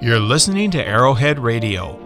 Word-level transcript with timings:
You're 0.00 0.18
listening 0.18 0.72
to 0.72 0.84
Arrowhead 0.84 1.38
Radio. 1.38 1.96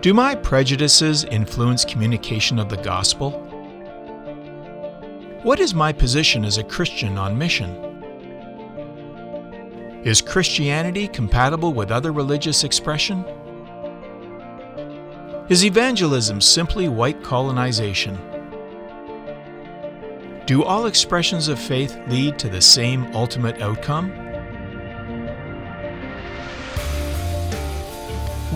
Do 0.00 0.14
my 0.14 0.36
prejudices 0.36 1.24
influence 1.24 1.84
communication 1.84 2.60
of 2.60 2.68
the 2.68 2.76
gospel? 2.76 3.32
What 5.42 5.58
is 5.58 5.74
my 5.74 5.92
position 5.92 6.44
as 6.44 6.56
a 6.56 6.64
Christian 6.64 7.18
on 7.18 7.36
mission? 7.36 7.74
Is 10.04 10.22
Christianity 10.22 11.08
compatible 11.08 11.74
with 11.74 11.90
other 11.90 12.12
religious 12.12 12.62
expression? 12.62 13.24
Is 15.48 15.64
evangelism 15.64 16.40
simply 16.40 16.88
white 16.88 17.24
colonization? 17.24 18.16
Do 20.46 20.62
all 20.62 20.86
expressions 20.86 21.48
of 21.48 21.58
faith 21.58 21.98
lead 22.06 22.38
to 22.38 22.48
the 22.48 22.62
same 22.62 23.14
ultimate 23.16 23.60
outcome? 23.60 24.25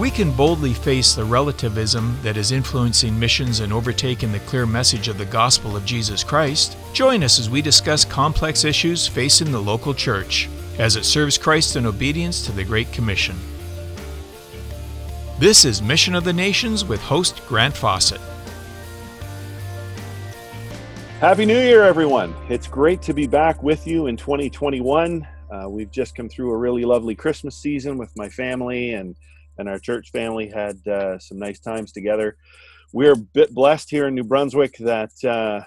We 0.01 0.11
can 0.11 0.33
boldly 0.33 0.73
face 0.73 1.15
the 1.15 1.27
relativism 1.27 2.17
that 2.23 2.39
is 2.39 2.53
influencing 2.53 3.21
missions 3.21 3.61
and 3.61 3.71
overtaking 3.71 4.33
the 4.33 4.39
clear 4.41 4.65
message 4.65 5.09
of 5.09 5.19
the 5.19 5.27
gospel 5.27 5.77
of 5.77 5.85
Jesus 5.85 6.25
Christ. 6.25 6.75
Join 6.95 7.23
us 7.23 7.39
as 7.39 7.51
we 7.51 7.61
discuss 7.61 8.03
complex 8.03 8.65
issues 8.65 9.07
facing 9.07 9.53
the 9.53 9.61
local 9.61 9.93
church 9.93 10.49
as 10.79 10.97
it 10.97 11.05
serves 11.05 11.37
Christ 11.37 11.77
in 11.77 11.85
obedience 11.85 12.47
to 12.47 12.53
the 12.53 12.65
Great 12.65 12.91
Commission. 12.95 13.37
This 15.39 15.67
is 15.67 15.83
Mission 15.83 16.15
of 16.15 16.25
the 16.25 16.33
Nations 16.33 16.83
with 16.83 17.03
host 17.03 17.47
Grant 17.47 17.77
Fawcett. 17.77 18.23
Happy 21.21 21.45
New 21.45 21.61
Year, 21.61 21.83
everyone. 21.83 22.35
It's 22.49 22.67
great 22.67 23.03
to 23.03 23.13
be 23.13 23.27
back 23.27 23.63
with 23.63 23.87
you 23.87 24.07
in 24.07 24.17
2021. 24.17 25.29
Uh, 25.51 25.69
we've 25.69 25.91
just 25.91 26.15
come 26.15 26.31
through 26.31 26.53
a 26.53 26.57
really 26.57 26.87
lovely 26.87 27.15
Christmas 27.15 27.55
season 27.55 27.99
with 27.99 28.17
my 28.17 28.31
family, 28.31 28.95
and, 28.95 29.15
and 29.59 29.69
our 29.69 29.79
church 29.79 30.11
family 30.11 30.49
had 30.49 30.77
uh, 30.87 31.19
some 31.19 31.39
nice 31.39 31.61
times 31.61 31.93
together. 31.93 32.37
We're 32.93 33.13
a 33.13 33.17
bit 33.17 33.55
blessed 33.55 33.91
here 33.91 34.09
in 34.09 34.15
New 34.15 34.25
Brunswick 34.25 34.77
that, 34.79 35.13
uh, 35.25 35.65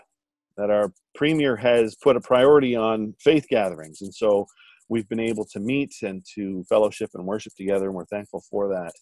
that 0.58 0.70
our 0.70 0.92
premier 1.16 1.56
has 1.56 1.96
put 1.96 2.18
a 2.18 2.22
priority 2.22 2.76
on 2.76 3.16
faith 3.20 3.48
gatherings. 3.50 4.02
And 4.02 4.14
so 4.14 4.46
we've 4.90 5.08
been 5.08 5.20
able 5.20 5.46
to 5.46 5.60
meet 5.60 5.94
and 6.02 6.24
to 6.36 6.64
fellowship 6.70 7.12
and 7.14 7.26
worship 7.26 7.54
together, 7.56 7.88
and 7.88 7.96
we're 7.96 8.06
thankful 8.06 8.44
for 8.50 8.70
that. 8.70 8.94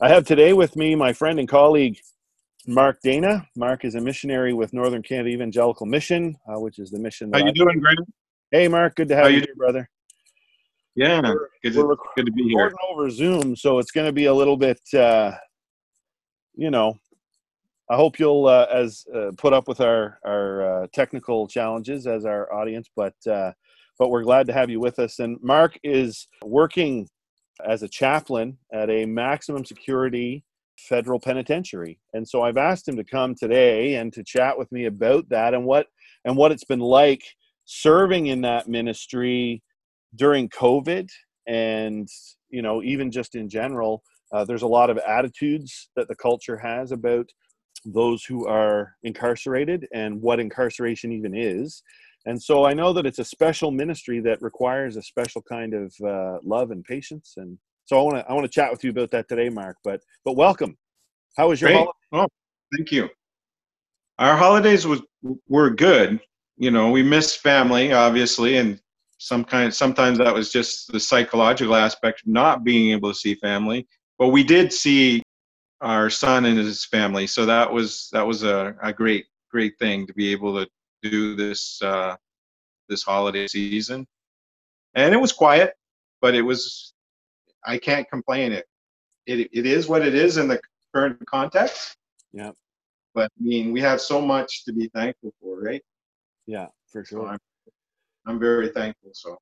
I 0.00 0.08
have 0.08 0.26
today 0.26 0.52
with 0.52 0.74
me 0.74 0.94
my 0.94 1.12
friend 1.12 1.38
and 1.38 1.48
colleague, 1.48 1.98
Mark 2.66 2.98
Dana. 3.02 3.46
Mark 3.56 3.84
is 3.84 3.94
a 3.94 4.00
missionary 4.00 4.52
with 4.52 4.72
Northern 4.72 5.02
Canada 5.02 5.28
Evangelical 5.28 5.86
Mission, 5.86 6.36
uh, 6.48 6.58
which 6.58 6.78
is 6.78 6.90
the 6.90 6.98
mission. 6.98 7.30
How 7.32 7.40
are 7.40 7.46
you 7.46 7.52
doing, 7.52 7.78
Grant? 7.78 8.00
Hey, 8.50 8.68
Mark. 8.68 8.96
Good 8.96 9.08
to 9.08 9.16
have 9.16 9.24
How 9.24 9.30
you, 9.30 9.40
you 9.40 9.54
brother. 9.56 9.88
Yeah, 10.96 11.20
we're, 11.22 11.48
good, 11.62 11.72
to, 11.74 11.96
good 12.16 12.26
to 12.26 12.32
be 12.32 12.44
here. 12.44 12.72
over 12.88 13.10
Zoom, 13.10 13.56
so 13.56 13.78
it's 13.78 13.90
going 13.90 14.06
to 14.06 14.12
be 14.12 14.26
a 14.26 14.34
little 14.34 14.56
bit, 14.56 14.80
uh, 14.94 15.32
you 16.54 16.70
know. 16.70 16.98
I 17.90 17.96
hope 17.96 18.18
you'll 18.18 18.46
uh, 18.46 18.66
as 18.72 19.04
uh, 19.14 19.32
put 19.36 19.52
up 19.52 19.68
with 19.68 19.80
our 19.80 20.18
our 20.24 20.84
uh, 20.84 20.86
technical 20.94 21.46
challenges 21.46 22.06
as 22.06 22.24
our 22.24 22.50
audience, 22.52 22.88
but 22.96 23.14
uh, 23.30 23.52
but 23.98 24.08
we're 24.08 24.22
glad 24.22 24.46
to 24.46 24.52
have 24.52 24.70
you 24.70 24.80
with 24.80 24.98
us. 24.98 25.18
And 25.18 25.36
Mark 25.42 25.78
is 25.82 26.28
working 26.42 27.08
as 27.66 27.82
a 27.82 27.88
chaplain 27.88 28.58
at 28.72 28.88
a 28.88 29.04
maximum 29.04 29.64
security 29.64 30.44
federal 30.78 31.20
penitentiary. 31.20 31.98
And 32.14 32.26
so 32.26 32.42
I've 32.42 32.56
asked 32.56 32.88
him 32.88 32.96
to 32.96 33.04
come 33.04 33.34
today 33.34 33.96
and 33.96 34.12
to 34.12 34.24
chat 34.24 34.58
with 34.58 34.70
me 34.72 34.86
about 34.86 35.28
that 35.28 35.54
and 35.54 35.64
what 35.64 35.86
and 36.24 36.36
what 36.36 36.52
it's 36.52 36.64
been 36.64 36.80
like 36.80 37.22
serving 37.64 38.26
in 38.26 38.40
that 38.42 38.68
ministry 38.68 39.62
during 40.14 40.48
COVID 40.48 41.08
and 41.46 42.08
you 42.50 42.62
know 42.62 42.82
even 42.82 43.10
just 43.10 43.34
in 43.34 43.48
general 43.48 44.02
uh, 44.32 44.44
there's 44.44 44.62
a 44.62 44.66
lot 44.66 44.90
of 44.90 44.98
attitudes 44.98 45.90
that 45.94 46.08
the 46.08 46.16
culture 46.16 46.56
has 46.56 46.90
about 46.90 47.28
those 47.84 48.24
who 48.24 48.46
are 48.46 48.94
incarcerated 49.02 49.86
and 49.92 50.22
what 50.22 50.40
incarceration 50.40 51.12
even 51.12 51.34
is 51.36 51.82
and 52.24 52.42
so 52.42 52.64
i 52.64 52.72
know 52.72 52.94
that 52.94 53.04
it's 53.04 53.18
a 53.18 53.24
special 53.24 53.70
ministry 53.70 54.20
that 54.20 54.40
requires 54.40 54.96
a 54.96 55.02
special 55.02 55.42
kind 55.42 55.74
of 55.74 55.92
uh, 56.02 56.38
love 56.42 56.70
and 56.70 56.82
patience 56.84 57.34
and 57.36 57.58
so 57.86 57.98
I 57.98 58.02
want 58.02 58.16
to 58.16 58.30
I 58.30 58.32
want 58.32 58.44
to 58.44 58.50
chat 58.50 58.70
with 58.70 58.82
you 58.82 58.90
about 58.90 59.10
that 59.10 59.28
today, 59.28 59.48
Mark. 59.48 59.76
But 59.84 60.00
but 60.24 60.36
welcome. 60.36 60.76
How 61.36 61.48
was 61.48 61.60
your 61.60 61.68
Great. 61.68 61.76
holiday? 61.76 61.92
Oh, 62.12 62.28
thank 62.76 62.92
you. 62.92 63.08
Our 64.18 64.36
holidays 64.36 64.86
was 64.86 65.02
were 65.48 65.70
good. 65.70 66.20
You 66.56 66.70
know, 66.70 66.90
we 66.90 67.02
missed 67.02 67.40
family, 67.40 67.92
obviously, 67.92 68.56
and 68.56 68.80
some 69.24 69.44
kind. 69.44 69.72
Sometimes 69.72 70.18
that 70.18 70.34
was 70.34 70.52
just 70.52 70.92
the 70.92 71.00
psychological 71.00 71.74
aspect 71.74 72.20
of 72.20 72.28
not 72.28 72.62
being 72.62 72.90
able 72.92 73.10
to 73.10 73.14
see 73.14 73.34
family. 73.36 73.86
But 74.18 74.28
we 74.28 74.44
did 74.44 74.72
see 74.72 75.22
our 75.80 76.10
son 76.10 76.44
and 76.44 76.58
his 76.58 76.84
family, 76.84 77.26
so 77.26 77.46
that 77.46 77.72
was 77.72 78.08
that 78.12 78.26
was 78.26 78.42
a, 78.42 78.76
a 78.82 78.92
great 78.92 79.26
great 79.50 79.78
thing 79.78 80.06
to 80.06 80.12
be 80.12 80.30
able 80.30 80.62
to 80.62 80.68
do 81.02 81.34
this 81.34 81.80
uh, 81.82 82.16
this 82.88 83.02
holiday 83.02 83.46
season. 83.46 84.06
And 84.94 85.14
it 85.14 85.18
was 85.18 85.32
quiet, 85.32 85.74
but 86.20 86.34
it 86.34 86.42
was 86.42 86.92
I 87.64 87.78
can't 87.78 88.08
complain. 88.10 88.52
It 88.52 88.66
it 89.26 89.48
it 89.52 89.66
is 89.66 89.88
what 89.88 90.06
it 90.06 90.14
is 90.14 90.36
in 90.36 90.48
the 90.48 90.60
current 90.94 91.24
context. 91.26 91.96
Yeah. 92.32 92.52
But 93.14 93.30
I 93.40 93.42
mean, 93.42 93.72
we 93.72 93.80
have 93.80 94.00
so 94.00 94.20
much 94.20 94.64
to 94.64 94.72
be 94.72 94.88
thankful 94.88 95.32
for, 95.40 95.60
right? 95.60 95.82
Yeah, 96.46 96.66
for 96.88 97.04
sure. 97.04 97.32
So 97.32 97.38
I'm, 98.26 98.38
very 98.38 98.68
thankful. 98.68 99.10
So. 99.12 99.36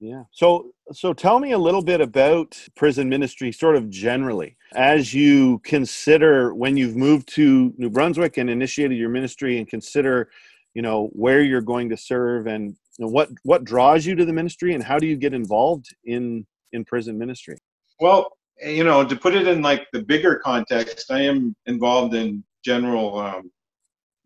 Yeah. 0.00 0.22
So 0.32 0.70
so 0.92 1.12
tell 1.12 1.40
me 1.40 1.52
a 1.52 1.58
little 1.58 1.82
bit 1.82 2.00
about 2.00 2.56
prison 2.76 3.08
ministry 3.08 3.50
sort 3.50 3.74
of 3.76 3.90
generally 3.90 4.56
as 4.74 5.12
you 5.12 5.60
consider 5.64 6.54
when 6.54 6.76
you've 6.76 6.96
moved 6.96 7.28
to 7.34 7.74
New 7.76 7.90
Brunswick 7.90 8.36
and 8.36 8.48
initiated 8.48 8.96
your 8.96 9.08
ministry 9.08 9.58
and 9.58 9.66
consider 9.66 10.30
you 10.74 10.82
know 10.82 11.08
where 11.12 11.42
you're 11.42 11.60
going 11.60 11.88
to 11.88 11.96
serve 11.96 12.46
and 12.46 12.76
you 12.98 13.06
know, 13.06 13.10
what 13.10 13.30
what 13.44 13.64
draws 13.64 14.04
you 14.04 14.14
to 14.16 14.24
the 14.24 14.32
ministry 14.32 14.74
and 14.74 14.82
how 14.82 14.98
do 14.98 15.06
you 15.06 15.16
get 15.16 15.32
involved 15.32 15.86
in 16.04 16.46
in 16.72 16.84
prison 16.84 17.16
ministry? 17.16 17.56
Well, 18.00 18.30
you 18.64 18.84
know, 18.84 19.06
to 19.06 19.16
put 19.16 19.34
it 19.34 19.46
in 19.46 19.62
like 19.62 19.86
the 19.92 20.02
bigger 20.02 20.36
context, 20.36 21.10
I 21.10 21.20
am 21.22 21.54
involved 21.66 22.14
in 22.14 22.44
general 22.64 23.18
um, 23.18 23.50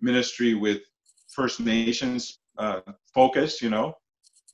ministry 0.01 0.55
with 0.55 0.81
First 1.35 1.61
Nations 1.61 2.39
uh, 2.59 2.81
focus, 3.15 3.61
you 3.63 3.71
know, 3.71 3.95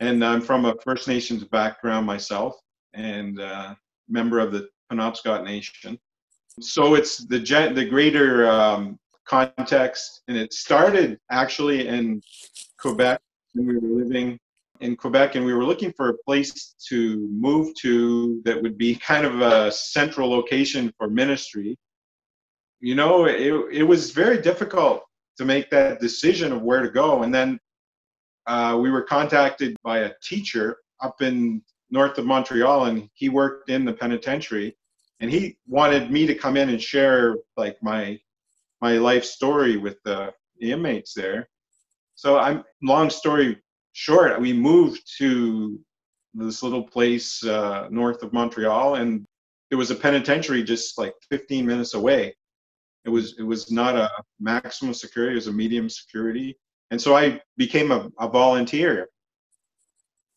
and 0.00 0.24
I'm 0.24 0.40
from 0.40 0.64
a 0.64 0.74
First 0.84 1.08
Nations 1.08 1.44
background 1.44 2.06
myself 2.06 2.56
and 2.94 3.40
uh, 3.40 3.74
member 4.08 4.38
of 4.38 4.52
the 4.52 4.68
Penobscot 4.90 5.44
Nation. 5.44 5.98
So 6.60 6.94
it's 6.94 7.18
the 7.18 7.38
the 7.74 7.84
greater 7.84 8.48
um, 8.48 8.98
context, 9.26 10.22
and 10.28 10.36
it 10.36 10.52
started 10.52 11.18
actually 11.30 11.86
in 11.86 12.22
Quebec 12.80 13.20
when 13.54 13.66
we 13.66 13.78
were 13.78 14.02
living 14.02 14.38
in 14.80 14.96
Quebec, 14.96 15.34
and 15.34 15.44
we 15.44 15.54
were 15.54 15.64
looking 15.64 15.92
for 15.92 16.10
a 16.10 16.18
place 16.24 16.74
to 16.88 17.28
move 17.30 17.74
to 17.80 18.40
that 18.44 18.60
would 18.60 18.78
be 18.78 18.94
kind 19.12 19.26
of 19.26 19.40
a 19.40 19.70
central 19.72 20.30
location 20.30 20.92
for 20.96 21.08
ministry. 21.08 21.76
You 22.80 22.94
know, 22.94 23.26
it, 23.26 23.52
it 23.72 23.82
was 23.82 24.12
very 24.12 24.40
difficult 24.40 25.02
to 25.36 25.44
make 25.44 25.70
that 25.70 26.00
decision 26.00 26.52
of 26.52 26.62
where 26.62 26.82
to 26.82 26.90
go. 26.90 27.22
And 27.22 27.34
then 27.34 27.58
uh, 28.48 28.76
we 28.80 28.90
were 28.90 29.02
contacted 29.02 29.76
by 29.84 29.98
a 29.98 30.12
teacher 30.22 30.78
up 31.00 31.20
in 31.22 31.62
north 31.90 32.18
of 32.18 32.24
Montreal, 32.24 32.86
and 32.86 33.08
he 33.14 33.28
worked 33.28 33.68
in 33.68 33.84
the 33.84 33.92
penitentiary, 33.92 34.76
and 35.20 35.30
he 35.30 35.58
wanted 35.66 36.10
me 36.10 36.26
to 36.26 36.34
come 36.34 36.56
in 36.56 36.70
and 36.70 36.82
share 36.82 37.36
like 37.56 37.80
my 37.82 38.18
my 38.80 38.96
life 38.96 39.24
story 39.24 39.76
with 39.76 40.00
the, 40.04 40.32
the 40.60 40.70
inmates 40.70 41.12
there. 41.12 41.48
So 42.14 42.38
I'm 42.38 42.64
long 42.82 43.10
story 43.10 43.60
short, 43.92 44.40
we 44.40 44.52
moved 44.52 45.02
to 45.18 45.78
this 46.34 46.62
little 46.62 46.82
place 46.82 47.44
uh, 47.44 47.88
north 47.90 48.22
of 48.22 48.32
Montreal, 48.32 48.94
and 48.94 49.26
it 49.70 49.74
was 49.74 49.90
a 49.90 49.94
penitentiary 49.94 50.62
just 50.62 50.96
like 50.96 51.14
15 51.30 51.66
minutes 51.66 51.94
away. 51.94 52.34
It 53.04 53.10
was 53.10 53.38
it 53.38 53.42
was 53.42 53.70
not 53.70 53.94
a 53.94 54.10
maximum 54.40 54.94
security; 54.94 55.32
it 55.32 55.36
was 55.36 55.48
a 55.48 55.52
medium 55.52 55.88
security, 55.88 56.56
and 56.90 57.00
so 57.00 57.16
I 57.16 57.40
became 57.56 57.90
a, 57.90 58.10
a 58.18 58.28
volunteer. 58.28 59.08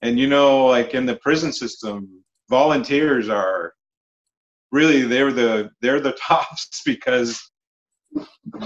And 0.02 0.20
you 0.20 0.28
know, 0.28 0.66
like 0.66 0.94
in 0.94 1.06
the 1.06 1.18
prison 1.18 1.54
system, 1.54 2.24
volunteers 2.50 3.30
are 3.30 3.74
really 4.72 5.04
they're 5.04 5.32
the 5.32 5.70
they're 5.82 6.00
the 6.00 6.12
tops 6.28 6.82
because 6.86 7.52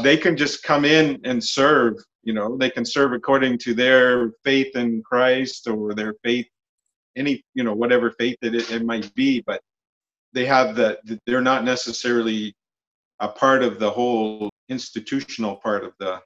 they 0.02 0.18
can 0.18 0.36
just 0.36 0.64
come 0.64 0.86
in 0.86 1.20
and 1.24 1.44
serve 1.44 1.96
you 2.24 2.34
know 2.34 2.58
they 2.58 2.70
can 2.70 2.86
serve 2.86 3.14
according 3.14 3.58
to 3.60 3.74
their 3.74 4.32
faith 4.44 4.76
in 4.76 5.04
christ 5.04 5.68
or 5.68 5.94
their 5.94 6.16
faith 6.24 6.48
any 7.16 7.44
you 7.54 7.64
know 7.64 7.74
whatever 7.74 8.12
faith 8.12 8.38
that 8.42 8.56
it, 8.56 8.72
it 8.72 8.84
might 8.84 9.14
be 9.14 9.42
but 9.46 9.62
they 10.34 10.46
have 10.46 10.76
the 10.76 10.98
they're 11.26 11.42
not 11.42 11.64
necessarily 11.64 12.54
a 13.20 13.28
part 13.28 13.64
of 13.64 13.80
the 13.80 13.90
whole 13.90 14.50
institutional 14.70 15.56
part 15.58 15.84
of 15.84 15.94
the 16.00 16.20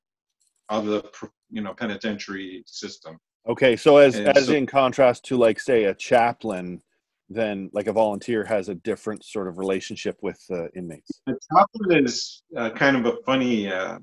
of 0.70 0.86
the 0.86 1.04
you 1.50 1.62
know 1.62 1.74
penitentiary 1.74 2.63
system 2.66 3.18
okay 3.48 3.75
so 3.75 3.98
as 3.98 4.16
and 4.16 4.28
as 4.38 4.48
so, 4.48 4.54
in 4.54 4.66
contrast 4.66 5.24
to 5.25 5.38
like 5.38 5.60
say 5.60 5.86
a 5.86 5.94
chaplain 5.94 6.81
then 7.30 7.69
like 7.74 7.88
a 7.88 7.94
volunteer 7.94 8.44
has 8.44 8.69
a 8.69 8.75
different 8.75 9.24
sort 9.24 9.48
of 9.48 9.57
relationship 9.57 10.18
with 10.22 10.44
uh, 10.51 10.68
inmates. 10.75 11.22
The 11.28 11.38
chaplain 11.54 12.04
is 12.06 12.42
uh, 12.57 12.72
kind 12.72 12.98
of 12.98 13.06
a 13.06 13.18
funny 13.24 13.72
uh, 13.72 14.00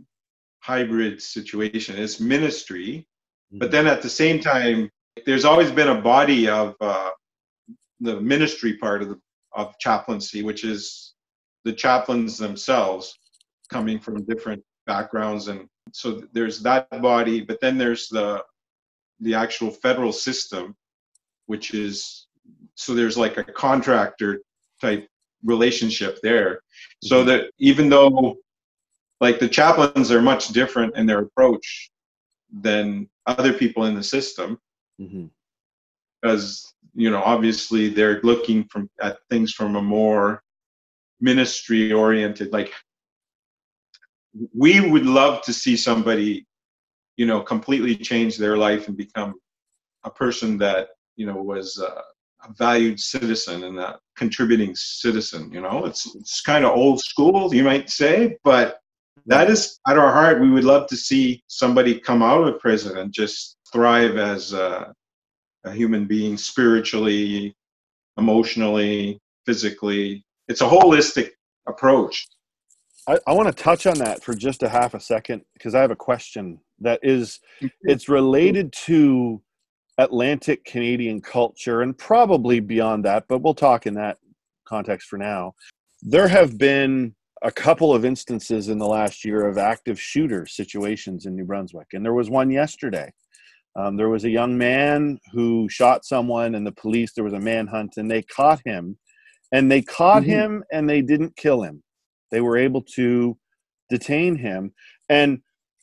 hybrid 0.60 1.20
situation. 1.20 1.98
It's 1.98 2.20
ministry, 2.20 3.06
mm-hmm. 3.52 3.58
but 3.58 3.70
then 3.70 3.87
at 3.87 4.00
the 4.00 4.08
same 4.08 4.40
time, 4.40 4.88
there's 5.25 5.44
always 5.44 5.70
been 5.72 5.88
a 5.88 6.00
body 6.00 6.49
of 6.49 6.75
uh, 6.81 7.10
the 8.00 8.20
ministry 8.20 8.76
part 8.76 9.02
of 9.02 9.08
the 9.08 9.20
of 9.54 9.76
chaplaincy, 9.78 10.42
which 10.42 10.64
is 10.64 11.14
the 11.64 11.72
chaplains 11.72 12.37
themselves 12.37 13.19
coming 13.72 13.99
from 13.99 14.25
different 14.26 14.62
backgrounds, 14.87 15.49
and 15.49 15.66
so 15.93 16.23
there's 16.33 16.61
that 16.61 16.88
body. 17.03 17.41
But 17.41 17.61
then 17.61 17.79
there's 17.79 18.09
the 18.09 18.44
the 19.21 19.35
actual 19.35 19.71
federal 19.71 20.12
system, 20.12 20.77
which 21.47 21.75
is 21.75 22.27
so 22.75 22.94
there's 22.94 23.17
like 23.17 23.38
a 23.38 23.44
contractor 23.44 24.41
type 24.81 25.09
relationship 25.44 26.19
there. 26.23 26.61
So 27.03 27.19
mm-hmm. 27.19 27.29
that 27.29 27.50
even 27.59 27.88
though 27.88 28.37
like 29.21 29.38
the 29.38 29.49
chaplains 29.49 30.11
are 30.11 30.23
much 30.23 30.49
different 30.49 30.97
in 30.97 31.06
their 31.06 31.21
approach 31.21 31.91
than 32.53 33.09
other 33.27 33.53
people 33.53 33.87
in 33.87 33.94
the 33.94 34.03
system, 34.03 34.59
mm-hmm. 35.00 35.27
because 36.21 36.75
you 36.94 37.11
know 37.11 37.23
obviously 37.23 37.88
they're 37.88 38.21
looking 38.23 38.65
from 38.65 38.91
at 39.00 39.19
things 39.31 39.53
from 39.53 39.77
a 39.77 39.83
more 39.83 40.43
ministry 41.21 41.93
oriented 41.93 42.53
like 42.53 42.73
we 44.55 44.81
would 44.81 45.06
love 45.06 45.43
to 45.43 45.53
see 45.53 45.77
somebody 45.77 46.47
you 47.17 47.27
know 47.27 47.41
completely 47.41 47.97
change 47.97 48.37
their 48.37 48.56
life 48.56 48.88
and 48.88 48.97
become 48.97 49.35
a 50.05 50.11
person 50.11 50.59
that 50.59 50.88
you 51.17 51.27
know 51.27 51.43
was 51.43 51.81
uh, 51.81 52.03
a 52.44 52.53
valued 52.55 53.00
citizen 53.00 53.65
and 53.65 53.79
a 53.79 53.99
contributing 54.17 54.75
citizen. 54.75 55.50
You 55.53 55.61
know, 55.61 55.85
it's 55.85 56.15
it's 56.15 56.41
kind 56.41 56.65
of 56.65 56.77
old 56.77 57.00
school, 57.00 57.55
you 57.55 57.65
might 57.65 57.91
say, 57.91 58.37
but 58.44 58.79
that 59.27 59.50
is 59.50 59.79
at 59.88 59.99
our 59.99 60.12
heart. 60.12 60.41
We 60.41 60.50
would 60.50 60.65
love 60.65 60.87
to 60.88 60.97
see 60.97 61.43
somebody 61.49 61.99
come 61.99 62.23
out 62.23 62.47
of 62.47 62.61
prison 62.61 62.99
and 62.99 63.12
just 63.12 63.56
thrive 63.73 64.17
as 64.17 64.53
a, 64.53 64.94
a 65.65 65.73
human 65.73 66.06
being, 66.06 66.37
spiritually, 66.37 67.56
emotionally, 68.17 69.19
physically. 69.44 70.25
It's 70.49 70.61
a 70.61 70.69
holistic 70.69 71.31
approach. 71.67 72.27
I, 73.08 73.19
I 73.26 73.32
want 73.32 73.49
to 73.49 73.62
touch 73.62 73.87
on 73.87 73.99
that 73.99 74.23
for 74.23 74.35
just 74.35 74.62
a 74.62 74.69
half 74.69 74.94
a 74.94 75.00
second 75.00 75.43
because 75.55 75.75
I 75.75 75.81
have 75.81 75.91
a 75.91 75.97
question 75.97 76.61
that 76.81 77.00
is 77.03 77.41
it's 77.82 78.08
related 78.08 78.73
to 78.85 79.41
Atlantic 79.99 80.64
Canadian 80.64 81.20
culture 81.20 81.82
and 81.82 81.97
probably 81.97 82.61
beyond 82.61 83.05
that, 83.05 83.25
but 83.29 83.38
we'll 83.38 83.55
talk 83.55 83.87
in 83.87 83.94
that 83.94 84.19
context 84.67 85.08
for 85.08 85.19
now. 85.19 85.55
There 86.03 86.29
have 86.29 86.58
been 86.58 87.14
a 87.43 87.50
couple 87.50 87.94
of 87.94 88.05
instances 88.05 88.69
in 88.69 88.79
the 88.79 88.87
last 88.87 89.25
year 89.25 89.47
of 89.47 89.56
active 89.56 90.00
shooter 90.00 90.47
situations 90.47 91.26
in 91.26 91.37
New 91.37 91.44
Brunswick, 91.44 91.88
and 91.93 92.05
there 92.05 92.14
was 92.14 92.29
one 92.29 92.50
yesterday. 92.50 93.11
Um, 93.76 93.97
there 93.97 94.09
was 94.09 94.25
a 94.25 94.31
young 94.31 94.56
man 94.56 95.19
who 95.32 95.69
shot 95.69 96.05
someone, 96.05 96.55
and 96.55 96.67
the 96.67 96.73
police, 96.73 97.12
there 97.12 97.25
was 97.25 97.35
a 97.35 97.41
manhunt, 97.41 97.94
and 97.99 98.11
they 98.11 98.23
caught 98.23 98.61
him. 98.64 98.99
And 99.52 99.70
they 99.70 99.82
caught 99.82 100.23
mm-hmm. 100.23 100.31
him 100.31 100.64
and 100.73 100.91
they 100.91 101.02
didn't 101.02 101.37
kill 101.37 101.62
him. 101.62 101.82
They 102.31 102.40
were 102.40 102.56
able 102.56 102.82
to 102.94 103.37
detain 103.90 104.37
him. 104.37 104.73
And 105.08 105.40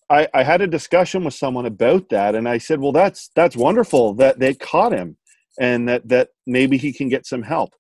I, 0.10 0.28
I 0.34 0.44
had 0.44 0.62
a 0.62 0.68
discussion 0.68 1.24
with 1.24 1.34
someone 1.34 1.66
about 1.66 2.10
that, 2.10 2.36
and 2.36 2.48
I 2.48 2.57
said, 2.57 2.80
"Well, 2.80 2.92
that's 2.92 3.30
that's 3.36 3.56
wonderful 3.56 4.13
that 4.16 4.40
they 4.40 4.54
caught 4.54 4.92
him, 4.94 5.18
and 5.60 5.88
that 5.88 6.07
that 6.10 6.30
maybe 6.45 6.78
he 6.78 6.94
can 6.94 7.10
get 7.10 7.25
some 7.25 7.44
help." 7.44 7.74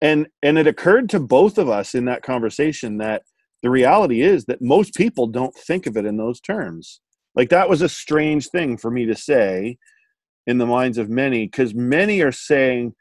And 0.00 0.28
and 0.42 0.58
it 0.58 0.66
occurred 0.66 1.08
to 1.10 1.20
both 1.20 1.58
of 1.58 1.68
us 1.68 1.94
in 1.94 2.04
that 2.06 2.22
conversation 2.22 2.98
that 2.98 3.22
the 3.62 3.70
reality 3.70 4.22
is 4.22 4.44
that 4.44 4.62
most 4.62 4.94
people 4.94 5.26
don't 5.26 5.54
think 5.54 5.86
of 5.86 5.96
it 5.96 6.06
in 6.06 6.16
those 6.16 6.40
terms. 6.40 7.00
Like 7.34 7.50
that 7.50 7.68
was 7.68 7.82
a 7.82 7.88
strange 7.88 8.48
thing 8.48 8.76
for 8.76 8.90
me 8.90 9.06
to 9.06 9.16
say 9.16 9.78
in 10.46 10.58
the 10.58 10.66
minds 10.66 10.98
of 10.98 11.10
many, 11.10 11.46
because 11.46 11.74
many 11.74 12.20
are 12.20 12.32
saying, 12.32 12.94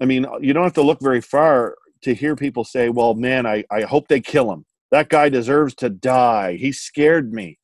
I 0.00 0.04
mean, 0.04 0.26
you 0.40 0.52
don't 0.52 0.62
have 0.62 0.74
to 0.74 0.82
look 0.82 1.00
very 1.00 1.20
far 1.20 1.74
to 2.04 2.14
hear 2.14 2.36
people 2.36 2.64
say, 2.64 2.88
"Well, 2.88 3.14
man, 3.14 3.46
I 3.46 3.64
I 3.70 3.82
hope 3.82 4.08
they 4.08 4.20
kill 4.20 4.52
him. 4.52 4.64
That 4.90 5.08
guy 5.08 5.28
deserves 5.28 5.74
to 5.76 5.90
die. 5.90 6.56
He 6.56 6.72
scared 6.72 7.32
me." 7.32 7.58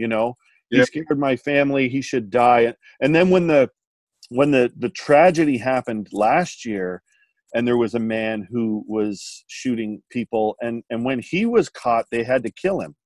you 0.00 0.08
know 0.08 0.34
he 0.70 0.82
scared 0.84 1.18
my 1.18 1.36
family 1.36 1.88
he 1.88 2.00
should 2.00 2.30
die 2.30 2.74
and 3.00 3.14
then 3.14 3.30
when 3.30 3.46
the 3.46 3.68
when 4.30 4.50
the 4.50 4.72
the 4.78 4.88
tragedy 4.88 5.58
happened 5.58 6.08
last 6.10 6.64
year 6.64 7.02
and 7.54 7.66
there 7.66 7.76
was 7.76 7.94
a 7.94 8.00
man 8.00 8.46
who 8.50 8.82
was 8.88 9.44
shooting 9.46 10.02
people 10.10 10.56
and 10.60 10.82
and 10.90 11.04
when 11.04 11.20
he 11.20 11.44
was 11.44 11.68
caught 11.68 12.06
they 12.10 12.24
had 12.24 12.42
to 12.42 12.50
kill 12.50 12.80
him 12.80 12.96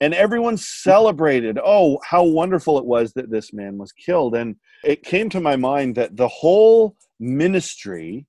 and 0.00 0.14
everyone 0.14 0.56
celebrated 0.56 1.58
oh 1.62 1.98
how 2.04 2.24
wonderful 2.24 2.78
it 2.78 2.86
was 2.86 3.12
that 3.12 3.30
this 3.30 3.52
man 3.52 3.76
was 3.76 3.92
killed 3.92 4.34
and 4.34 4.56
it 4.82 5.02
came 5.02 5.28
to 5.28 5.40
my 5.40 5.56
mind 5.56 5.94
that 5.94 6.16
the 6.16 6.28
whole 6.28 6.96
ministry 7.18 8.26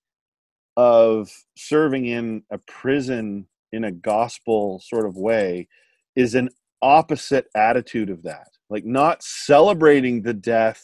of 0.78 1.30
serving 1.58 2.06
in 2.06 2.44
a 2.52 2.58
prison 2.58 3.48
in 3.72 3.84
a 3.84 3.92
gospel 3.92 4.82
sort 4.84 5.06
of 5.06 5.16
way 5.16 5.68
is 6.16 6.36
an 6.36 6.50
opposite 6.82 7.48
attitude 7.56 8.10
of 8.10 8.24
that. 8.24 8.48
Like 8.70 8.86
not 8.86 9.24
celebrating 9.24 10.22
the 10.22 10.34
death 10.34 10.82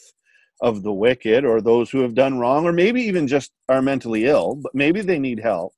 of 0.60 0.82
the 0.82 0.92
wicked 0.92 1.44
or 1.44 1.60
those 1.60 1.90
who 1.90 2.00
have 2.00 2.14
done 2.14 2.38
wrong 2.38 2.66
or 2.66 2.72
maybe 2.72 3.00
even 3.02 3.28
just 3.28 3.52
are 3.68 3.80
mentally 3.80 4.24
ill 4.26 4.56
but 4.56 4.74
maybe 4.74 5.00
they 5.00 5.18
need 5.18 5.40
help. 5.40 5.72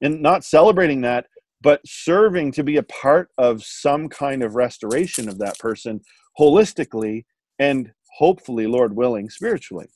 And 0.00 0.22
not 0.22 0.44
celebrating 0.44 1.02
that 1.02 1.26
but 1.62 1.80
serving 1.86 2.52
to 2.52 2.64
be 2.64 2.78
a 2.78 2.82
part 2.84 3.28
of 3.36 3.62
some 3.62 4.08
kind 4.08 4.42
of 4.42 4.54
restoration 4.54 5.28
of 5.28 5.38
that 5.38 5.58
person 5.58 6.00
holistically 6.38 7.24
and 7.58 7.92
hopefully 8.16 8.66
lord 8.66 8.96
willing 8.96 9.28
spiritually 9.28 9.88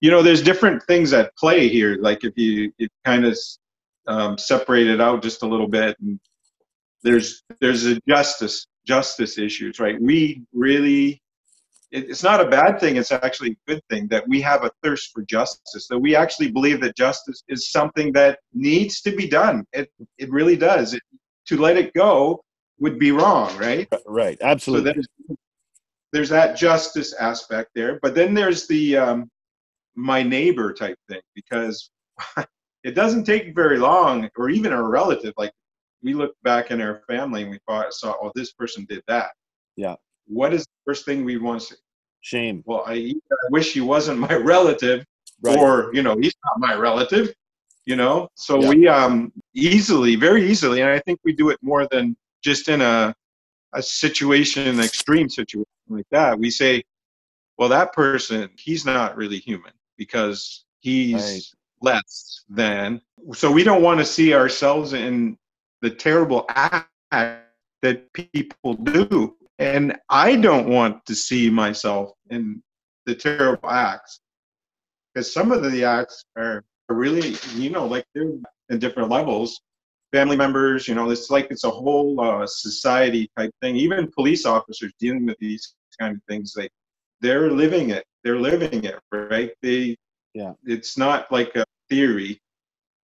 you 0.00 0.10
know 0.10 0.22
there's 0.22 0.42
different 0.42 0.82
things 0.84 1.12
at 1.12 1.34
play 1.36 1.68
here 1.68 1.96
like 2.00 2.24
if 2.24 2.36
you, 2.36 2.72
you 2.78 2.88
kind 3.04 3.24
of 3.24 3.38
um, 4.06 4.38
separate 4.38 4.86
it 4.86 5.00
out 5.00 5.22
just 5.22 5.42
a 5.42 5.46
little 5.46 5.68
bit 5.68 5.96
and 6.00 6.18
there's 7.02 7.42
there's 7.60 7.86
a 7.86 8.00
justice 8.08 8.66
justice 8.86 9.38
issues, 9.38 9.78
right? 9.78 10.00
We 10.00 10.42
really, 10.52 11.22
it's 11.90 12.22
not 12.22 12.40
a 12.40 12.48
bad 12.48 12.80
thing, 12.80 12.96
it's 12.96 13.12
actually 13.12 13.50
a 13.52 13.70
good 13.72 13.82
thing 13.90 14.08
that 14.08 14.26
we 14.28 14.40
have 14.40 14.64
a 14.64 14.70
thirst 14.82 15.12
for 15.12 15.22
justice, 15.22 15.86
that 15.88 15.98
we 15.98 16.14
actually 16.16 16.50
believe 16.50 16.80
that 16.80 16.96
justice 16.96 17.42
is 17.48 17.70
something 17.70 18.12
that 18.12 18.38
needs 18.52 19.00
to 19.02 19.14
be 19.14 19.28
done. 19.28 19.64
It, 19.72 19.90
it 20.18 20.30
really 20.30 20.56
does. 20.56 20.94
It, 20.94 21.02
to 21.46 21.56
let 21.56 21.76
it 21.76 21.92
go 21.94 22.42
would 22.78 22.98
be 22.98 23.12
wrong, 23.12 23.56
right? 23.58 23.88
Right, 24.06 24.38
absolutely. 24.40 24.90
So 24.90 24.94
there's, 24.94 25.38
there's 26.12 26.28
that 26.30 26.56
justice 26.56 27.12
aspect 27.14 27.70
there, 27.74 27.98
but 28.02 28.14
then 28.14 28.34
there's 28.34 28.66
the 28.66 28.96
um, 28.96 29.30
my 29.94 30.22
neighbor 30.22 30.72
type 30.72 30.96
thing 31.08 31.20
because 31.34 31.90
it 32.84 32.94
doesn't 32.94 33.24
take 33.24 33.54
very 33.54 33.78
long, 33.78 34.28
or 34.36 34.50
even 34.50 34.72
a 34.72 34.82
relative 34.82 35.34
like 35.36 35.52
we 36.02 36.14
look 36.14 36.34
back 36.42 36.70
in 36.70 36.80
our 36.80 37.02
family 37.06 37.42
and 37.42 37.50
we 37.50 37.58
thought, 37.68 37.92
saw, 37.92 38.14
oh, 38.22 38.32
this 38.34 38.52
person 38.52 38.86
did 38.88 39.02
that. 39.06 39.30
Yeah. 39.76 39.96
What 40.26 40.54
is 40.54 40.62
the 40.62 40.72
first 40.86 41.04
thing 41.04 41.24
we 41.24 41.36
want 41.36 41.60
to 41.60 41.66
say? 41.66 41.76
Shame. 42.22 42.62
Well, 42.66 42.84
I, 42.86 43.14
I 43.30 43.36
wish 43.50 43.72
he 43.72 43.80
wasn't 43.80 44.18
my 44.18 44.34
relative, 44.34 45.04
right. 45.42 45.56
or 45.56 45.90
you 45.94 46.02
know, 46.02 46.16
he's 46.20 46.34
not 46.44 46.58
my 46.58 46.74
relative. 46.74 47.32
You 47.86 47.96
know, 47.96 48.28
so 48.34 48.60
yeah. 48.60 48.68
we 48.68 48.88
um 48.88 49.32
easily, 49.54 50.14
very 50.14 50.48
easily, 50.48 50.82
and 50.82 50.90
I 50.90 51.00
think 51.00 51.18
we 51.24 51.32
do 51.32 51.48
it 51.48 51.58
more 51.62 51.88
than 51.90 52.14
just 52.42 52.68
in 52.68 52.82
a 52.82 53.14
a 53.72 53.82
situation, 53.82 54.66
an 54.66 54.80
extreme 54.80 55.28
situation 55.28 55.64
like 55.88 56.06
that. 56.10 56.38
We 56.38 56.50
say, 56.50 56.82
well, 57.56 57.68
that 57.70 57.92
person, 57.92 58.50
he's 58.58 58.84
not 58.84 59.16
really 59.16 59.38
human 59.38 59.72
because 60.00 60.64
he's 60.80 61.14
right. 61.82 61.92
less 61.92 62.44
than. 62.48 63.02
So 63.34 63.52
we 63.52 63.62
don't 63.62 63.82
want 63.82 64.00
to 64.00 64.06
see 64.06 64.32
ourselves 64.32 64.94
in 64.94 65.36
the 65.82 65.90
terrible 65.90 66.46
act 66.48 66.88
that 67.12 68.10
people 68.14 68.74
do. 68.74 69.36
And 69.58 69.94
I 70.08 70.36
don't 70.36 70.70
want 70.70 71.04
to 71.04 71.14
see 71.14 71.50
myself 71.50 72.12
in 72.30 72.62
the 73.04 73.14
terrible 73.14 73.68
acts 73.68 74.20
because 75.12 75.30
some 75.30 75.52
of 75.52 75.70
the 75.70 75.84
acts 75.84 76.24
are 76.34 76.64
really, 76.88 77.36
you 77.56 77.68
know, 77.68 77.84
like 77.84 78.06
they're 78.14 78.32
in 78.70 78.78
different 78.78 79.10
levels. 79.10 79.60
Family 80.12 80.36
members, 80.36 80.88
you 80.88 80.94
know, 80.94 81.10
it's 81.10 81.28
like 81.28 81.48
it's 81.50 81.64
a 81.64 81.70
whole 81.70 82.18
uh, 82.22 82.46
society 82.46 83.30
type 83.36 83.52
thing. 83.60 83.76
Even 83.76 84.10
police 84.10 84.46
officers 84.46 84.92
dealing 84.98 85.26
with 85.26 85.36
these 85.40 85.74
kind 86.00 86.16
of 86.16 86.22
things, 86.26 86.54
they 86.56 86.70
they're 87.20 87.50
living 87.50 87.90
it. 87.90 88.04
They're 88.24 88.38
living 88.38 88.84
it, 88.84 88.98
right? 89.12 89.52
They, 89.62 89.96
yeah. 90.34 90.52
It's 90.64 90.96
not 90.96 91.30
like 91.32 91.56
a 91.56 91.64
theory 91.88 92.40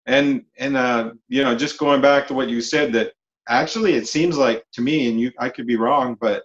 and 0.06 0.44
and 0.59 0.76
uh, 0.76 1.12
you 1.28 1.42
know 1.42 1.56
just 1.56 1.78
going 1.78 2.00
back 2.00 2.26
to 2.28 2.35
what 2.35 2.49
you 2.49 2.61
said 2.61 2.92
that 2.92 3.12
actually 3.49 3.94
it 3.94 4.06
seems 4.06 4.37
like 4.37 4.64
to 4.73 4.80
me 4.83 5.09
and 5.09 5.21
you 5.21 5.30
i 5.38 5.49
could 5.49 5.66
be 5.66 5.76
wrong 5.76 6.16
but 6.21 6.44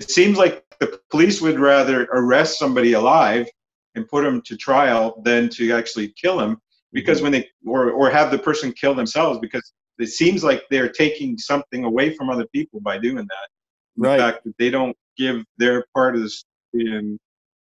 it 0.00 0.10
seems 0.10 0.36
like 0.38 0.64
the 0.80 0.98
police 1.10 1.40
would 1.40 1.60
rather 1.60 2.04
arrest 2.12 2.58
somebody 2.58 2.94
alive 2.94 3.48
and 3.94 4.08
put 4.08 4.24
them 4.24 4.42
to 4.42 4.56
trial 4.56 5.20
than 5.24 5.48
to 5.48 5.72
actually 5.72 6.12
kill 6.20 6.36
them 6.36 6.58
because 6.92 7.22
when 7.22 7.32
they 7.32 7.48
or 7.66 7.90
or 7.90 8.10
have 8.10 8.30
the 8.30 8.38
person 8.38 8.72
kill 8.72 8.94
themselves 8.94 9.38
because 9.38 9.72
it 9.98 10.08
seems 10.08 10.42
like 10.42 10.64
they're 10.70 10.88
taking 10.88 11.38
something 11.38 11.84
away 11.84 12.14
from 12.14 12.30
other 12.30 12.46
people 12.52 12.80
by 12.80 12.98
doing 12.98 13.16
that. 13.16 13.48
Right. 13.96 14.16
The 14.16 14.22
fact 14.22 14.44
that 14.44 14.58
they 14.58 14.70
don't 14.70 14.96
give 15.16 15.44
their 15.58 15.84
part 15.94 16.16
of 16.16 16.22
the 16.22 16.30
story 16.30 16.96
and 16.96 17.18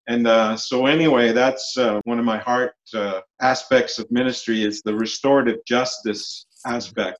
and 0.08 0.27
uh, 0.27 0.58
so 0.58 0.88
anyway, 0.88 1.31
that's 1.31 1.77
uh, 1.77 2.00
one 2.05 2.20
of 2.20 2.25
my 2.25 2.38
heart 2.38 2.74
uh, 2.93 3.22
aspects 3.41 4.00
of 4.00 4.10
ministry 4.12 4.63
is 4.63 4.81
the 4.81 4.93
restorative 4.93 5.58
justice 5.67 6.46
aspect. 6.65 7.20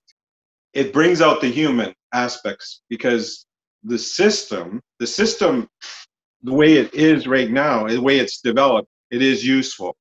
It 0.74 0.94
brings 0.94 1.22
out 1.22 1.42
the 1.42 1.52
human 1.52 1.94
aspects 2.14 2.82
because 2.90 3.46
the 3.84 3.98
system, 3.98 4.82
the 5.00 5.08
system, 5.08 5.68
the 6.44 6.54
way 6.54 6.74
it 6.74 6.94
is 6.94 7.28
right 7.28 7.52
now, 7.52 7.88
the 7.88 8.02
way 8.02 8.20
it's 8.20 8.42
developed, 8.42 8.90
it 9.12 9.22
is 9.22 9.46
useful, 9.46 9.96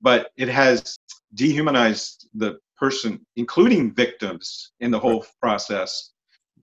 but 0.00 0.30
it 0.36 0.48
has 0.48 0.96
dehumanized 1.34 2.28
the 2.34 2.58
person, 2.78 3.20
including 3.36 3.92
victims, 3.94 4.72
in 4.80 4.90
the 4.90 4.98
whole 4.98 5.24
process. 5.40 6.12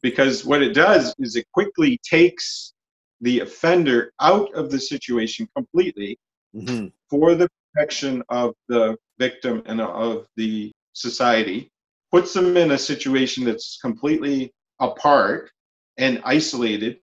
Because 0.01 0.45
what 0.45 0.63
it 0.63 0.73
does 0.73 1.13
is 1.19 1.35
it 1.35 1.45
quickly 1.53 1.99
takes 2.03 2.73
the 3.21 3.41
offender 3.41 4.13
out 4.21 4.53
of 4.53 4.69
the 4.71 4.79
situation 4.79 5.47
completely 5.55 6.17
Mm-hmm. 6.55 6.87
for 7.09 7.35
the 7.35 7.49
protection 7.73 8.23
of 8.29 8.55
the 8.67 8.97
victim 9.19 9.61
and 9.65 9.81
of 9.81 10.27
the 10.37 10.71
society, 10.93 11.71
puts 12.09 12.33
them 12.33 12.57
in 12.57 12.71
a 12.71 12.77
situation 12.77 13.43
that's 13.43 13.77
completely 13.81 14.53
apart 14.79 15.51
and 15.97 16.21
isolated. 16.23 16.99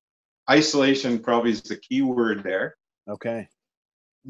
Isolation 0.51 1.19
probably 1.19 1.53
is 1.53 1.63
the 1.63 1.77
key 1.77 2.03
word 2.03 2.43
there. 2.43 2.75
Okay. 3.09 3.47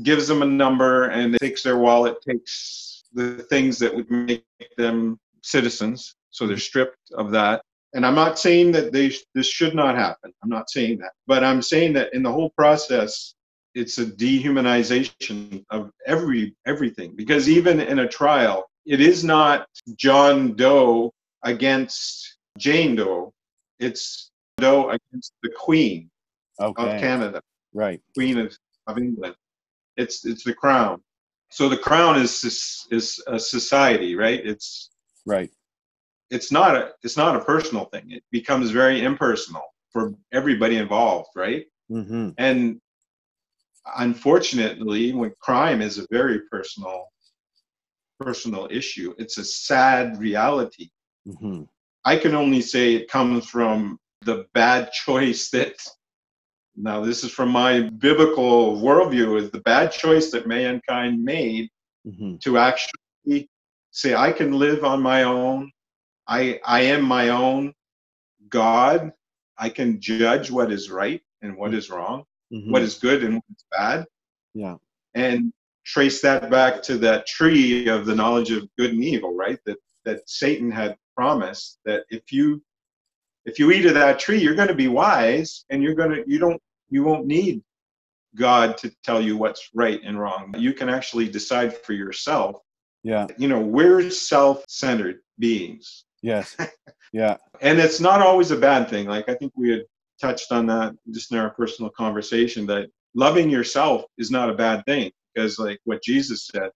Gives 0.02 0.26
them 0.26 0.42
a 0.42 0.46
number 0.46 1.06
and 1.06 1.38
takes 1.38 1.62
their 1.62 1.78
wallet, 1.78 2.16
takes 2.20 3.04
the 3.12 3.46
things 3.48 3.78
that 3.78 3.94
would 3.94 4.10
make 4.10 4.44
them 4.76 5.18
citizens. 5.42 6.16
So 6.30 6.46
they're 6.46 6.58
stripped 6.58 7.12
of 7.16 7.30
that. 7.30 7.62
And 7.94 8.04
I'm 8.04 8.14
not 8.16 8.38
saying 8.38 8.72
that 8.72 8.92
they 8.92 9.12
this 9.34 9.46
should 9.46 9.74
not 9.74 9.94
happen. 9.96 10.32
I'm 10.42 10.50
not 10.50 10.68
saying 10.68 10.98
that. 10.98 11.12
But 11.26 11.44
I'm 11.44 11.62
saying 11.62 11.92
that 11.94 12.12
in 12.12 12.22
the 12.22 12.32
whole 12.32 12.50
process, 12.50 13.34
it's 13.74 13.98
a 13.98 14.04
dehumanization 14.04 15.64
of 15.70 15.90
every 16.06 16.54
everything. 16.66 17.14
Because 17.14 17.48
even 17.48 17.80
in 17.80 18.00
a 18.00 18.08
trial, 18.08 18.64
it 18.84 19.00
is 19.00 19.24
not 19.24 19.68
John 19.96 20.54
Doe 20.54 21.12
against 21.44 22.36
Jane 22.58 22.96
Doe. 22.96 23.32
It's 23.78 24.30
Doe 24.58 24.90
against 24.90 25.32
the 25.42 25.50
Queen 25.50 26.10
Okay. 26.60 26.82
of 26.94 27.00
Canada, 27.00 27.42
Right. 27.72 28.00
Queen 28.14 28.38
of, 28.38 28.56
of 28.86 28.98
England. 28.98 29.34
It's 29.96 30.24
it's 30.24 30.44
the 30.44 30.54
crown. 30.54 31.02
So 31.50 31.68
the 31.68 31.76
crown 31.78 32.16
is 32.20 32.42
is, 32.42 32.86
is 32.90 33.22
a 33.28 33.38
society, 33.38 34.16
right? 34.16 34.44
It's 34.44 34.90
Right. 35.26 35.50
It's 36.34 36.52
not 36.52 36.74
a 36.74 36.92
it's 37.02 37.16
not 37.16 37.36
a 37.36 37.44
personal 37.44 37.86
thing. 37.86 38.10
It 38.10 38.24
becomes 38.30 38.70
very 38.70 39.04
impersonal 39.04 39.62
for 39.90 40.12
everybody 40.32 40.76
involved, 40.76 41.30
right? 41.36 41.64
Mm-hmm. 41.90 42.30
And 42.38 42.80
unfortunately, 43.96 45.12
when 45.12 45.32
crime 45.40 45.80
is 45.80 45.98
a 45.98 46.06
very 46.10 46.40
personal 46.50 47.06
personal 48.20 48.68
issue, 48.70 49.14
it's 49.18 49.38
a 49.38 49.44
sad 49.44 50.18
reality. 50.18 50.90
Mm-hmm. 51.26 51.62
I 52.04 52.16
can 52.16 52.34
only 52.34 52.60
say 52.60 52.94
it 52.94 53.08
comes 53.08 53.46
from 53.46 53.98
the 54.22 54.46
bad 54.54 54.92
choice 55.06 55.50
that 55.50 55.74
now 56.76 57.00
this 57.04 57.22
is 57.22 57.30
from 57.30 57.50
my 57.50 57.82
biblical 57.82 58.80
worldview 58.80 59.40
is 59.40 59.50
the 59.50 59.60
bad 59.60 59.92
choice 59.92 60.32
that 60.32 60.48
mankind 60.48 61.22
made 61.22 61.70
Mm-hmm. 62.06 62.36
to 62.42 62.58
actually 62.58 63.48
say 63.90 64.14
I 64.14 64.30
can 64.30 64.52
live 64.52 64.84
on 64.84 65.00
my 65.00 65.22
own. 65.22 65.72
I 66.26 66.60
I 66.64 66.80
am 66.82 67.02
my 67.04 67.28
own 67.30 67.74
God. 68.48 69.12
I 69.58 69.68
can 69.68 70.00
judge 70.00 70.50
what 70.50 70.72
is 70.72 70.90
right 70.90 71.22
and 71.42 71.56
what 71.56 71.74
is 71.74 71.90
wrong, 71.90 72.24
Mm-hmm. 72.52 72.70
what 72.72 72.82
is 72.82 72.98
good 72.98 73.24
and 73.24 73.34
what 73.34 73.44
is 73.50 73.64
bad, 73.72 74.06
Yeah. 74.54 74.76
and 75.14 75.52
trace 75.84 76.20
that 76.22 76.50
back 76.50 76.82
to 76.84 76.96
that 76.98 77.26
tree 77.26 77.88
of 77.88 78.06
the 78.06 78.14
knowledge 78.14 78.50
of 78.50 78.68
good 78.78 78.90
and 78.92 79.02
evil, 79.04 79.34
right? 79.34 79.58
That 79.66 79.78
that 80.04 80.28
Satan 80.28 80.70
had 80.70 80.96
promised 81.16 81.78
that 81.84 82.04
if 82.10 82.32
you 82.32 82.62
if 83.44 83.58
you 83.58 83.70
eat 83.72 83.86
of 83.86 83.94
that 83.94 84.18
tree, 84.18 84.38
you're 84.38 84.54
going 84.54 84.68
to 84.68 84.74
be 84.74 84.88
wise, 84.88 85.64
and 85.70 85.82
you're 85.82 85.94
going 85.94 86.10
to 86.10 86.24
you 86.26 86.38
don't 86.38 86.60
you 86.90 87.02
won't 87.04 87.26
need 87.26 87.62
God 88.36 88.76
to 88.78 88.90
tell 89.04 89.20
you 89.20 89.36
what's 89.36 89.70
right 89.74 90.00
and 90.04 90.18
wrong. 90.18 90.54
You 90.58 90.72
can 90.74 90.88
actually 90.88 91.28
decide 91.28 91.76
for 91.76 91.92
yourself. 91.92 92.60
Yeah. 93.02 93.26
You 93.38 93.48
know, 93.48 93.60
we're 93.60 94.10
self-centered 94.10 95.20
beings, 95.38 96.04
Yes. 96.24 96.56
Yeah. 97.12 97.36
and 97.60 97.78
it's 97.78 98.00
not 98.00 98.22
always 98.22 98.50
a 98.50 98.56
bad 98.56 98.90
thing. 98.90 99.06
Like 99.06 99.28
I 99.28 99.34
think 99.34 99.52
we 99.56 99.70
had 99.70 99.84
touched 100.20 100.50
on 100.52 100.66
that 100.66 100.94
just 101.12 101.30
in 101.32 101.38
our 101.38 101.50
personal 101.50 101.90
conversation 101.92 102.66
that 102.66 102.90
loving 103.14 103.48
yourself 103.50 104.04
is 104.18 104.32
not 104.32 104.50
a 104.50 104.54
bad 104.54 104.84
thing 104.86 105.12
because 105.34 105.60
like 105.60 105.78
what 105.84 106.02
Jesus 106.02 106.48
said, 106.52 106.70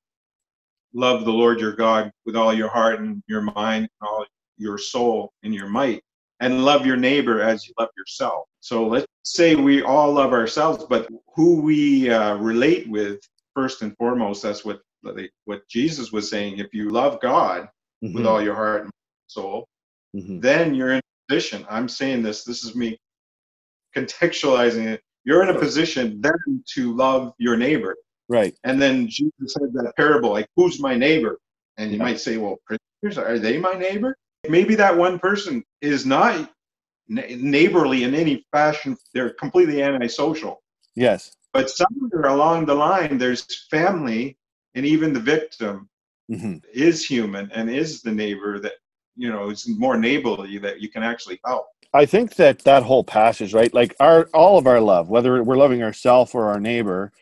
love 0.95 1.25
the 1.25 1.33
Lord 1.33 1.61
your 1.61 1.75
God 1.75 2.13
with 2.27 2.37
all 2.37 2.55
your 2.55 2.69
heart 2.69 3.01
and 3.01 3.23
your 3.29 3.43
mind 3.43 3.89
and 4.01 4.09
all 4.09 4.27
your 4.59 4.79
soul 4.79 5.33
and 5.43 5.55
your 5.55 5.69
might 5.69 6.03
and 6.41 6.65
love 6.65 6.87
your 6.87 6.97
neighbor 6.97 7.43
as 7.43 7.67
you 7.67 7.75
love 7.79 7.91
yourself. 7.99 8.45
So 8.61 8.87
let's 8.87 9.07
say 9.25 9.57
we 9.57 9.83
all 9.83 10.13
love 10.13 10.33
ourselves, 10.33 10.85
but 10.89 11.09
who 11.37 11.61
we 11.63 12.11
uh, 12.11 12.37
relate 12.37 12.89
with 12.89 13.21
first 13.55 13.83
and 13.83 13.97
foremost, 13.99 14.43
that's 14.43 14.65
what 14.65 14.81
what 15.47 15.69
Jesus 15.69 16.13
was 16.13 16.31
saying. 16.31 16.59
If 16.59 16.75
you 16.75 16.91
love 16.91 17.21
God 17.21 17.69
with 18.03 18.25
Mhm. 18.25 18.29
all 18.29 18.43
your 18.43 18.55
heart 18.55 18.85
and 18.85 18.93
soul, 19.29 19.69
Mhm. 20.17 20.41
then 20.41 20.75
you're 20.75 20.93
in 20.93 20.99
a 20.99 21.03
position. 21.29 21.67
I'm 21.69 21.89
saying 21.89 22.23
this. 22.23 22.45
This 22.45 22.65
is 22.65 22.75
me 22.75 22.99
contextualizing 23.95 24.87
it. 24.87 25.03
You're 25.25 25.43
in 25.43 25.55
a 25.55 25.59
position 25.59 26.21
then 26.21 26.65
to 26.75 26.95
love 26.95 27.33
your 27.39 27.57
neighbor. 27.57 27.97
Right. 28.29 28.57
And 28.65 28.81
then 28.81 29.09
Jesus 29.09 29.33
said 29.55 29.73
that 29.75 29.93
parable, 29.97 30.31
like, 30.31 30.49
who's 30.57 30.81
my 30.81 30.95
neighbor? 30.97 31.39
And 31.77 31.91
you 31.91 31.99
Yeah. 31.99 32.05
might 32.05 32.21
say, 32.21 32.37
well, 32.37 32.59
prisoners, 32.67 33.19
are 33.19 33.39
they 33.39 33.59
my 33.59 33.75
neighbor? 33.75 34.17
Maybe 34.49 34.75
that 34.77 34.97
one 34.97 35.19
person 35.19 35.65
is 35.81 36.07
not 36.07 36.53
neighborly 37.09 38.05
in 38.05 38.15
any 38.15 38.47
fashion. 38.53 38.97
They're 39.15 39.31
completely 39.31 39.83
antisocial. 39.83 40.63
Yes. 40.95 41.33
But 41.53 41.71
somewhere 41.71 42.27
along 42.27 42.67
the 42.67 42.75
line, 42.75 43.19
there's 43.19 43.67
family, 43.69 44.37
and 44.75 44.85
even 44.87 45.13
the 45.13 45.21
victim 45.21 45.89
hmm 46.29 46.59
is 46.75 47.05
human 47.07 47.51
and 47.53 47.71
is 47.71 48.03
the 48.03 48.13
neighbor 48.13 48.61
that, 48.61 48.75
you 49.19 49.31
know, 49.31 49.51
is 49.51 49.69
more 49.69 49.99
neighborly 49.99 50.57
that 50.59 50.81
you 50.81 50.89
can 50.89 51.03
actually 51.03 51.41
help. 51.45 51.67
I 51.93 52.07
think 52.07 52.37
that 52.37 52.61
that 52.61 52.85
whole 52.85 53.05
passage, 53.05 53.53
right? 53.53 53.73
Like 53.75 53.95
our 53.99 54.29
all 54.33 54.59
of 54.59 54.67
our 54.67 54.81
love, 54.81 55.09
whether 55.09 55.43
we're 55.43 55.57
loving 55.57 55.83
ourselves 55.83 56.35
or 56.35 56.45
our 56.45 56.61
neighbor, 56.61 57.13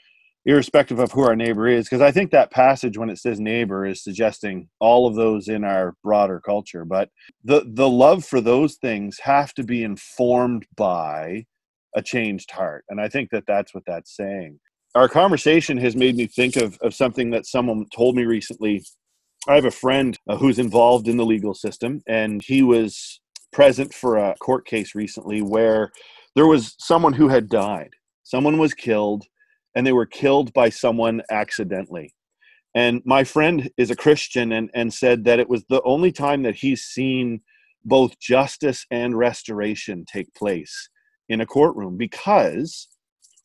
irrespective 0.45 0.99
of 0.99 1.13
who 1.13 1.23
our 1.23 1.37
neighbor 1.37 1.67
is, 1.67 1.87
because 1.87 2.03
I 2.03 2.13
think 2.13 2.31
that 2.31 2.51
passage 2.51 2.99
when 2.99 3.09
it 3.09 3.19
says 3.19 3.41
neighbor 3.41 3.87
is 3.87 4.05
suggesting 4.05 4.69
all 4.79 5.07
of 5.07 5.15
those 5.15 5.49
in 5.49 5.65
our 5.65 5.95
broader 6.03 6.41
culture. 6.41 6.85
But 6.85 7.11
the 7.43 7.65
the 7.67 7.89
love 7.89 8.25
for 8.25 8.41
those 8.41 8.75
things 8.77 9.19
have 9.21 9.55
to 9.55 9.65
be 9.65 9.83
informed 9.83 10.67
by 10.77 11.47
a 11.95 12.03
changed 12.03 12.51
heart, 12.51 12.85
and 12.91 13.01
I 13.01 13.09
think 13.09 13.31
that 13.31 13.45
that's 13.47 13.75
what 13.75 13.85
that's 13.87 14.15
saying. 14.15 14.61
Our 14.95 15.09
conversation 15.09 15.79
has 15.79 15.97
made 15.97 16.17
me 16.17 16.27
think 16.27 16.57
of 16.57 16.77
of 16.83 16.95
something 16.95 17.31
that 17.31 17.47
someone 17.47 17.87
told 17.95 18.17
me 18.17 18.25
recently. 18.25 18.85
I 19.49 19.55
have 19.55 19.65
a 19.65 19.71
friend 19.71 20.19
uh, 20.29 20.37
who's 20.37 20.59
involved 20.59 21.07
in 21.07 21.17
the 21.17 21.25
legal 21.25 21.55
system, 21.55 22.03
and 22.09 22.43
he 22.43 22.63
was 22.63 23.21
present 23.53 23.95
for 23.95 24.17
a 24.17 24.35
court 24.41 24.67
case 24.67 24.95
recently 24.95 25.41
where 25.41 25.93
there 26.35 26.49
was 26.49 26.75
someone 26.79 27.13
who 27.13 27.29
had 27.29 27.49
died. 27.49 27.91
Someone 28.25 28.59
was 28.59 28.75
killed, 28.75 29.25
and 29.75 29.87
they 29.87 29.93
were 29.93 30.07
killed 30.07 30.53
by 30.53 30.69
someone 30.69 31.23
accidentally. 31.31 32.13
And 32.75 33.01
my 33.05 33.23
friend 33.23 33.71
is 33.79 33.91
a 33.91 33.97
Christian 33.97 34.53
and, 34.53 34.69
and 34.75 34.93
said 34.93 35.25
that 35.25 35.39
it 35.39 35.49
was 35.49 35.65
the 35.69 35.83
only 35.85 36.11
time 36.11 36.43
that 36.43 36.57
he's 36.57 36.83
seen 36.83 37.41
both 37.85 38.19
justice 38.19 38.85
and 38.91 39.17
restoration 39.17 40.05
take 40.05 40.35
place 40.35 40.89
in 41.29 41.41
a 41.41 41.47
courtroom 41.47 41.97
because 41.97 42.89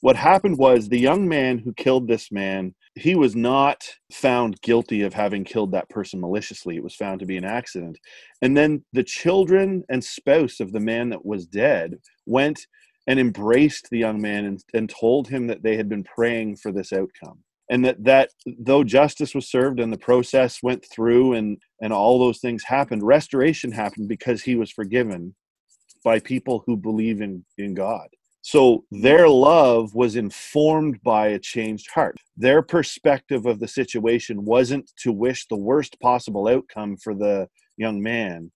what 0.01 0.15
happened 0.15 0.57
was 0.57 0.89
the 0.89 0.99
young 0.99 1.27
man 1.27 1.57
who 1.57 1.73
killed 1.73 2.07
this 2.07 2.31
man 2.31 2.73
he 2.95 3.15
was 3.15 3.35
not 3.35 3.87
found 4.11 4.61
guilty 4.61 5.01
of 5.01 5.13
having 5.13 5.43
killed 5.43 5.71
that 5.71 5.89
person 5.89 6.19
maliciously. 6.19 6.75
It 6.75 6.83
was 6.83 6.95
found 6.95 7.19
to 7.21 7.25
be 7.25 7.37
an 7.37 7.45
accident. 7.45 7.97
And 8.41 8.55
then 8.57 8.83
the 8.91 9.03
children 9.03 9.83
and 9.89 10.03
spouse 10.03 10.59
of 10.59 10.73
the 10.73 10.79
man 10.79 11.09
that 11.09 11.25
was 11.25 11.45
dead 11.45 11.95
went 12.25 12.67
and 13.07 13.19
embraced 13.19 13.89
the 13.89 13.99
young 13.99 14.21
man 14.21 14.45
and, 14.45 14.63
and 14.73 14.89
told 14.89 15.27
him 15.27 15.47
that 15.47 15.63
they 15.63 15.77
had 15.77 15.87
been 15.87 16.03
praying 16.03 16.57
for 16.57 16.71
this 16.71 16.91
outcome. 16.91 17.39
And 17.69 17.85
that 17.85 18.03
that 18.03 18.31
though 18.59 18.83
justice 18.83 19.33
was 19.33 19.49
served 19.49 19.79
and 19.79 19.93
the 19.93 19.97
process 19.97 20.61
went 20.61 20.85
through 20.91 21.33
and 21.33 21.57
and 21.81 21.93
all 21.93 22.19
those 22.19 22.39
things 22.39 22.63
happened 22.65 23.01
restoration 23.01 23.71
happened 23.71 24.09
because 24.09 24.43
he 24.43 24.57
was 24.57 24.69
forgiven 24.69 25.33
by 26.03 26.19
people 26.19 26.63
who 26.65 26.75
believe 26.75 27.21
in 27.21 27.45
in 27.57 27.73
god 27.73 28.09
So 28.41 28.85
their 28.89 29.29
love 29.29 29.93
was 29.93 30.15
informed 30.15 31.01
by 31.03 31.27
a 31.27 31.39
changed 31.39 31.91
heart. 31.91 32.17
Their 32.35 32.61
perspective 32.61 33.45
of 33.45 33.59
the 33.59 33.67
situation 33.67 34.45
wasn't 34.45 34.91
to 34.97 35.11
wish 35.11 35.47
the 35.47 35.57
worst 35.57 35.99
possible 35.99 36.47
outcome 36.47 36.97
for 36.97 37.13
the 37.13 37.47
young 37.77 38.01
man, 38.01 38.51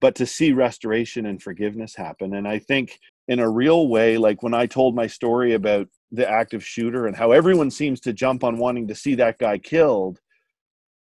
but 0.00 0.14
to 0.16 0.26
see 0.26 0.52
restoration 0.52 1.26
and 1.26 1.42
forgiveness 1.42 1.94
happen. 1.94 2.34
And 2.34 2.48
I 2.48 2.58
think 2.58 2.98
in 3.28 3.38
a 3.38 3.50
real 3.50 3.88
way, 3.88 4.16
like 4.16 4.42
when 4.42 4.54
I 4.54 4.66
told 4.66 4.94
my 4.94 5.06
story 5.06 5.52
about 5.52 5.88
the 6.10 6.28
active 6.28 6.64
shooter 6.64 7.06
and 7.06 7.14
how 7.14 7.32
everyone 7.32 7.70
seems 7.70 8.00
to 8.00 8.14
jump 8.14 8.42
on 8.42 8.56
wanting 8.56 8.88
to 8.88 8.94
see 8.94 9.14
that 9.16 9.38
guy 9.38 9.58
killed, 9.58 10.20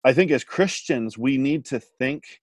I 0.04 0.12
think 0.12 0.32
as 0.32 0.42
Christians, 0.42 1.16
we 1.16 1.38
need 1.38 1.64
to 1.66 1.78
think 1.78 2.40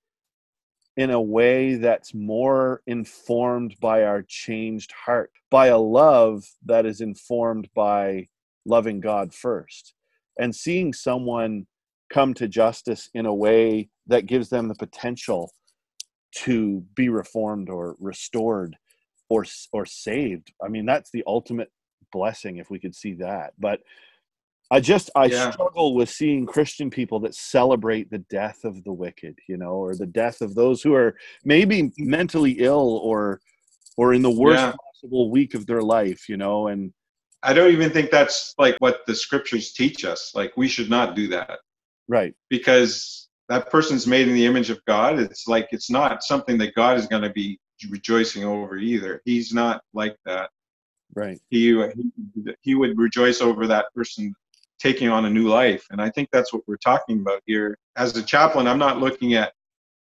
in 0.97 1.09
a 1.09 1.21
way 1.21 1.75
that's 1.75 2.13
more 2.13 2.81
informed 2.87 3.75
by 3.81 4.03
our 4.03 4.23
changed 4.23 4.91
heart, 4.93 5.31
by 5.51 5.67
a 5.67 5.77
love 5.77 6.45
that 6.65 6.85
is 6.85 7.01
informed 7.01 7.67
by 7.75 8.27
loving 8.65 9.01
God 9.01 9.33
first, 9.33 9.93
and 10.39 10.55
seeing 10.55 10.93
someone 10.93 11.67
come 12.09 12.33
to 12.35 12.47
justice 12.47 13.09
in 13.13 13.25
a 13.25 13.33
way 13.33 13.89
that 14.07 14.25
gives 14.25 14.49
them 14.49 14.67
the 14.67 14.75
potential 14.75 15.51
to 16.31 16.83
be 16.95 17.09
reformed 17.09 17.69
or 17.69 17.95
restored 17.99 18.77
or 19.29 19.45
or 19.73 19.85
saved. 19.85 20.53
I 20.63 20.67
mean, 20.67 20.85
that's 20.85 21.11
the 21.11 21.23
ultimate 21.27 21.71
blessing 22.11 22.57
if 22.57 22.69
we 22.69 22.79
could 22.79 22.95
see 22.95 23.13
that. 23.15 23.53
But 23.59 23.81
I 24.71 24.79
just 24.79 25.09
I 25.15 25.25
yeah. 25.25 25.51
struggle 25.51 25.93
with 25.93 26.09
seeing 26.09 26.45
Christian 26.45 26.89
people 26.89 27.19
that 27.21 27.35
celebrate 27.35 28.09
the 28.09 28.19
death 28.19 28.63
of 28.63 28.83
the 28.83 28.93
wicked, 28.93 29.37
you 29.47 29.57
know, 29.57 29.73
or 29.73 29.95
the 29.95 30.07
death 30.07 30.41
of 30.41 30.55
those 30.55 30.81
who 30.81 30.93
are 30.95 31.15
maybe 31.43 31.91
mentally 31.97 32.53
ill 32.59 32.99
or 33.03 33.41
or 33.97 34.13
in 34.13 34.21
the 34.21 34.31
worst 34.31 34.59
yeah. 34.59 34.73
possible 34.91 35.29
week 35.29 35.53
of 35.53 35.67
their 35.67 35.81
life, 35.81 36.27
you 36.27 36.37
know, 36.37 36.67
and 36.67 36.91
I 37.43 37.53
don't 37.53 37.71
even 37.71 37.91
think 37.91 38.09
that's 38.09 38.55
like 38.57 38.75
what 38.79 39.01
the 39.05 39.13
scriptures 39.13 39.71
teach 39.71 40.03
us. 40.03 40.31
Like 40.33 40.53
we 40.57 40.67
should 40.67 40.89
not 40.89 41.15
do 41.15 41.27
that. 41.27 41.59
Right. 42.07 42.33
Because 42.49 43.29
that 43.49 43.69
person's 43.69 44.07
made 44.07 44.27
in 44.27 44.33
the 44.33 44.45
image 44.45 44.71
of 44.71 44.83
God. 44.85 45.19
It's 45.19 45.47
like 45.47 45.67
it's 45.71 45.91
not 45.91 46.23
something 46.23 46.57
that 46.57 46.73
God 46.73 46.97
is 46.97 47.05
going 47.05 47.21
to 47.21 47.29
be 47.29 47.59
rejoicing 47.89 48.43
over 48.43 48.77
either. 48.77 49.21
He's 49.25 49.53
not 49.53 49.81
like 49.93 50.15
that. 50.25 50.49
Right. 51.13 51.39
He, 51.49 51.71
he 51.71 52.55
he 52.61 52.75
would 52.75 52.97
rejoice 52.97 53.41
over 53.41 53.67
that 53.67 53.93
person 53.93 54.33
taking 54.79 55.09
on 55.09 55.25
a 55.25 55.29
new 55.29 55.47
life. 55.47 55.85
And 55.89 56.01
I 56.01 56.09
think 56.09 56.29
that's 56.31 56.53
what 56.53 56.63
we're 56.67 56.77
talking 56.77 57.19
about 57.19 57.41
here. 57.45 57.77
As 57.95 58.15
a 58.17 58.23
chaplain, 58.23 58.67
I'm 58.67 58.79
not 58.79 58.99
looking 58.99 59.33
at 59.33 59.53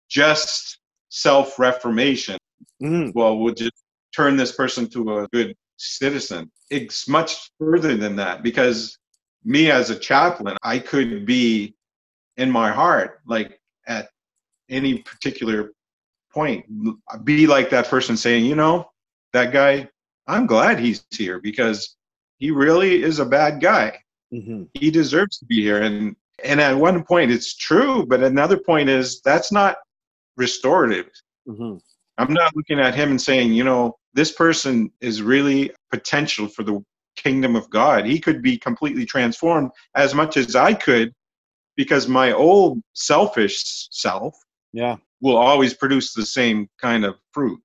just 0.08 0.78
self 1.08 1.58
reformation. 1.58 2.38
Mm. 2.82 3.14
Well, 3.14 3.38
we'll 3.38 3.54
just 3.54 3.84
turn 4.14 4.36
this 4.36 4.52
person 4.52 4.88
to 4.90 5.18
a 5.18 5.28
good 5.32 5.54
citizen. 5.76 6.50
It's 6.70 7.08
much 7.08 7.50
further 7.58 7.96
than 7.96 8.16
that 8.16 8.42
because 8.42 8.98
me 9.44 9.70
as 9.70 9.90
a 9.90 9.98
chaplain, 9.98 10.56
I 10.62 10.78
could 10.78 11.26
be 11.26 11.74
in 12.36 12.50
my 12.50 12.70
heart, 12.70 13.20
like 13.26 13.60
at 13.86 14.08
any 14.68 14.98
particular 14.98 15.72
point, 16.32 16.66
be 17.24 17.46
like 17.46 17.70
that 17.70 17.88
person 17.88 18.16
saying, 18.16 18.44
you 18.44 18.56
know, 18.56 18.90
that 19.32 19.52
guy, 19.52 19.88
I'm 20.26 20.46
glad 20.46 20.80
he's 20.80 21.04
here 21.10 21.40
because 21.40 21.96
he 22.38 22.50
really 22.50 23.02
is 23.02 23.20
a 23.20 23.24
bad 23.24 23.60
guy. 23.60 23.98
Mm-hmm. 24.32 24.64
He 24.74 24.90
deserves 24.90 25.38
to 25.38 25.44
be 25.44 25.62
here. 25.62 25.82
And 25.82 26.16
and 26.44 26.60
at 26.60 26.76
one 26.76 27.02
point 27.04 27.30
it's 27.30 27.56
true, 27.56 28.04
but 28.06 28.22
another 28.22 28.58
point 28.58 28.88
is 28.88 29.20
that's 29.22 29.50
not 29.52 29.76
restorative. 30.36 31.08
Mm-hmm. 31.48 31.76
I'm 32.18 32.32
not 32.32 32.54
looking 32.56 32.80
at 32.80 32.94
him 32.94 33.10
and 33.10 33.20
saying, 33.20 33.52
you 33.52 33.64
know, 33.64 33.96
this 34.14 34.32
person 34.32 34.90
is 35.00 35.22
really 35.22 35.70
potential 35.90 36.48
for 36.48 36.62
the 36.62 36.82
kingdom 37.16 37.56
of 37.56 37.68
God. 37.70 38.06
He 38.06 38.18
could 38.18 38.42
be 38.42 38.58
completely 38.58 39.06
transformed 39.06 39.70
as 39.94 40.14
much 40.14 40.36
as 40.36 40.56
I 40.56 40.74
could 40.74 41.12
because 41.76 42.08
my 42.08 42.32
old 42.32 42.80
selfish 42.94 43.88
self 43.90 44.34
yeah 44.72 44.96
will 45.20 45.36
always 45.36 45.72
produce 45.72 46.12
the 46.12 46.26
same 46.26 46.68
kind 46.80 47.04
of 47.04 47.16
fruit. 47.32 47.60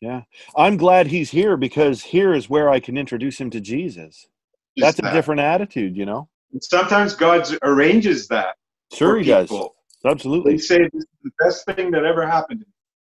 Yeah. 0.00 0.22
I'm 0.56 0.76
glad 0.76 1.06
he's 1.06 1.30
here 1.30 1.56
because 1.56 2.02
here 2.02 2.34
is 2.34 2.50
where 2.50 2.68
I 2.68 2.80
can 2.80 2.98
introduce 2.98 3.40
him 3.40 3.50
to 3.50 3.60
Jesus 3.60 4.26
that's 4.76 5.00
that. 5.00 5.10
a 5.10 5.14
different 5.14 5.40
attitude, 5.40 5.96
you 5.96 6.06
know. 6.06 6.28
sometimes 6.60 7.14
God 7.14 7.48
arranges 7.62 8.28
that. 8.28 8.56
Sure, 8.92 9.18
he 9.18 9.24
people. 9.24 9.74
does. 10.04 10.12
Absolutely. 10.12 10.52
They 10.52 10.58
say 10.58 10.78
this 10.92 11.02
is 11.02 11.06
the 11.24 11.30
best 11.40 11.66
thing 11.66 11.90
that 11.90 12.04
ever 12.04 12.26
happened. 12.26 12.64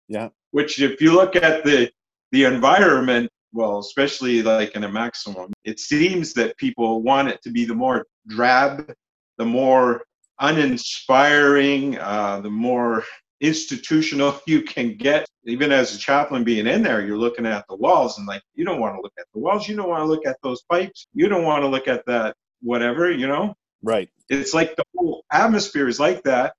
Yeah. 0.09 0.31
Which, 0.51 0.81
if 0.81 1.01
you 1.01 1.15
look 1.15 1.37
at 1.37 1.65
the 1.65 1.91
the 2.33 2.45
environment, 2.45 3.31
well, 3.53 3.79
especially 3.79 4.43
like 4.43 4.75
in 4.75 4.85
a 4.85 4.89
maximum, 4.89 5.53
it 5.65 5.79
seems 5.79 6.33
that 6.35 6.57
people 6.57 7.03
want 7.03 7.29
it 7.29 7.41
to 7.43 7.51
be 7.51 7.65
the 7.65 7.75
more 7.75 8.07
drab, 8.29 8.93
the 9.39 9.45
more 9.45 10.03
uninspiring, 10.41 11.99
uh, 11.99 12.41
the 12.41 12.51
more 12.51 13.05
institutional 13.41 14.41
you 14.47 14.63
can 14.63 14.97
get. 14.97 15.27
Even 15.45 15.73
as 15.73 15.95
a 15.95 15.99
chaplain 15.99 16.45
being 16.45 16.67
in 16.67 16.83
there, 16.83 17.05
you're 17.05 17.17
looking 17.17 17.47
at 17.47 17.65
the 17.69 17.77
walls 17.77 18.19
and 18.19 18.27
like, 18.27 18.43
you 18.55 18.65
don't 18.65 18.81
want 18.81 18.95
to 18.95 19.01
look 19.01 19.15
at 19.19 19.27
the 19.33 19.41
walls. 19.41 19.67
You 19.69 19.77
don't 19.77 19.89
want 19.89 20.03
to 20.03 20.07
look 20.07 20.27
at 20.27 20.37
those 20.43 20.63
pipes. 20.71 21.07
You 21.15 21.29
don't 21.29 21.45
want 21.45 21.63
to 21.63 21.69
look 21.69 21.89
at 21.89 22.05
that, 22.07 22.37
whatever, 22.61 23.11
you 23.11 23.27
know? 23.27 23.55
Right. 23.83 24.11
It's 24.29 24.53
like 24.53 24.77
the 24.77 24.85
whole 24.95 25.25
atmosphere 25.33 25.89
is 25.89 25.99
like 25.99 26.23
that. 26.25 26.55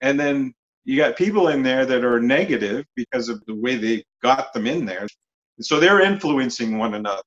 And 0.00 0.18
then 0.18 0.54
you 0.84 0.96
got 0.96 1.16
people 1.16 1.48
in 1.48 1.62
there 1.62 1.86
that 1.86 2.04
are 2.04 2.20
negative 2.20 2.84
because 2.96 3.28
of 3.28 3.44
the 3.46 3.54
way 3.54 3.76
they 3.76 4.04
got 4.22 4.52
them 4.52 4.66
in 4.66 4.84
there. 4.84 5.06
So 5.60 5.78
they're 5.78 6.00
influencing 6.00 6.78
one 6.78 6.94
another. 6.94 7.22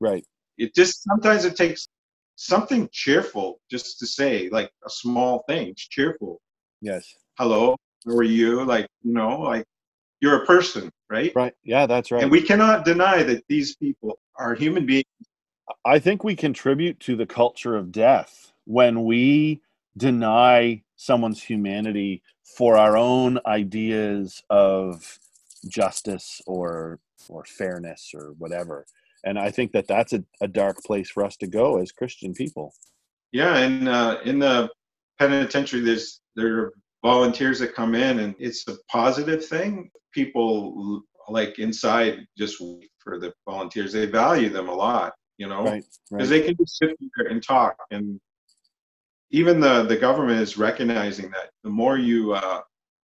Right. 0.00 0.24
It 0.58 0.74
just 0.74 1.02
sometimes 1.04 1.44
it 1.44 1.56
takes 1.56 1.88
something 2.36 2.88
cheerful 2.92 3.60
just 3.70 3.98
to 4.00 4.06
say, 4.06 4.48
like 4.50 4.70
a 4.84 4.90
small 4.90 5.44
thing. 5.48 5.68
It's 5.68 5.86
cheerful. 5.88 6.40
Yes. 6.80 7.06
Hello, 7.38 7.76
are 8.06 8.22
you? 8.22 8.64
Like, 8.64 8.86
you 9.02 9.12
know, 9.12 9.40
like 9.40 9.64
you're 10.20 10.42
a 10.42 10.46
person, 10.46 10.90
right? 11.08 11.32
Right. 11.34 11.54
Yeah, 11.64 11.86
that's 11.86 12.10
right. 12.10 12.22
And 12.22 12.30
we 12.30 12.42
cannot 12.42 12.84
deny 12.84 13.22
that 13.22 13.44
these 13.48 13.76
people 13.76 14.18
are 14.36 14.54
human 14.54 14.86
beings. 14.86 15.04
I 15.84 15.98
think 15.98 16.24
we 16.24 16.34
contribute 16.36 16.98
to 17.00 17.16
the 17.16 17.26
culture 17.26 17.76
of 17.76 17.92
death 17.92 18.52
when 18.64 19.04
we 19.04 19.60
deny 19.96 20.82
someone's 20.96 21.42
humanity 21.42 22.22
for 22.56 22.76
our 22.76 22.96
own 22.96 23.38
ideas 23.46 24.42
of 24.50 25.18
justice 25.68 26.40
or 26.46 26.98
or 27.28 27.44
fairness 27.44 28.12
or 28.14 28.32
whatever 28.38 28.86
and 29.24 29.38
i 29.38 29.50
think 29.50 29.72
that 29.72 29.86
that's 29.86 30.12
a, 30.12 30.24
a 30.40 30.48
dark 30.48 30.78
place 30.84 31.10
for 31.10 31.22
us 31.22 31.36
to 31.36 31.46
go 31.46 31.78
as 31.78 31.92
christian 31.92 32.32
people 32.32 32.72
yeah 33.32 33.58
and 33.58 33.88
uh, 33.88 34.18
in 34.24 34.38
the 34.38 34.70
penitentiary 35.18 35.82
there's 35.82 36.20
there 36.34 36.72
volunteers 37.02 37.58
that 37.60 37.74
come 37.74 37.94
in 37.94 38.20
and 38.20 38.34
it's 38.38 38.66
a 38.68 38.76
positive 38.90 39.44
thing. 39.44 39.90
People 40.12 41.02
like 41.28 41.58
inside 41.58 42.26
just 42.36 42.62
for 42.98 43.18
the 43.18 43.32
volunteers. 43.48 43.92
They 43.92 44.06
value 44.06 44.48
them 44.48 44.68
a 44.68 44.74
lot 44.74 45.12
you 45.40 45.48
know? 45.48 45.64
Because 45.64 45.82
right, 46.10 46.20
right. 46.20 46.28
they 46.28 46.40
can 46.42 46.56
just 46.56 46.76
sit 46.76 46.96
there 47.16 47.26
and 47.28 47.42
talk. 47.42 47.74
And 47.90 48.20
even 49.32 49.58
the 49.58 49.82
the 49.84 49.96
government 49.96 50.40
is 50.40 50.56
recognizing 50.56 51.30
that 51.30 51.50
the 51.64 51.70
more 51.70 51.96
you 51.98 52.34
uh 52.34 52.60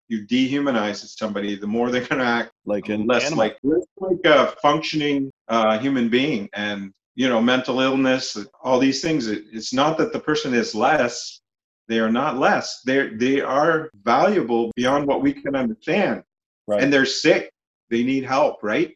you 0.08 0.28
dehumanize 0.28 0.98
somebody 1.18 1.56
the 1.56 1.66
more 1.66 1.90
they're 1.90 2.06
going 2.06 2.22
to 2.22 2.28
act 2.28 2.52
like 2.66 2.90
an 2.90 3.08
less 3.08 3.26
animal. 3.26 3.40
like 3.40 3.58
like 3.98 4.26
a 4.26 4.54
functioning 4.62 5.32
uh 5.48 5.80
human 5.80 6.10
being. 6.10 6.50
And 6.54 6.92
you 7.16 7.30
know 7.30 7.42
mental 7.42 7.80
illness 7.80 8.38
all 8.62 8.78
these 8.78 9.02
things 9.02 9.28
it, 9.28 9.46
it's 9.54 9.74
not 9.74 9.98
that 9.98 10.12
the 10.12 10.20
person 10.20 10.54
is 10.54 10.76
less 10.76 11.40
they 11.88 12.00
are 12.00 12.12
not 12.12 12.38
less. 12.38 12.82
They 12.82 13.10
they 13.10 13.42
are 13.42 13.90
valuable 14.04 14.72
beyond 14.76 15.08
what 15.08 15.22
we 15.22 15.34
can 15.34 15.56
understand. 15.56 16.24
Right. 16.68 16.82
And 16.82 16.92
they're 16.92 17.06
sick. 17.06 17.52
They 17.90 18.04
need 18.04 18.26
help, 18.26 18.64
right? 18.64 18.96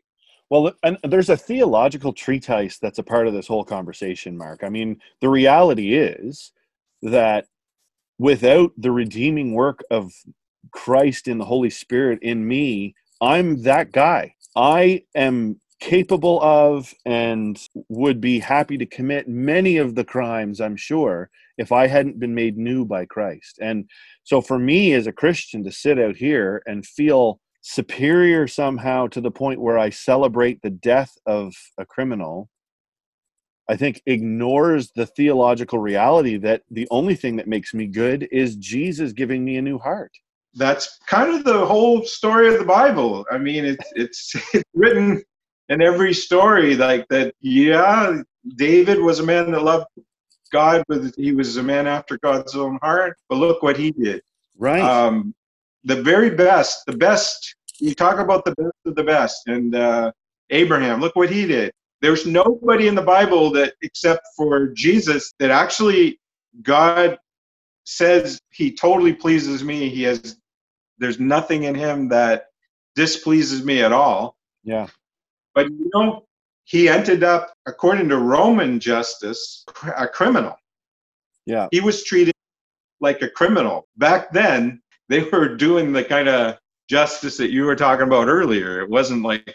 Well, 0.50 0.72
and 0.82 0.98
there's 1.04 1.30
a 1.30 1.38
theological 1.38 2.12
treatise 2.12 2.80
that's 2.80 2.98
a 2.98 3.04
part 3.04 3.28
of 3.28 3.34
this 3.34 3.48
whole 3.48 3.64
conversation, 3.64 4.36
Mark. 4.36 4.64
I 4.64 4.70
mean, 4.70 5.00
the 5.22 5.30
reality 5.30 5.94
is 5.94 6.52
that 7.04 7.46
without 8.18 8.72
the 8.76 8.92
redeeming 8.92 9.54
work 9.54 9.84
of 9.92 10.12
Christ 10.72 11.28
in 11.28 11.38
the 11.38 11.46
Holy 11.46 11.70
Spirit 11.70 12.20
in 12.24 12.48
me, 12.48 12.96
I'm 13.22 13.62
that 13.64 13.92
guy. 13.92 14.34
I 14.56 15.04
am 15.14 15.62
capable 15.80 16.42
of 16.42 16.94
and 17.06 17.60
would 17.88 18.20
be 18.20 18.40
happy 18.40 18.78
to 18.78 18.86
commit 18.86 19.28
many 19.28 19.78
of 19.78 19.96
the 19.96 20.04
crimes, 20.04 20.60
I'm 20.60 20.76
sure, 20.76 21.30
if 21.60 21.74
I 21.74 21.88
hadn't 21.88 22.20
been 22.20 22.34
made 22.34 22.58
new 22.58 22.86
by 22.86 23.06
Christ. 23.06 23.60
And 23.62 23.90
so 24.24 24.40
for 24.40 24.58
me 24.58 24.94
as 24.94 25.08
a 25.08 25.12
Christian 25.12 25.62
to 25.66 25.72
sit 25.74 26.00
out 26.00 26.16
here 26.16 26.64
and 26.66 26.86
feel 26.86 27.42
superior 27.62 28.48
somehow 28.48 29.08
to 29.08 29.20
the 29.20 29.30
point 29.30 29.60
where 29.60 29.78
I 29.78 29.90
celebrate 29.90 30.62
the 30.62 30.70
death 30.70 31.12
of 31.26 31.54
a 31.78 31.86
criminal, 31.86 32.50
I 33.70 33.76
think 33.76 34.02
ignores 34.06 34.90
the 34.96 35.06
theological 35.06 35.80
reality 35.80 36.38
that 36.38 36.64
the 36.72 36.88
only 36.92 37.14
thing 37.14 37.36
that 37.36 37.48
makes 37.48 37.74
me 37.74 37.88
good 37.88 38.30
is 38.32 38.56
Jesus 38.56 39.12
giving 39.12 39.44
me 39.44 39.58
a 39.58 39.62
new 39.62 39.78
heart. 39.78 40.12
That's 40.56 40.98
kind 41.08 41.36
of 41.36 41.44
the 41.44 41.66
whole 41.66 42.06
story 42.06 42.48
of 42.48 42.58
the 42.58 42.66
Bible. 42.66 43.26
I 43.30 43.38
mean, 43.38 43.66
it's 43.66 43.92
it's, 43.96 44.36
it's 44.54 44.64
written 44.74 45.22
in 45.68 45.82
every 45.82 46.14
story 46.14 46.76
like 46.76 47.06
that. 47.10 47.36
Yeah, 47.42 48.22
David 48.56 49.02
was 49.02 49.20
a 49.20 49.26
man 49.26 49.52
that 49.52 49.62
loved 49.62 49.86
God, 50.50 50.84
but 50.88 51.14
he 51.18 51.34
was 51.34 51.58
a 51.58 51.64
man 51.64 51.88
after 51.88 52.18
God's 52.18 52.56
own 52.56 52.80
heart. 52.82 53.18
But 53.30 53.38
look 53.38 53.64
what 53.64 53.78
he 53.78 53.92
did. 53.92 54.22
Right. 54.58 54.82
Um, 54.82 55.34
the 55.84 56.02
very 56.02 56.30
best, 56.32 56.86
the 56.86 56.98
best. 56.98 57.56
You 57.80 57.96
talk 57.96 58.20
about 58.20 58.44
the 58.44 58.54
best 58.56 58.76
of 58.86 58.96
the 58.96 59.04
best, 59.04 59.48
and 59.48 59.74
uh, 59.76 60.12
Abraham. 60.50 61.00
Look 61.00 61.16
what 61.16 61.32
he 61.32 61.46
did. 61.46 61.72
There's 62.02 62.26
nobody 62.26 62.88
in 62.88 62.96
the 62.96 63.02
Bible 63.02 63.52
that, 63.52 63.74
except 63.82 64.28
for 64.36 64.68
Jesus, 64.70 65.34
that 65.40 65.52
actually 65.52 66.20
God 66.62 67.18
says 67.86 68.40
he 68.52 68.74
totally 68.74 69.14
pleases 69.14 69.64
me. 69.64 69.90
He 69.90 70.04
has. 70.04 70.38
There's 70.98 71.20
nothing 71.20 71.64
in 71.64 71.76
him 71.76 72.10
that 72.10 72.48
displeases 72.96 73.64
me 73.64 73.82
at 73.82 73.94
all. 73.94 74.36
Yeah. 74.64 74.88
But 75.56 75.70
you 75.70 75.90
know, 75.94 76.26
he 76.70 76.88
ended 76.88 77.24
up, 77.24 77.52
according 77.66 78.10
to 78.10 78.20
Roman 78.20 78.80
justice, 78.80 79.66
a 79.98 80.08
criminal. 80.08 80.56
Yeah. 81.48 81.68
He 81.72 81.82
was 81.82 82.04
treated 82.04 82.36
like 83.02 83.24
a 83.24 83.30
criminal. 83.30 83.88
Back 83.98 84.32
then, 84.32 84.80
they 85.08 85.24
were 85.24 85.56
doing 85.56 85.92
the 85.92 86.04
kind 86.04 86.30
of 86.30 86.60
justice 86.88 87.38
that 87.38 87.50
you 87.50 87.64
were 87.64 87.76
talking 87.76 88.06
about 88.06 88.28
earlier. 88.28 88.82
It 88.82 88.90
wasn't 88.90 89.24
like, 89.24 89.52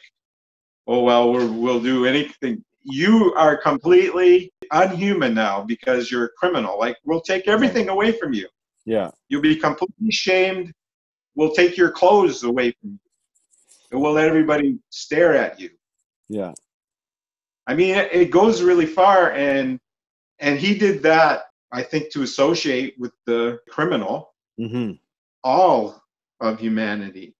oh, 0.88 1.04
well, 1.04 1.32
we 1.32 1.46
will 1.46 1.78
do 1.78 2.04
anything. 2.04 2.64
You 2.82 3.32
are 3.34 3.56
completely 3.56 4.52
unhuman 4.72 5.34
now 5.34 5.62
because 5.62 6.10
you're 6.10 6.24
a 6.24 6.32
criminal. 6.36 6.80
Like, 6.80 6.96
we'll 7.04 7.20
take 7.20 7.46
everything 7.46 7.90
away 7.90 8.10
from 8.10 8.32
you. 8.32 8.48
Yeah. 8.86 9.12
You'll 9.28 9.40
be 9.40 9.54
completely 9.54 10.10
shamed. 10.10 10.72
We'll 11.36 11.52
take 11.52 11.76
your 11.76 11.92
clothes 11.92 12.42
away 12.42 12.72
from 12.80 12.90
you. 12.90 12.98
And 13.92 14.00
we'll 14.00 14.14
let 14.14 14.26
everybody 14.26 14.80
stare 14.90 15.36
at 15.36 15.60
you. 15.60 15.70
Yeah. 16.28 16.54
I 17.66 17.74
mean, 17.74 17.94
it 17.94 18.30
goes 18.30 18.62
really 18.62 18.86
far, 18.86 19.32
and 19.32 19.78
and 20.38 20.58
he 20.58 20.76
did 20.76 21.02
that. 21.02 21.44
I 21.72 21.82
think 21.82 22.10
to 22.12 22.22
associate 22.22 22.94
with 22.98 23.12
the 23.26 23.58
criminal 23.68 24.30
Mm-hmm. 24.60 24.92
all 25.42 26.00
of 26.40 26.60
humanity, 26.60 27.34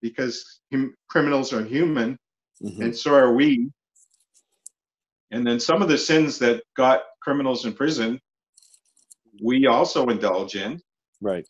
because 0.00 0.60
hum, 0.72 0.94
criminals 1.08 1.52
are 1.52 1.64
human, 1.64 2.16
Mm-hmm. 2.62 2.82
and 2.82 2.96
so 2.96 3.12
are 3.14 3.32
we. 3.34 3.68
And 5.32 5.44
then 5.44 5.58
some 5.58 5.82
of 5.82 5.88
the 5.88 5.98
sins 5.98 6.38
that 6.38 6.62
got 6.76 7.02
criminals 7.20 7.64
in 7.64 7.72
prison, 7.72 8.20
we 9.42 9.66
also 9.66 10.06
indulge 10.06 10.54
in. 10.54 10.80
Right. 11.20 11.44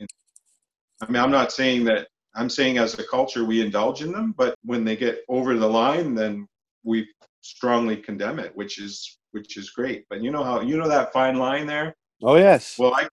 I 0.00 1.10
mean, 1.10 1.22
I'm 1.22 1.30
not 1.30 1.52
saying 1.52 1.84
that. 1.84 2.08
I'm 2.34 2.48
saying 2.48 2.78
as 2.78 2.98
a 2.98 3.04
culture 3.04 3.44
we 3.44 3.60
indulge 3.60 4.00
in 4.02 4.12
them, 4.12 4.34
but 4.36 4.54
when 4.64 4.84
they 4.84 4.96
get 4.96 5.20
over 5.28 5.54
the 5.56 5.66
line, 5.68 6.14
then 6.14 6.46
we 6.84 7.06
strongly 7.46 7.96
condemn 7.96 8.38
it, 8.38 8.54
which 8.56 8.80
is 8.80 9.18
which 9.32 9.56
is 9.56 9.70
great. 9.70 10.04
But 10.08 10.22
you 10.22 10.30
know 10.30 10.44
how 10.44 10.60
you 10.60 10.76
know 10.76 10.88
that 10.88 11.12
fine 11.12 11.36
line 11.36 11.66
there. 11.66 11.94
Oh 12.22 12.36
yes. 12.36 12.78
Well, 12.78 12.94
I, 12.94 13.08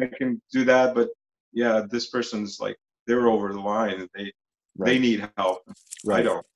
I 0.00 0.06
can 0.18 0.40
do 0.52 0.64
that, 0.64 0.94
but 0.94 1.08
yeah, 1.52 1.82
this 1.88 2.08
person's 2.08 2.58
like 2.60 2.76
they're 3.06 3.28
over 3.28 3.52
the 3.52 3.60
line. 3.60 4.08
They 4.14 4.32
they 4.78 4.98
need 4.98 5.28
help. 5.36 5.62
I 5.68 5.72
right. 6.04 6.22
don't. 6.24 6.46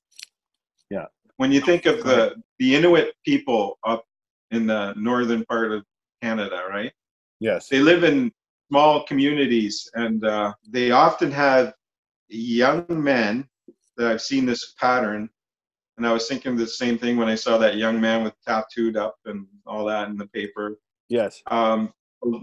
Yeah. 0.89 1.05
When 1.37 1.51
you 1.51 1.61
think 1.61 1.85
of 1.85 2.03
the 2.03 2.35
the 2.59 2.75
Inuit 2.75 3.13
people 3.25 3.79
up 3.85 4.05
in 4.51 4.67
the 4.67 4.93
northern 4.95 5.45
part 5.45 5.71
of 5.71 5.83
Canada, 6.21 6.63
right? 6.69 6.91
Yes. 7.39 7.69
They 7.69 7.79
live 7.79 8.03
in 8.03 8.31
small 8.69 9.05
communities, 9.05 9.89
and 9.93 10.25
uh, 10.25 10.53
they 10.69 10.91
often 10.91 11.31
have 11.31 11.73
young 12.27 12.85
men. 12.89 13.47
That 13.97 14.11
I've 14.11 14.21
seen 14.21 14.45
this 14.45 14.75
pattern, 14.79 15.29
and 15.99 16.07
I 16.07 16.13
was 16.13 16.27
thinking 16.27 16.55
the 16.55 16.65
same 16.65 16.97
thing 16.97 17.17
when 17.17 17.27
I 17.27 17.35
saw 17.35 17.57
that 17.57 17.75
young 17.75 17.99
man 17.99 18.23
with 18.23 18.33
tattooed 18.47 18.95
up 18.95 19.17
and 19.25 19.45
all 19.67 19.85
that 19.85 20.07
in 20.07 20.17
the 20.17 20.27
paper. 20.27 20.79
Yes. 21.09 21.43
Um, 21.47 21.93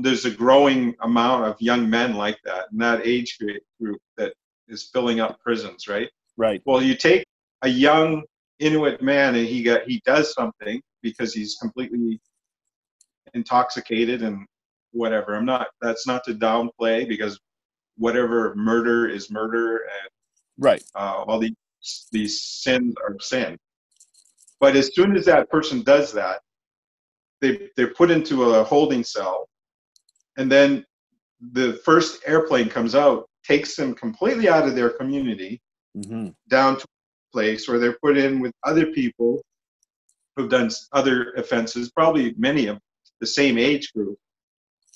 there's 0.00 0.26
a 0.26 0.30
growing 0.30 0.94
amount 1.00 1.46
of 1.46 1.56
young 1.58 1.88
men 1.88 2.14
like 2.14 2.38
that 2.44 2.66
in 2.70 2.78
that 2.78 3.06
age 3.06 3.38
group 3.80 4.00
that 4.18 4.34
is 4.68 4.90
filling 4.92 5.20
up 5.20 5.40
prisons, 5.40 5.88
right? 5.88 6.10
Right. 6.36 6.60
Well, 6.66 6.82
you 6.82 6.94
take 6.94 7.24
a 7.62 7.68
young 7.68 8.22
Inuit 8.58 9.02
man 9.02 9.34
and 9.34 9.46
he 9.46 9.62
got 9.62 9.82
he 9.86 10.00
does 10.06 10.32
something 10.34 10.80
because 11.02 11.32
he's 11.34 11.56
completely 11.56 12.20
intoxicated 13.34 14.22
and 14.22 14.46
whatever. 14.92 15.34
I'm 15.34 15.44
not 15.44 15.68
that's 15.80 16.06
not 16.06 16.24
to 16.24 16.34
downplay 16.34 17.08
because 17.08 17.38
whatever 17.96 18.54
murder 18.54 19.08
is 19.08 19.30
murder 19.30 19.76
and 19.78 20.10
Right. 20.58 20.82
uh, 20.94 21.24
all 21.26 21.38
these 21.38 21.52
these 22.12 22.42
sins 22.42 22.94
are 23.06 23.16
sin. 23.20 23.58
But 24.60 24.76
as 24.76 24.94
soon 24.94 25.16
as 25.16 25.24
that 25.26 25.50
person 25.50 25.82
does 25.82 26.12
that, 26.12 26.40
they 27.40 27.68
they're 27.76 27.94
put 27.94 28.10
into 28.10 28.44
a 28.44 28.64
holding 28.64 29.04
cell, 29.04 29.48
and 30.38 30.50
then 30.50 30.84
the 31.52 31.74
first 31.84 32.22
airplane 32.26 32.68
comes 32.68 32.94
out, 32.94 33.28
takes 33.44 33.76
them 33.76 33.94
completely 33.94 34.48
out 34.48 34.66
of 34.66 34.74
their 34.74 34.90
community, 34.90 35.60
Mm-hmm. 35.96 36.28
down 36.48 36.76
to 36.76 36.82
a 36.84 37.32
place 37.32 37.66
where 37.66 37.78
they're 37.78 37.96
put 38.02 38.18
in 38.18 38.40
with 38.40 38.52
other 38.64 38.86
people 38.88 39.42
who've 40.36 40.50
done 40.50 40.70
other 40.92 41.32
offenses, 41.38 41.90
probably 41.90 42.34
many 42.36 42.66
of 42.66 42.78
the 43.22 43.26
same 43.26 43.56
age 43.56 43.94
group. 43.94 44.18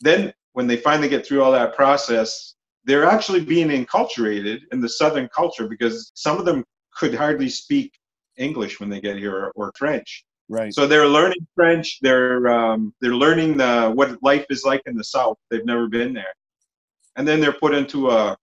Then, 0.02 0.34
when 0.52 0.66
they 0.66 0.76
finally 0.76 1.08
get 1.08 1.24
through 1.24 1.42
all 1.42 1.52
that 1.52 1.74
process, 1.74 2.54
they're 2.84 3.06
actually 3.06 3.42
being 3.42 3.68
enculturated 3.68 4.60
in 4.72 4.80
the 4.82 4.90
Southern 4.90 5.26
culture 5.34 5.66
because 5.66 6.12
some 6.14 6.38
of 6.38 6.44
them 6.44 6.64
could 6.96 7.14
hardly 7.14 7.48
speak 7.48 7.92
English 8.36 8.80
when 8.80 8.88
they 8.88 9.00
get 9.00 9.16
here 9.16 9.36
or, 9.36 9.52
or 9.54 9.72
French. 9.76 10.24
Right. 10.48 10.74
So 10.74 10.86
they're 10.86 11.06
learning 11.06 11.46
French. 11.54 11.98
They're 12.02 12.48
um, 12.48 12.92
they're 13.00 13.14
learning 13.14 13.56
the 13.56 13.90
what 13.94 14.20
life 14.22 14.46
is 14.50 14.64
like 14.64 14.82
in 14.86 14.96
the 14.96 15.04
South. 15.04 15.36
They've 15.48 15.64
never 15.64 15.88
been 15.88 16.12
there, 16.12 16.34
and 17.16 17.26
then 17.26 17.40
they're 17.40 17.52
put 17.52 17.72
into 17.74 18.10
a 18.10 18.36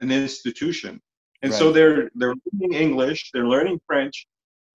an 0.00 0.10
institution. 0.10 1.00
And 1.42 1.54
so 1.54 1.72
they're 1.72 2.10
they're 2.16 2.34
learning 2.52 2.78
English. 2.78 3.30
They're 3.32 3.46
learning 3.46 3.80
French. 3.86 4.26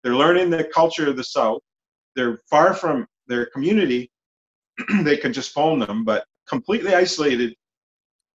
They're 0.04 0.15
learning 0.15 0.50
the 0.50 0.63
culture 0.63 1.10
of 1.10 1.17
the 1.17 1.24
South. 1.24 1.62
They're 2.15 2.41
far 2.50 2.74
from 2.74 3.08
their 3.28 3.47
community. 3.47 4.12
they 5.02 5.17
can 5.17 5.34
just 5.34 5.52
phone 5.52 5.80
them, 5.80 6.04
but 6.04 6.26
completely 6.47 6.93
isolated. 6.93 7.56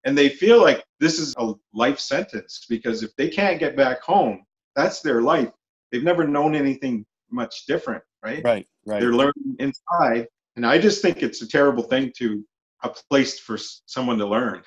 And 0.05 0.17
they 0.17 0.29
feel 0.29 0.61
like 0.61 0.85
this 1.01 1.19
is 1.19 1.35
a 1.39 1.55
life 1.73 1.99
sentence 1.99 2.67
because 2.69 3.03
if 3.03 3.15
they 3.17 3.29
can't 3.29 3.59
get 3.59 3.77
back 3.77 4.03
home, 4.03 4.45
that's 4.77 5.01
their 5.01 5.23
life. 5.23 5.51
They've 5.91 6.05
never 6.05 6.27
known 6.27 6.55
anything 6.55 7.07
much 7.31 7.67
different, 7.67 8.03
right? 8.23 8.43
right. 8.45 8.67
Right. 8.87 9.01
They're 9.01 9.13
learning 9.13 9.57
inside. 9.59 10.29
And 10.55 10.65
I 10.65 10.79
just 10.79 11.03
think 11.03 11.23
it's 11.23 11.43
a 11.43 11.49
terrible 11.49 11.83
thing 11.83 12.13
to 12.19 12.45
a 12.83 12.91
place 13.11 13.39
for 13.39 13.59
someone 13.87 14.19
to 14.19 14.27
learn. 14.27 14.63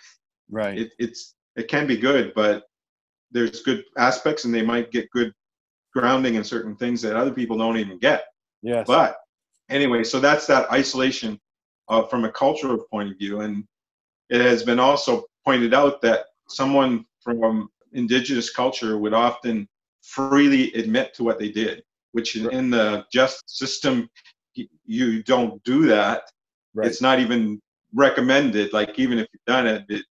right. 0.49 0.77
It, 0.77 0.91
it's 0.99 1.35
it 1.55 1.67
can 1.67 1.87
be 1.87 1.97
good, 1.97 2.33
but 2.35 2.63
there's 3.31 3.61
good 3.61 3.83
aspects, 3.97 4.45
and 4.45 4.53
they 4.53 4.61
might 4.61 4.91
get 4.91 5.09
good 5.11 5.33
grounding 5.93 6.35
in 6.35 6.43
certain 6.43 6.75
things 6.75 7.01
that 7.01 7.15
other 7.15 7.33
people 7.33 7.57
don't 7.57 7.77
even 7.77 7.97
get. 7.97 8.25
yes. 8.61 8.85
But 8.87 9.17
anyway, 9.69 10.03
so 10.03 10.19
that's 10.19 10.47
that 10.47 10.71
isolation 10.71 11.39
uh, 11.89 12.03
from 12.03 12.25
a 12.25 12.31
cultural 12.31 12.85
point 12.91 13.11
of 13.11 13.17
view, 13.17 13.41
and 13.41 13.63
it 14.29 14.41
has 14.41 14.63
been 14.63 14.79
also 14.79 15.23
pointed 15.45 15.73
out 15.73 16.01
that 16.01 16.25
someone 16.47 17.05
from 17.21 17.69
indigenous 17.93 18.51
culture 18.51 18.97
would 18.97 19.13
often 19.13 19.67
freely 20.15 20.73
admit 20.73 21.13
to 21.15 21.23
what 21.23 21.39
they 21.39 21.49
did, 21.49 21.83
which 22.13 22.35
in, 22.35 22.51
in 22.51 22.69
the 22.69 23.05
justice 23.11 23.43
system 23.47 24.09
you 24.85 25.23
don't 25.23 25.63
do 25.63 25.85
that. 25.87 26.23
right. 26.73 26.87
It's 26.87 27.01
not 27.01 27.19
even 27.19 27.61
recommended. 27.93 28.73
Like 28.73 28.97
even 28.99 29.19
if 29.19 29.27
you've 29.33 29.45
done 29.55 29.67
it, 29.67 29.85
it 29.89 30.03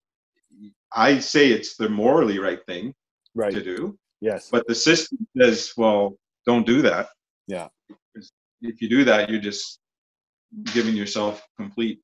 I 0.92 1.18
say 1.18 1.48
it's 1.50 1.76
the 1.76 1.88
morally 1.88 2.38
right 2.38 2.61
thing 2.66 2.94
right. 3.34 3.52
to 3.52 3.62
do, 3.62 3.98
Yes. 4.20 4.48
but 4.50 4.66
the 4.66 4.74
system 4.74 5.18
says, 5.37 5.72
well, 5.76 6.16
don't 6.46 6.66
do 6.66 6.80
that. 6.82 7.08
Yeah. 7.46 7.68
If 8.62 8.80
you 8.82 8.88
do 8.88 9.04
that, 9.04 9.28
you're 9.30 9.40
just 9.40 9.78
giving 10.72 10.96
yourself 10.96 11.46
completely 11.56 12.00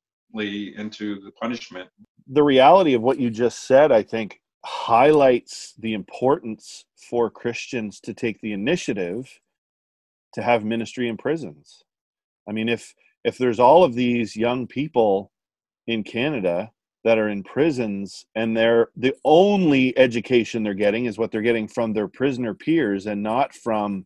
into 0.77 1.19
the 1.21 1.31
punishment. 1.41 1.89
the 2.27 2.43
reality 2.43 2.93
of 2.93 3.01
what 3.01 3.19
you 3.19 3.29
just 3.29 3.65
said, 3.67 3.91
I 3.91 4.03
think, 4.03 4.39
highlights 4.65 5.73
the 5.77 5.93
importance 5.93 6.85
for 6.97 7.29
Christians 7.29 7.99
to 8.01 8.13
take 8.13 8.41
the 8.41 8.51
initiative 8.51 9.39
to 10.33 10.41
have 10.41 10.65
ministry 10.65 11.07
in 11.07 11.17
prisons. 11.17 11.83
I 12.49 12.51
mean, 12.51 12.67
if 12.67 12.93
if 13.23 13.37
there's 13.37 13.59
all 13.59 13.83
of 13.83 13.95
these 13.95 14.35
young 14.35 14.67
people 14.67 15.31
in 15.87 16.03
Canada 16.03 16.71
that 17.03 17.19
are 17.19 17.29
in 17.29 17.43
prisons 17.43 18.25
and 18.35 18.57
they're 18.57 18.89
the 18.95 19.15
only 19.23 19.97
education 19.97 20.63
they're 20.63 20.73
getting 20.73 21.05
is 21.05 21.17
what 21.17 21.31
they're 21.31 21.41
getting 21.41 21.67
from 21.67 21.93
their 21.93 22.07
prisoner 22.07 22.53
peers 22.53 23.05
and 23.05 23.21
not 23.21 23.53
from 23.53 24.05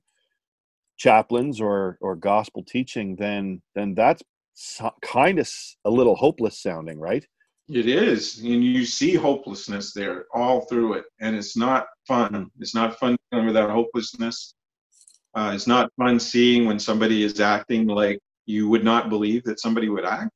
chaplains 0.97 1.61
or 1.61 1.97
or 2.01 2.15
gospel 2.17 2.61
teaching 2.61 3.15
then 3.15 3.61
then 3.73 3.95
that's 3.95 4.21
kind 5.01 5.39
of 5.39 5.49
a 5.85 5.89
little 5.89 6.15
hopeless 6.15 6.61
sounding 6.61 6.99
right 6.99 7.25
It 7.69 7.87
is, 7.87 8.39
and 8.39 8.63
you 8.63 8.83
see 8.83 9.13
hopelessness 9.13 9.93
there 9.93 10.25
all 10.33 10.61
through 10.61 10.93
it, 10.93 11.05
and 11.19 11.35
it's 11.35 11.55
not 11.55 11.85
fun. 12.07 12.49
It's 12.59 12.73
not 12.73 12.97
fun 12.97 13.15
dealing 13.31 13.45
with 13.45 13.55
that 13.55 13.69
hopelessness. 13.69 14.55
Uh, 15.35 15.51
it's 15.53 15.67
not 15.67 15.91
fun 15.95 16.19
seeing 16.19 16.65
when 16.65 16.79
somebody 16.79 17.23
is 17.23 17.39
acting 17.39 17.85
like 17.85 18.19
you 18.47 18.67
would 18.67 18.83
not 18.83 19.09
believe 19.09 19.43
that 19.43 19.59
somebody 19.59 19.87
would 19.87 20.03
act. 20.03 20.31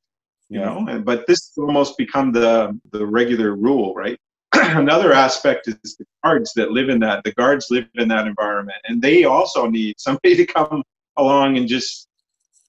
You 0.49 0.59
yeah. 0.59 0.65
know, 0.65 0.87
and, 0.87 1.03
but 1.03 1.25
this 1.25 1.49
has 1.49 1.57
almost 1.57 1.97
become 1.97 2.31
the 2.31 2.79
the 2.91 3.03
regular 3.03 3.55
rule, 3.55 3.95
right? 3.95 4.19
Another 4.53 5.11
aspect 5.11 5.67
is 5.67 5.95
the 5.97 6.05
guards 6.23 6.53
that 6.55 6.71
live 6.71 6.89
in 6.89 6.99
that. 6.99 7.23
The 7.23 7.31
guards 7.31 7.67
live 7.71 7.87
in 7.95 8.07
that 8.09 8.27
environment, 8.27 8.77
and 8.87 9.01
they 9.01 9.23
also 9.23 9.67
need 9.67 9.95
somebody 9.97 10.35
to 10.45 10.45
come 10.45 10.83
along 11.17 11.57
and 11.57 11.67
just, 11.67 12.07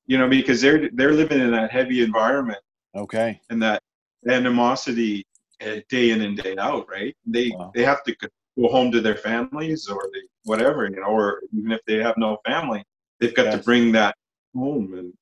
you 0.07 0.17
know, 0.17 0.29
because 0.29 0.63
they're 0.63 0.89
they're 0.95 1.13
living 1.13 1.41
in 1.41 1.51
that 1.51 1.71
heavy 1.71 2.03
environment. 2.03 2.59
Okay. 2.97 3.41
And 3.51 3.63
that 3.63 3.83
animosity 4.29 5.25
uh, 5.65 5.77
day 5.89 6.11
in 6.11 6.23
and 6.23 6.37
day 6.37 6.57
out, 6.59 6.87
right? 6.91 7.15
They 7.27 7.51
wow. 7.51 7.73
they 7.75 7.85
have 7.85 8.03
to 8.05 8.15
go 8.21 8.69
home 8.69 8.91
to 8.93 9.01
their 9.01 9.17
families 9.17 9.89
or 9.89 10.09
they, 10.13 10.21
whatever, 10.45 10.85
you 10.89 11.01
know, 11.01 11.09
or 11.09 11.41
even 11.57 11.73
if 11.73 11.81
they 11.87 11.97
have 11.97 12.17
no 12.17 12.39
family, 12.47 12.85
they've 13.21 13.35
got 13.35 13.47
yes. 13.47 13.57
to 13.57 13.63
bring 13.63 13.93
that 13.93 14.15
home. 14.55 14.95
And 14.95 15.13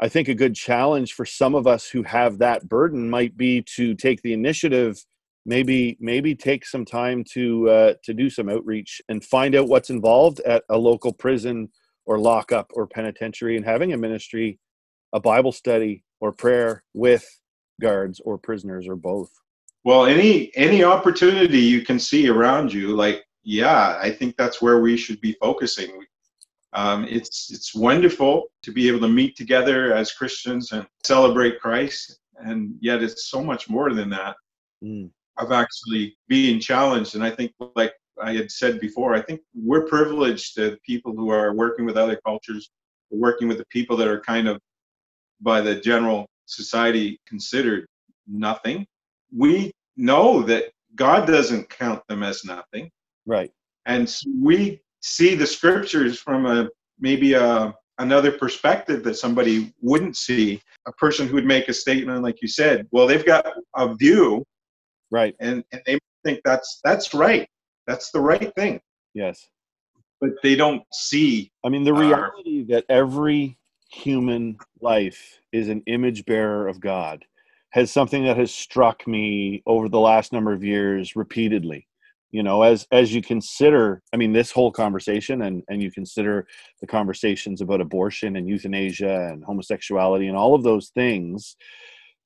I 0.00 0.08
think 0.08 0.28
a 0.28 0.34
good 0.34 0.54
challenge 0.54 1.14
for 1.14 1.24
some 1.24 1.54
of 1.54 1.66
us 1.66 1.88
who 1.88 2.02
have 2.02 2.38
that 2.38 2.68
burden 2.68 3.08
might 3.08 3.36
be 3.36 3.62
to 3.76 3.94
take 3.94 4.22
the 4.22 4.32
initiative. 4.32 5.04
Maybe 5.48 5.96
maybe 6.00 6.34
take 6.34 6.66
some 6.66 6.84
time 6.84 7.22
to 7.32 7.70
uh, 7.70 7.94
to 8.04 8.12
do 8.12 8.28
some 8.28 8.48
outreach 8.48 9.00
and 9.08 9.24
find 9.24 9.54
out 9.54 9.68
what's 9.68 9.90
involved 9.90 10.40
at 10.40 10.64
a 10.68 10.76
local 10.76 11.12
prison 11.12 11.68
or 12.04 12.18
lockup 12.18 12.70
or 12.74 12.86
penitentiary 12.86 13.56
and 13.56 13.64
having 13.64 13.92
a 13.92 13.96
ministry, 13.96 14.58
a 15.12 15.20
Bible 15.20 15.52
study 15.52 16.04
or 16.20 16.32
prayer 16.32 16.82
with 16.94 17.24
guards 17.80 18.20
or 18.20 18.38
prisoners 18.38 18.88
or 18.88 18.96
both. 18.96 19.30
Well 19.84 20.06
any 20.06 20.54
any 20.56 20.82
opportunity 20.82 21.60
you 21.60 21.82
can 21.82 21.98
see 21.98 22.28
around 22.28 22.72
you 22.72 22.88
like 22.88 23.24
yeah 23.44 23.98
i 24.02 24.10
think 24.10 24.36
that's 24.36 24.60
where 24.60 24.80
we 24.80 24.96
should 24.96 25.20
be 25.20 25.36
focusing. 25.40 26.04
Um, 26.72 27.06
it's 27.08 27.50
it's 27.50 27.74
wonderful 27.74 28.48
to 28.62 28.72
be 28.72 28.88
able 28.88 29.00
to 29.00 29.08
meet 29.08 29.36
together 29.36 29.94
as 29.94 30.12
christians 30.12 30.72
and 30.72 30.86
celebrate 31.04 31.60
christ 31.60 32.18
and 32.38 32.74
yet 32.80 33.02
it's 33.02 33.30
so 33.30 33.42
much 33.42 33.70
more 33.70 33.94
than 33.94 34.10
that 34.10 34.36
mm. 34.84 35.08
of 35.38 35.52
actually 35.52 36.18
being 36.28 36.60
challenged. 36.60 37.14
And 37.14 37.24
i 37.24 37.30
think 37.30 37.52
like 37.76 37.94
i 38.20 38.34
had 38.34 38.50
said 38.50 38.80
before 38.80 39.14
i 39.14 39.22
think 39.22 39.40
we're 39.54 39.86
privileged 39.86 40.54
to 40.56 40.76
people 40.84 41.12
who 41.12 41.30
are 41.30 41.54
working 41.54 41.86
with 41.86 41.96
other 41.96 42.20
cultures 42.26 42.70
working 43.10 43.48
with 43.48 43.58
the 43.58 43.66
people 43.66 43.96
that 43.96 44.08
are 44.08 44.20
kind 44.20 44.48
of 44.48 44.60
by 45.40 45.60
the 45.60 45.76
general 45.80 46.26
society 46.46 47.20
considered 47.26 47.86
nothing 48.26 48.86
we 49.34 49.72
know 49.96 50.42
that 50.42 50.64
God 50.94 51.26
doesn't 51.26 51.68
count 51.68 52.02
them 52.08 52.22
as 52.22 52.44
nothing. 52.44 52.90
Right. 53.26 53.50
And 53.86 54.08
so 54.08 54.30
we 54.42 54.80
see 55.00 55.34
the 55.34 55.46
scriptures 55.46 56.18
from 56.18 56.46
a 56.46 56.68
maybe 56.98 57.34
a 57.34 57.74
another 57.98 58.32
perspective 58.32 59.02
that 59.04 59.16
somebody 59.16 59.72
wouldn't 59.80 60.16
see. 60.16 60.60
A 60.86 60.92
person 60.92 61.26
who 61.26 61.34
would 61.34 61.46
make 61.46 61.68
a 61.68 61.72
statement 61.72 62.22
like 62.22 62.40
you 62.42 62.48
said, 62.48 62.86
well, 62.90 63.06
they've 63.06 63.24
got 63.24 63.46
a 63.74 63.94
view, 63.94 64.44
right, 65.10 65.34
and, 65.40 65.64
and 65.72 65.82
they 65.86 65.98
think 66.24 66.40
that's 66.44 66.80
that's 66.84 67.14
right, 67.14 67.48
that's 67.86 68.10
the 68.10 68.20
right 68.20 68.52
thing. 68.54 68.80
Yes, 69.14 69.48
but 70.20 70.30
they 70.42 70.56
don't 70.56 70.82
see. 70.92 71.50
I 71.64 71.68
mean, 71.68 71.84
the 71.84 71.94
reality 71.94 72.60
our, 72.60 72.66
that 72.68 72.84
every 72.88 73.58
human 73.90 74.58
life 74.80 75.38
is 75.52 75.68
an 75.68 75.82
image 75.86 76.24
bearer 76.24 76.68
of 76.68 76.80
God 76.80 77.24
has 77.70 77.92
something 77.92 78.24
that 78.24 78.38
has 78.38 78.54
struck 78.54 79.06
me 79.06 79.62
over 79.66 79.88
the 79.88 80.00
last 80.00 80.32
number 80.32 80.52
of 80.52 80.64
years 80.64 81.14
repeatedly. 81.14 81.86
You 82.30 82.42
know 82.42 82.62
as 82.62 82.86
as 82.90 83.14
you 83.14 83.22
consider 83.22 84.02
i 84.12 84.16
mean 84.16 84.32
this 84.32 84.50
whole 84.50 84.72
conversation 84.72 85.42
and 85.42 85.62
and 85.68 85.80
you 85.80 85.90
consider 85.90 86.46
the 86.80 86.86
conversations 86.86 87.60
about 87.60 87.80
abortion 87.80 88.36
and 88.36 88.48
euthanasia 88.48 89.28
and 89.30 89.44
homosexuality 89.44 90.26
and 90.26 90.36
all 90.36 90.54
of 90.54 90.62
those 90.62 90.88
things 90.88 91.56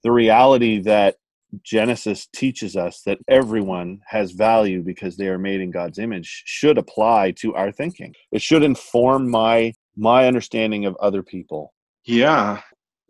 the 0.02 0.10
reality 0.10 0.80
that 0.80 1.16
genesis 1.62 2.26
teaches 2.34 2.76
us 2.76 3.02
that 3.02 3.18
everyone 3.28 4.00
has 4.06 4.32
value 4.32 4.82
because 4.82 5.16
they 5.16 5.28
are 5.28 5.38
made 5.38 5.60
in 5.60 5.70
god's 5.70 5.98
image 5.98 6.42
should 6.46 6.78
apply 6.78 7.32
to 7.32 7.54
our 7.54 7.70
thinking. 7.70 8.14
It 8.32 8.42
should 8.42 8.62
inform 8.62 9.30
my 9.30 9.74
my 10.00 10.26
understanding 10.26 10.86
of 10.86 10.96
other 10.96 11.22
people. 11.22 11.72
Yeah. 12.06 12.60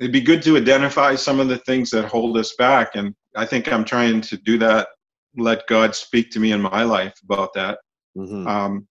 It'd 0.00 0.12
be 0.12 0.20
good 0.20 0.42
to 0.42 0.56
identify 0.56 1.14
some 1.14 1.38
of 1.38 1.48
the 1.48 1.58
things 1.58 1.90
that 1.90 2.06
hold 2.06 2.36
us 2.36 2.54
back 2.56 2.96
and 2.96 3.14
i 3.36 3.44
think 3.46 3.72
i'm 3.72 3.84
trying 3.84 4.20
to 4.20 4.36
do 4.38 4.58
that 4.58 4.88
let 5.36 5.66
god 5.68 5.94
speak 5.94 6.30
to 6.30 6.40
me 6.40 6.52
in 6.52 6.60
my 6.60 6.82
life 6.82 7.14
about 7.22 7.52
that. 7.54 7.78
Mm-hmm. 8.16 8.46
um, 8.46 8.88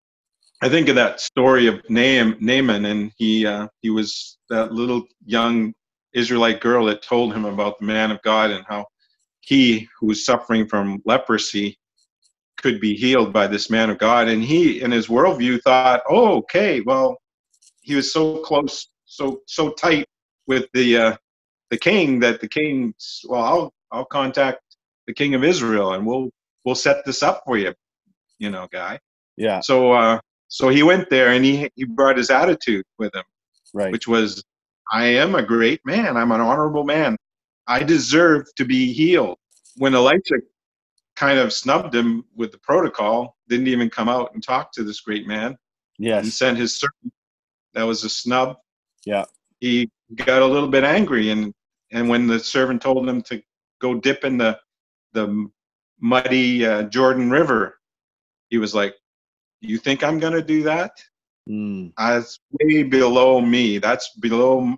i 0.61 0.69
think 0.69 0.87
of 0.87 0.95
that 0.95 1.19
story 1.19 1.67
of 1.67 1.81
naaman, 1.89 2.37
naaman 2.39 2.85
and 2.85 3.11
he 3.17 3.45
uh, 3.45 3.67
he 3.81 3.89
was 3.89 4.37
that 4.49 4.71
little 4.71 5.03
young 5.25 5.73
israelite 6.13 6.61
girl 6.61 6.85
that 6.85 7.03
told 7.03 7.33
him 7.33 7.45
about 7.45 7.79
the 7.79 7.85
man 7.85 8.09
of 8.11 8.21
god 8.23 8.49
and 8.49 8.65
how 8.67 8.85
he 9.41 9.87
who 9.99 10.07
was 10.07 10.25
suffering 10.25 10.65
from 10.65 11.01
leprosy 11.05 11.77
could 12.57 12.79
be 12.79 12.95
healed 12.95 13.33
by 13.33 13.45
this 13.45 13.69
man 13.69 13.89
of 13.89 13.97
god. 13.97 14.29
And 14.29 14.41
he 14.41 14.81
in 14.81 14.89
his 14.89 15.07
worldview 15.07 15.61
thought 15.63 16.01
oh 16.09 16.37
okay 16.37 16.79
well 16.81 17.17
he 17.83 17.95
was 17.95 18.11
so 18.11 18.39
close 18.39 18.87
so 19.05 19.41
so 19.47 19.71
tight 19.71 20.07
with 20.47 20.65
the 20.73 20.97
uh, 20.97 21.15
the 21.69 21.77
king 21.77 22.19
that 22.19 22.41
the 22.41 22.47
king 22.47 22.93
well 23.25 23.43
I'll 23.43 23.73
I'll 23.91 24.05
contact 24.05 24.59
the 25.07 25.13
king 25.13 25.35
of 25.35 25.43
Israel 25.43 25.93
and 25.93 26.05
we'll 26.05 26.29
we'll 26.65 26.75
set 26.75 27.05
this 27.05 27.23
up 27.23 27.43
for 27.45 27.57
you, 27.57 27.73
you 28.39 28.49
know, 28.49 28.67
guy. 28.71 28.99
Yeah. 29.37 29.61
So 29.61 29.93
uh, 29.93 30.19
so 30.47 30.69
he 30.69 30.83
went 30.83 31.09
there 31.09 31.29
and 31.29 31.43
he 31.43 31.69
he 31.75 31.83
brought 31.85 32.17
his 32.17 32.29
attitude 32.29 32.85
with 32.97 33.13
him, 33.15 33.23
right? 33.73 33.91
Which 33.91 34.07
was, 34.07 34.43
I 34.91 35.05
am 35.05 35.35
a 35.35 35.43
great 35.43 35.81
man. 35.85 36.17
I'm 36.17 36.31
an 36.31 36.41
honorable 36.41 36.83
man. 36.83 37.17
I 37.67 37.83
deserve 37.83 38.45
to 38.57 38.65
be 38.65 38.91
healed. 38.93 39.37
When 39.77 39.95
Elisha 39.95 40.35
kind 41.15 41.39
of 41.39 41.53
snubbed 41.53 41.95
him 41.95 42.25
with 42.35 42.51
the 42.51 42.59
protocol, 42.59 43.35
didn't 43.47 43.67
even 43.67 43.89
come 43.89 44.09
out 44.09 44.33
and 44.33 44.43
talk 44.43 44.71
to 44.73 44.83
this 44.83 45.01
great 45.01 45.27
man. 45.27 45.57
Yes. 45.97 46.23
And 46.23 46.33
sent 46.33 46.57
his 46.57 46.75
servant. 46.75 47.13
That 47.73 47.83
was 47.83 48.03
a 48.03 48.09
snub. 48.09 48.57
Yeah. 49.05 49.25
He 49.59 49.89
got 50.15 50.41
a 50.41 50.45
little 50.47 50.69
bit 50.69 50.83
angry 50.83 51.29
and 51.29 51.53
and 51.91 52.09
when 52.09 52.27
the 52.27 52.39
servant 52.39 52.81
told 52.81 53.07
him 53.07 53.21
to 53.23 53.41
go 53.79 53.93
dip 53.95 54.23
in 54.23 54.37
the 54.37 54.59
the 55.13 55.47
muddy 55.99 56.65
uh, 56.65 56.83
Jordan 56.83 57.29
River, 57.29 57.77
he 58.49 58.57
was 58.57 58.73
like, 58.73 58.95
"You 59.61 59.77
think 59.77 60.03
I'm 60.03 60.19
gonna 60.19 60.41
do 60.41 60.63
that? 60.63 60.91
Mm. 61.49 61.93
That's 61.97 62.39
way 62.51 62.83
below 62.83 63.41
me. 63.41 63.77
That's 63.77 64.09
below 64.19 64.75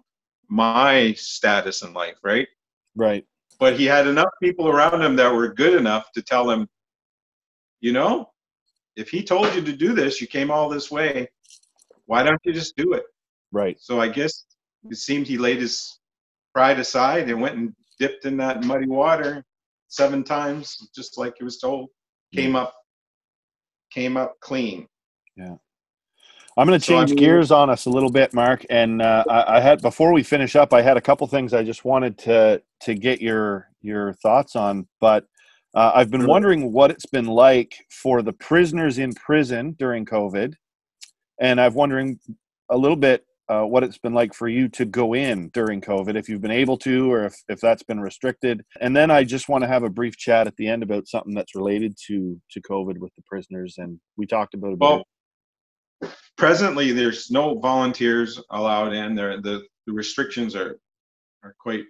my 0.49 1.13
status 1.13 1.83
in 1.83 1.93
life, 1.93 2.17
right? 2.23 2.47
Right. 2.95 3.25
But 3.59 3.79
he 3.79 3.85
had 3.85 4.07
enough 4.07 4.29
people 4.41 4.67
around 4.67 5.01
him 5.01 5.15
that 5.15 5.33
were 5.33 5.53
good 5.53 5.73
enough 5.73 6.11
to 6.13 6.21
tell 6.21 6.49
him, 6.49 6.67
you 7.79 7.93
know, 7.93 8.31
if 8.95 9.09
he 9.09 9.23
told 9.23 9.53
you 9.55 9.61
to 9.61 9.73
do 9.73 9.93
this, 9.93 10.19
you 10.19 10.27
came 10.27 10.51
all 10.51 10.69
this 10.69 10.91
way. 10.91 11.29
Why 12.05 12.23
don't 12.23 12.39
you 12.43 12.53
just 12.53 12.75
do 12.75 12.93
it? 12.93 13.03
Right. 13.51 13.77
So 13.79 13.99
I 13.99 14.07
guess 14.07 14.45
it 14.89 14.97
seemed 14.97 15.27
he 15.27 15.37
laid 15.37 15.59
his 15.59 15.99
pride 16.53 16.79
aside 16.79 17.29
and 17.29 17.41
went 17.41 17.57
and 17.57 17.73
dipped 17.99 18.25
in 18.25 18.37
that 18.37 18.63
muddy 18.63 18.87
water 18.87 19.43
seven 19.87 20.23
times, 20.23 20.89
just 20.95 21.17
like 21.17 21.33
he 21.37 21.43
was 21.43 21.59
told. 21.59 21.89
Came 22.33 22.55
up, 22.55 22.73
came 23.91 24.17
up 24.17 24.33
clean. 24.41 24.87
Yeah. 25.37 25.55
I'm 26.57 26.67
going 26.67 26.79
to 26.79 26.85
change 26.85 27.09
so, 27.09 27.15
gears 27.15 27.51
on 27.51 27.69
us 27.69 27.85
a 27.85 27.89
little 27.89 28.09
bit, 28.09 28.33
Mark. 28.33 28.65
And 28.69 29.01
uh, 29.01 29.23
I, 29.29 29.57
I, 29.57 29.59
had 29.59 29.81
before 29.81 30.13
we 30.13 30.23
finish 30.23 30.55
up, 30.55 30.73
I 30.73 30.81
had 30.81 30.95
a 30.95 31.01
couple 31.01 31.27
things 31.27 31.53
I 31.53 31.63
just 31.63 31.83
wanted 31.83 32.17
to 32.19 32.61
to 32.81 32.93
get 32.93 33.21
your 33.21 33.69
your 33.81 34.13
thoughts 34.13 34.55
on. 34.55 34.87
But 35.01 35.25
uh, 35.73 35.91
I've 35.93 36.09
been 36.09 36.25
wondering 36.27 36.71
what 36.71 36.91
it's 36.91 37.05
been 37.05 37.27
like 37.27 37.85
for 37.89 38.21
the 38.21 38.31
prisoners 38.31 38.97
in 38.97 39.13
prison 39.13 39.75
during 39.77 40.05
COVID, 40.05 40.55
and 41.39 41.59
I've 41.59 41.75
wondering 41.75 42.19
a 42.69 42.77
little 42.77 42.97
bit 42.97 43.25
uh, 43.47 43.61
what 43.61 43.83
it's 43.83 43.97
been 43.97 44.13
like 44.13 44.33
for 44.33 44.47
you 44.47 44.67
to 44.69 44.85
go 44.85 45.13
in 45.13 45.49
during 45.49 45.79
COVID, 45.79 46.15
if 46.15 46.27
you've 46.27 46.41
been 46.41 46.49
able 46.51 46.77
to, 46.79 47.11
or 47.11 47.25
if, 47.25 47.35
if 47.47 47.61
that's 47.61 47.83
been 47.83 47.99
restricted. 47.99 48.63
And 48.81 48.95
then 48.95 49.11
I 49.11 49.23
just 49.23 49.49
want 49.49 49.63
to 49.63 49.67
have 49.67 49.83
a 49.83 49.89
brief 49.89 50.17
chat 50.17 50.47
at 50.47 50.55
the 50.57 50.67
end 50.67 50.81
about 50.81 51.07
something 51.07 51.35
that's 51.35 51.55
related 51.55 51.95
to 52.07 52.39
to 52.51 52.61
COVID 52.61 52.97
with 52.97 53.13
the 53.15 53.21
prisoners. 53.27 53.75
And 53.77 53.99
we 54.17 54.25
talked 54.25 54.55
about 54.55 54.73
it. 54.73 54.77
Well, 54.79 55.03
presently, 56.37 56.91
there's 56.91 57.29
no 57.29 57.59
volunteers 57.59 58.41
allowed 58.49 58.93
in. 58.93 59.13
There, 59.13 59.39
the, 59.39 59.63
the 59.85 59.93
restrictions 59.93 60.55
are 60.55 60.79
are 61.43 61.55
quite 61.59 61.83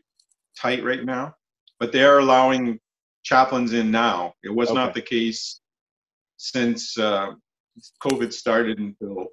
tight 0.60 0.84
right 0.84 1.05
now, 1.05 1.34
but 1.79 1.93
they 1.93 2.03
are 2.03 2.19
allowing 2.19 2.79
chaplains 3.23 3.71
in 3.71 3.91
now. 3.91 4.34
It 4.43 4.53
was 4.53 4.69
okay. 4.69 4.75
not 4.75 4.93
the 4.93 5.01
case 5.01 5.62
since 6.38 6.97
uh, 6.97 7.31
COVID 8.03 8.34
started 8.34 8.79
until 8.79 9.27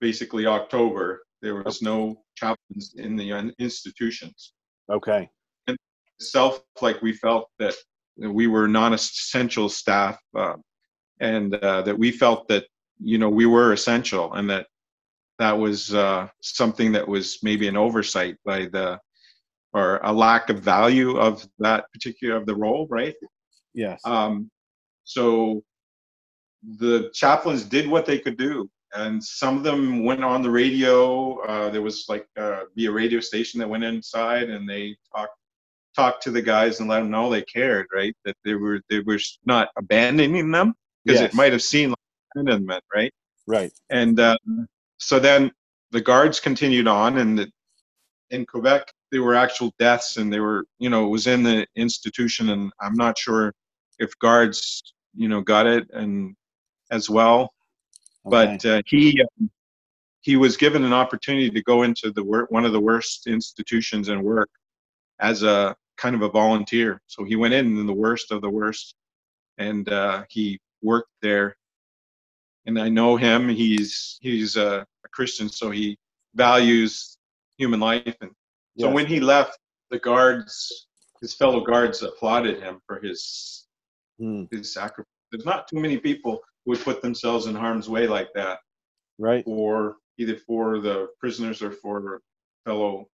basically 0.00 0.46
October. 0.46 1.22
There 1.42 1.62
was 1.62 1.82
no 1.82 2.22
chaplains 2.36 2.94
in 2.96 3.16
the 3.16 3.54
institutions. 3.58 4.52
Okay. 4.90 5.28
And 5.66 5.76
itself, 6.18 6.62
like 6.80 7.00
we 7.02 7.12
felt 7.12 7.48
that 7.58 7.74
we 8.16 8.46
were 8.46 8.66
non-essential 8.66 9.68
staff, 9.68 10.18
uh, 10.36 10.54
and 11.20 11.54
uh, 11.54 11.82
that 11.82 11.98
we 11.98 12.10
felt 12.10 12.48
that 12.48 12.64
you 13.00 13.18
know 13.18 13.28
we 13.28 13.46
were 13.46 13.72
essential, 13.72 14.32
and 14.34 14.50
that 14.50 14.66
that 15.38 15.56
was 15.56 15.94
uh, 15.94 16.28
something 16.40 16.92
that 16.92 17.06
was 17.06 17.38
maybe 17.42 17.68
an 17.68 17.76
oversight 17.76 18.36
by 18.44 18.66
the 18.66 18.98
or 19.72 20.00
a 20.02 20.12
lack 20.12 20.50
of 20.50 20.60
value 20.60 21.16
of 21.18 21.46
that 21.58 21.84
particular 21.92 22.36
of 22.36 22.46
the 22.46 22.54
role, 22.54 22.86
right? 22.90 23.14
Yes. 23.74 24.00
Um, 24.04 24.50
so 25.04 25.62
the 26.78 27.10
chaplains 27.14 27.64
did 27.64 27.88
what 27.88 28.06
they 28.06 28.18
could 28.18 28.36
do, 28.36 28.68
and 28.94 29.22
some 29.22 29.56
of 29.56 29.62
them 29.62 30.04
went 30.04 30.24
on 30.24 30.42
the 30.42 30.50
radio. 30.50 31.38
Uh, 31.40 31.70
there 31.70 31.82
was 31.82 32.06
like 32.08 32.26
uh, 32.36 32.60
be 32.74 32.86
a 32.86 32.90
radio 32.90 33.20
station 33.20 33.60
that 33.60 33.68
went 33.68 33.84
inside, 33.84 34.50
and 34.50 34.68
they 34.68 34.96
talked 35.14 35.34
talked 35.94 36.22
to 36.22 36.30
the 36.30 36.42
guys 36.42 36.80
and 36.80 36.88
let 36.88 37.00
them 37.00 37.10
know 37.10 37.28
they 37.28 37.42
cared, 37.42 37.86
right? 37.92 38.14
That 38.24 38.36
they 38.44 38.54
were 38.54 38.80
they 38.88 39.00
were 39.00 39.18
not 39.44 39.68
abandoning 39.76 40.50
them 40.50 40.74
because 41.04 41.20
yes. 41.20 41.32
it 41.32 41.36
might 41.36 41.52
have 41.52 41.62
seemed 41.62 41.90
like 41.90 41.98
abandonment, 42.36 42.84
right? 42.94 43.12
Right. 43.46 43.72
And 43.90 44.20
uh, 44.20 44.36
so 44.98 45.18
then 45.18 45.50
the 45.90 46.00
guards 46.00 46.40
continued 46.40 46.86
on, 46.86 47.18
and 47.18 47.38
the, 47.38 47.50
in 48.30 48.46
Quebec 48.46 48.92
there 49.10 49.22
were 49.22 49.34
actual 49.34 49.72
deaths, 49.78 50.16
and 50.16 50.32
they 50.32 50.40
were 50.40 50.64
you 50.78 50.90
know 50.90 51.06
it 51.06 51.10
was 51.10 51.26
in 51.26 51.42
the 51.42 51.66
institution, 51.76 52.50
and 52.50 52.72
I'm 52.80 52.94
not 52.94 53.18
sure 53.18 53.52
if 53.98 54.16
guards 54.18 54.82
you 55.14 55.28
know 55.28 55.40
got 55.40 55.66
it 55.66 55.88
and 55.92 56.34
as 56.90 57.10
well, 57.10 57.52
okay. 58.32 58.58
but 58.58 58.66
uh, 58.66 58.82
he. 58.86 59.20
Um, 59.20 59.50
he 60.20 60.36
was 60.36 60.56
given 60.56 60.84
an 60.84 60.92
opportunity 60.92 61.48
to 61.48 61.62
go 61.62 61.84
into 61.84 62.10
the 62.10 62.22
wor- 62.22 62.46
one 62.50 62.64
of 62.64 62.72
the 62.72 62.80
worst 62.80 63.26
institutions 63.26 64.08
and 64.08 64.22
work 64.22 64.50
as 65.20 65.42
a 65.42 65.74
kind 65.96 66.14
of 66.14 66.22
a 66.22 66.28
volunteer. 66.28 67.00
So 67.06 67.24
he 67.24 67.36
went 67.36 67.54
in 67.54 67.78
in 67.78 67.86
the 67.86 67.92
worst 67.92 68.30
of 68.30 68.40
the 68.40 68.50
worst, 68.50 68.94
and 69.58 69.88
uh, 69.88 70.24
he 70.28 70.60
worked 70.82 71.12
there. 71.22 71.56
And 72.66 72.78
I 72.78 72.88
know 72.88 73.16
him. 73.16 73.48
He's 73.48 74.18
he's 74.20 74.56
a, 74.56 74.86
a 75.04 75.08
Christian, 75.12 75.48
so 75.48 75.70
he 75.70 75.96
values 76.34 77.16
human 77.56 77.80
life. 77.80 78.14
And 78.20 78.30
so 78.78 78.86
yes. 78.86 78.94
when 78.94 79.06
he 79.06 79.20
left, 79.20 79.58
the 79.90 79.98
guards, 79.98 80.88
his 81.20 81.34
fellow 81.34 81.60
guards, 81.60 82.02
applauded 82.02 82.60
him 82.60 82.80
for 82.86 83.00
his 83.00 83.66
hmm. 84.18 84.44
his 84.50 84.74
sacrifice. 84.74 85.06
There's 85.32 85.46
not 85.46 85.68
too 85.68 85.80
many 85.80 85.98
people 85.98 86.40
would 86.66 86.80
put 86.80 87.02
themselves 87.02 87.46
in 87.46 87.54
harm's 87.54 87.88
way 87.88 88.06
like 88.06 88.28
that, 88.34 88.58
right? 89.18 89.44
For 89.44 89.96
either 90.18 90.36
for 90.36 90.80
the 90.80 91.08
prisoners 91.20 91.62
or 91.62 91.72
for 91.72 92.20
fellow 92.64 93.06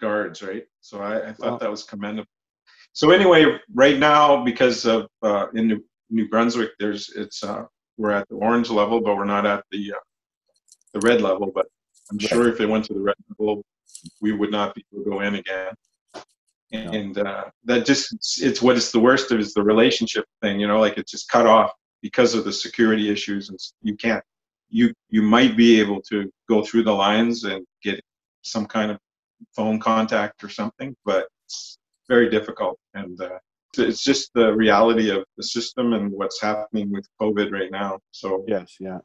guards, 0.00 0.42
right? 0.42 0.64
So 0.80 1.00
I, 1.00 1.28
I 1.28 1.32
thought 1.32 1.52
wow. 1.52 1.58
that 1.58 1.70
was 1.70 1.84
commendable. 1.84 2.28
So 2.92 3.10
anyway, 3.10 3.58
right 3.74 3.98
now 3.98 4.44
because 4.44 4.84
of 4.84 5.06
uh, 5.22 5.46
in 5.54 5.68
New, 5.68 5.84
New, 6.10 6.28
Brunswick, 6.28 6.70
there's 6.78 7.10
it's 7.10 7.44
uh, 7.44 7.64
we're 7.96 8.10
at 8.10 8.28
the 8.28 8.36
orange 8.36 8.70
level, 8.70 9.00
but 9.00 9.16
we're 9.16 9.24
not 9.24 9.46
at 9.46 9.64
the 9.70 9.92
uh, 9.92 10.00
the 10.94 11.00
red 11.00 11.20
level. 11.20 11.52
But 11.54 11.66
I'm 12.10 12.18
sure 12.18 12.48
if 12.48 12.60
it 12.60 12.68
went 12.68 12.86
to 12.86 12.94
the 12.94 13.00
red 13.00 13.14
level, 13.38 13.62
we 14.20 14.32
would 14.32 14.50
not 14.50 14.74
be 14.74 14.84
able 14.92 15.04
to 15.04 15.10
go 15.10 15.20
in 15.20 15.36
again. 15.36 15.72
And 16.72 17.16
no. 17.16 17.22
uh, 17.22 17.50
that 17.64 17.86
just 17.86 18.42
it's 18.42 18.60
what 18.60 18.76
is 18.76 18.90
the 18.90 19.00
worst 19.00 19.30
of 19.32 19.40
is 19.40 19.54
the 19.54 19.62
relationship 19.62 20.24
thing. 20.42 20.60
You 20.60 20.66
know, 20.66 20.80
like 20.80 20.98
it's 20.98 21.12
just 21.12 21.30
cut 21.30 21.46
off 21.46 21.72
because 22.02 22.34
of 22.34 22.44
the 22.44 22.52
security 22.52 23.10
issues, 23.10 23.48
and 23.48 23.58
you 23.82 23.96
can't. 23.96 24.24
You 24.70 24.92
you 25.08 25.22
might 25.22 25.56
be 25.56 25.80
able 25.80 26.02
to 26.02 26.30
go 26.48 26.62
through 26.62 26.84
the 26.84 26.92
lines 26.92 27.44
and 27.44 27.64
get 27.82 28.00
some 28.42 28.66
kind 28.66 28.90
of 28.90 28.98
phone 29.54 29.78
contact 29.80 30.44
or 30.44 30.48
something, 30.48 30.94
but 31.04 31.28
it's 31.46 31.78
very 32.08 32.28
difficult. 32.28 32.78
And 32.94 33.20
uh, 33.20 33.38
it's 33.76 34.02
just 34.02 34.30
the 34.34 34.52
reality 34.52 35.10
of 35.10 35.24
the 35.36 35.42
system 35.42 35.92
and 35.92 36.10
what's 36.12 36.40
happening 36.40 36.90
with 36.90 37.06
COVID 37.20 37.52
right 37.52 37.70
now. 37.70 37.98
So 38.10 38.44
yes, 38.46 38.76
yeah, 38.80 38.98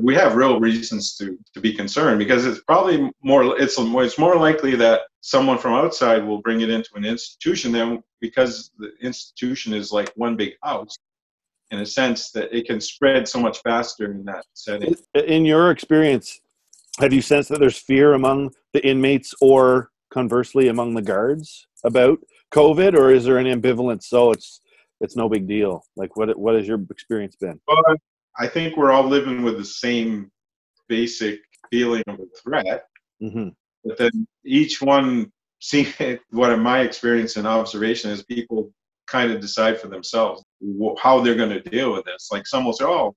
we 0.00 0.14
have 0.14 0.36
real 0.36 0.60
reasons 0.60 1.16
to 1.16 1.38
to 1.54 1.60
be 1.60 1.72
concerned 1.72 2.18
because 2.18 2.44
it's 2.46 2.62
probably 2.64 3.10
more 3.22 3.60
it's 3.60 3.76
it's 3.78 4.18
more 4.18 4.36
likely 4.36 4.76
that 4.76 5.02
someone 5.20 5.58
from 5.58 5.74
outside 5.74 6.24
will 6.24 6.42
bring 6.42 6.60
it 6.60 6.70
into 6.70 6.90
an 6.94 7.04
institution 7.04 7.72
than 7.72 8.02
because 8.20 8.70
the 8.78 8.92
institution 9.00 9.72
is 9.72 9.92
like 9.92 10.12
one 10.14 10.36
big 10.36 10.52
house 10.62 10.96
in 11.70 11.80
a 11.80 11.86
sense 11.86 12.30
that 12.30 12.56
it 12.56 12.66
can 12.66 12.80
spread 12.80 13.26
so 13.26 13.40
much 13.40 13.58
faster 13.62 14.10
in 14.10 14.24
that 14.24 14.44
setting. 14.54 14.94
In 15.14 15.44
your 15.44 15.70
experience, 15.70 16.40
have 17.00 17.12
you 17.12 17.20
sensed 17.20 17.48
that 17.50 17.60
there's 17.60 17.78
fear 17.78 18.14
among 18.14 18.52
the 18.72 18.86
inmates 18.86 19.34
or 19.40 19.90
conversely 20.10 20.68
among 20.68 20.94
the 20.94 21.02
guards 21.02 21.66
about 21.84 22.18
COVID, 22.52 22.94
or 22.94 23.10
is 23.10 23.24
there 23.24 23.38
an 23.38 23.46
ambivalence? 23.46 24.04
So 24.04 24.30
it's 24.30 24.60
it's 25.00 25.16
no 25.16 25.28
big 25.28 25.46
deal. 25.46 25.84
Like 25.96 26.16
what 26.16 26.38
what 26.38 26.54
has 26.54 26.66
your 26.66 26.80
experience 26.90 27.36
been? 27.36 27.60
Well, 27.66 27.82
I 28.38 28.46
think 28.46 28.76
we're 28.76 28.92
all 28.92 29.06
living 29.06 29.42
with 29.42 29.58
the 29.58 29.64
same 29.64 30.30
basic 30.88 31.40
feeling 31.70 32.04
of 32.06 32.20
a 32.20 32.26
threat, 32.42 32.84
mm-hmm. 33.22 33.48
but 33.84 33.98
then 33.98 34.26
each 34.44 34.80
one 34.80 35.32
see 35.60 35.88
what 36.30 36.52
in 36.52 36.60
my 36.60 36.80
experience 36.80 37.36
and 37.36 37.46
observation 37.46 38.10
is 38.10 38.22
people 38.22 38.72
kind 39.06 39.32
of 39.32 39.40
decide 39.40 39.80
for 39.80 39.88
themselves 39.88 40.42
how 40.98 41.20
they're 41.20 41.34
going 41.34 41.50
to 41.50 41.60
deal 41.60 41.92
with 41.92 42.04
this. 42.04 42.28
Like 42.32 42.46
some 42.46 42.64
will 42.64 42.72
say, 42.72 42.84
"Oh, 42.84 43.14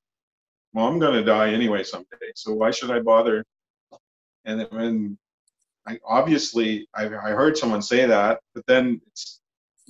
well, 0.74 0.88
I'm 0.88 1.00
going 1.00 1.14
to 1.14 1.24
die 1.24 1.52
anyway 1.52 1.84
someday, 1.84 2.32
so 2.36 2.54
why 2.54 2.72
should 2.72 2.92
I 2.92 3.00
bother 3.00 3.44
and 4.46 4.60
then 4.60 5.18
I, 5.88 6.00
obviously 6.06 6.88
I, 6.96 7.06
I 7.06 7.32
heard 7.32 7.58
someone 7.58 7.82
say 7.82 8.06
that, 8.06 8.40
but 8.54 8.66
then 8.68 9.02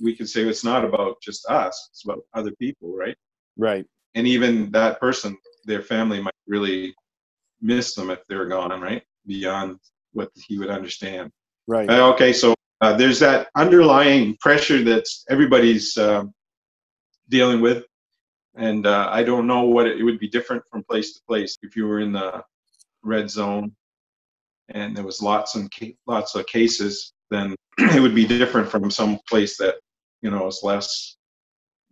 we 0.02 0.14
can 0.14 0.26
say 0.26 0.42
it's 0.42 0.64
not 0.64 0.84
about 0.84 1.20
just 1.22 1.46
us; 1.46 1.88
it's 1.90 2.04
about 2.04 2.20
other 2.34 2.52
people, 2.52 2.96
right? 2.96 3.16
Right. 3.56 3.86
And 4.14 4.26
even 4.26 4.70
that 4.72 5.00
person, 5.00 5.36
their 5.64 5.82
family 5.82 6.20
might 6.20 6.34
really 6.46 6.94
miss 7.60 7.94
them 7.94 8.10
if 8.10 8.20
they're 8.28 8.46
gone, 8.46 8.80
right? 8.80 9.02
Beyond 9.26 9.78
what 10.12 10.30
he 10.34 10.58
would 10.58 10.70
understand. 10.70 11.30
Right. 11.66 11.88
Uh, 11.88 12.12
okay, 12.14 12.32
so 12.32 12.54
uh, 12.80 12.96
there's 12.96 13.18
that 13.20 13.48
underlying 13.56 14.36
pressure 14.40 14.82
that 14.84 15.04
everybody's 15.28 15.96
uh, 15.96 16.24
dealing 17.28 17.60
with, 17.60 17.84
and 18.56 18.86
uh, 18.86 19.08
I 19.10 19.22
don't 19.22 19.46
know 19.46 19.62
what 19.62 19.86
it, 19.86 19.98
it 19.98 20.04
would 20.04 20.18
be 20.18 20.28
different 20.28 20.62
from 20.70 20.84
place 20.84 21.14
to 21.14 21.20
place. 21.28 21.58
If 21.62 21.76
you 21.76 21.86
were 21.86 22.00
in 22.00 22.12
the 22.12 22.42
red 23.02 23.30
zone, 23.30 23.72
and 24.70 24.96
there 24.96 25.04
was 25.04 25.20
lots 25.20 25.54
and 25.56 25.70
lots 26.06 26.34
of 26.34 26.46
cases, 26.46 27.12
then 27.30 27.54
it 27.78 28.00
would 28.00 28.14
be 28.14 28.26
different 28.26 28.70
from 28.70 28.90
some 28.90 29.18
place 29.28 29.56
that 29.58 29.76
you 30.22 30.30
know 30.30 30.46
is 30.46 30.60
less. 30.62 31.16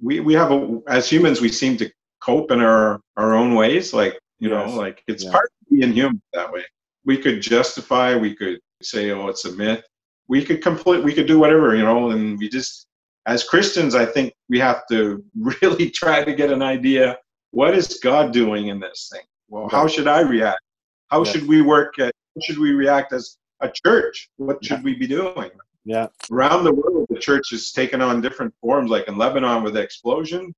We 0.01 0.21
we 0.21 0.35
have 0.35 0.53
a 0.53 0.81
as 0.89 1.11
humans 1.11 1.41
we 1.41 1.51
seem 1.51 1.77
to 1.79 1.91
cope 2.23 2.51
in 2.51 2.61
our 2.61 3.01
our 3.17 3.35
own 3.35 3.55
ways, 3.55 3.93
like 3.93 4.19
you 4.39 4.51
yes. 4.51 4.71
know, 4.71 4.77
like 4.77 5.03
it's 5.07 5.25
yeah. 5.25 5.33
part 5.33 5.45
of 5.45 5.79
being 5.79 5.93
human 5.93 6.23
that 6.33 6.51
way. 6.51 6.65
We 7.05 7.19
could 7.19 7.41
justify, 7.41 8.17
we 8.17 8.35
could 8.35 8.59
say, 8.83 9.11
oh, 9.11 9.29
it's 9.29 9.45
a 9.45 9.53
myth. 9.53 9.83
We 10.29 10.45
could 10.45 10.63
complete, 10.63 11.03
we 11.03 11.15
could 11.15 11.27
do 11.27 11.39
whatever, 11.39 11.75
you 11.75 11.85
know, 11.85 12.11
and 12.11 12.39
we 12.39 12.49
just 12.49 12.87
as 13.27 13.45
Christians, 13.45 13.95
I 13.95 14.07
think 14.07 14.33
we 14.49 14.59
have 14.59 14.87
to 14.91 15.23
really 15.63 15.91
try 15.91 16.25
to 16.25 16.35
get 16.35 16.51
an 16.51 16.63
idea 16.63 17.19
what 17.51 17.75
is 17.75 17.99
God 18.03 18.33
doing 18.33 18.69
in 18.69 18.79
this 18.79 19.11
thing? 19.13 19.25
Well, 19.49 19.69
how 19.69 19.87
should 19.87 20.07
I 20.07 20.21
react? 20.21 20.61
How 21.09 21.25
yes. 21.25 21.33
should 21.33 21.49
we 21.49 21.63
work 21.63 21.99
at 21.99 22.13
should 22.43 22.59
we 22.59 22.73
react 22.73 23.13
as 23.13 23.37
a 23.61 23.71
church? 23.85 24.29
What 24.37 24.65
should 24.65 24.79
yeah. 24.79 24.85
we 24.85 24.95
be 24.95 25.07
doing? 25.07 25.51
Yeah. 25.85 26.09
Around 26.31 26.65
the 26.65 26.73
world, 26.73 27.07
the 27.09 27.19
church 27.19 27.51
has 27.51 27.73
taken 27.73 28.01
on 28.03 28.21
different 28.21 28.55
forms. 28.61 28.91
Like 28.91 29.09
in 29.09 29.17
Lebanon 29.17 29.63
with 29.63 29.75
the 29.75 29.81
explosion, 29.81 30.55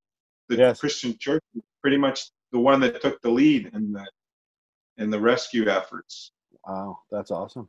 the 0.49 0.57
yes. 0.57 0.81
Christian 0.81 1.17
church 1.19 1.43
is 1.55 1.63
pretty 1.81 1.97
much 1.97 2.31
the 2.53 2.59
one 2.59 2.81
that 2.81 3.01
took 3.01 3.23
the 3.23 3.31
lead 3.31 3.71
in 3.73 3.93
the 3.93 4.05
in 4.99 5.09
the 5.11 5.21
rescue 5.21 5.69
efforts. 5.69 6.33
Wow, 6.67 6.99
that's 7.11 7.31
awesome. 7.31 7.69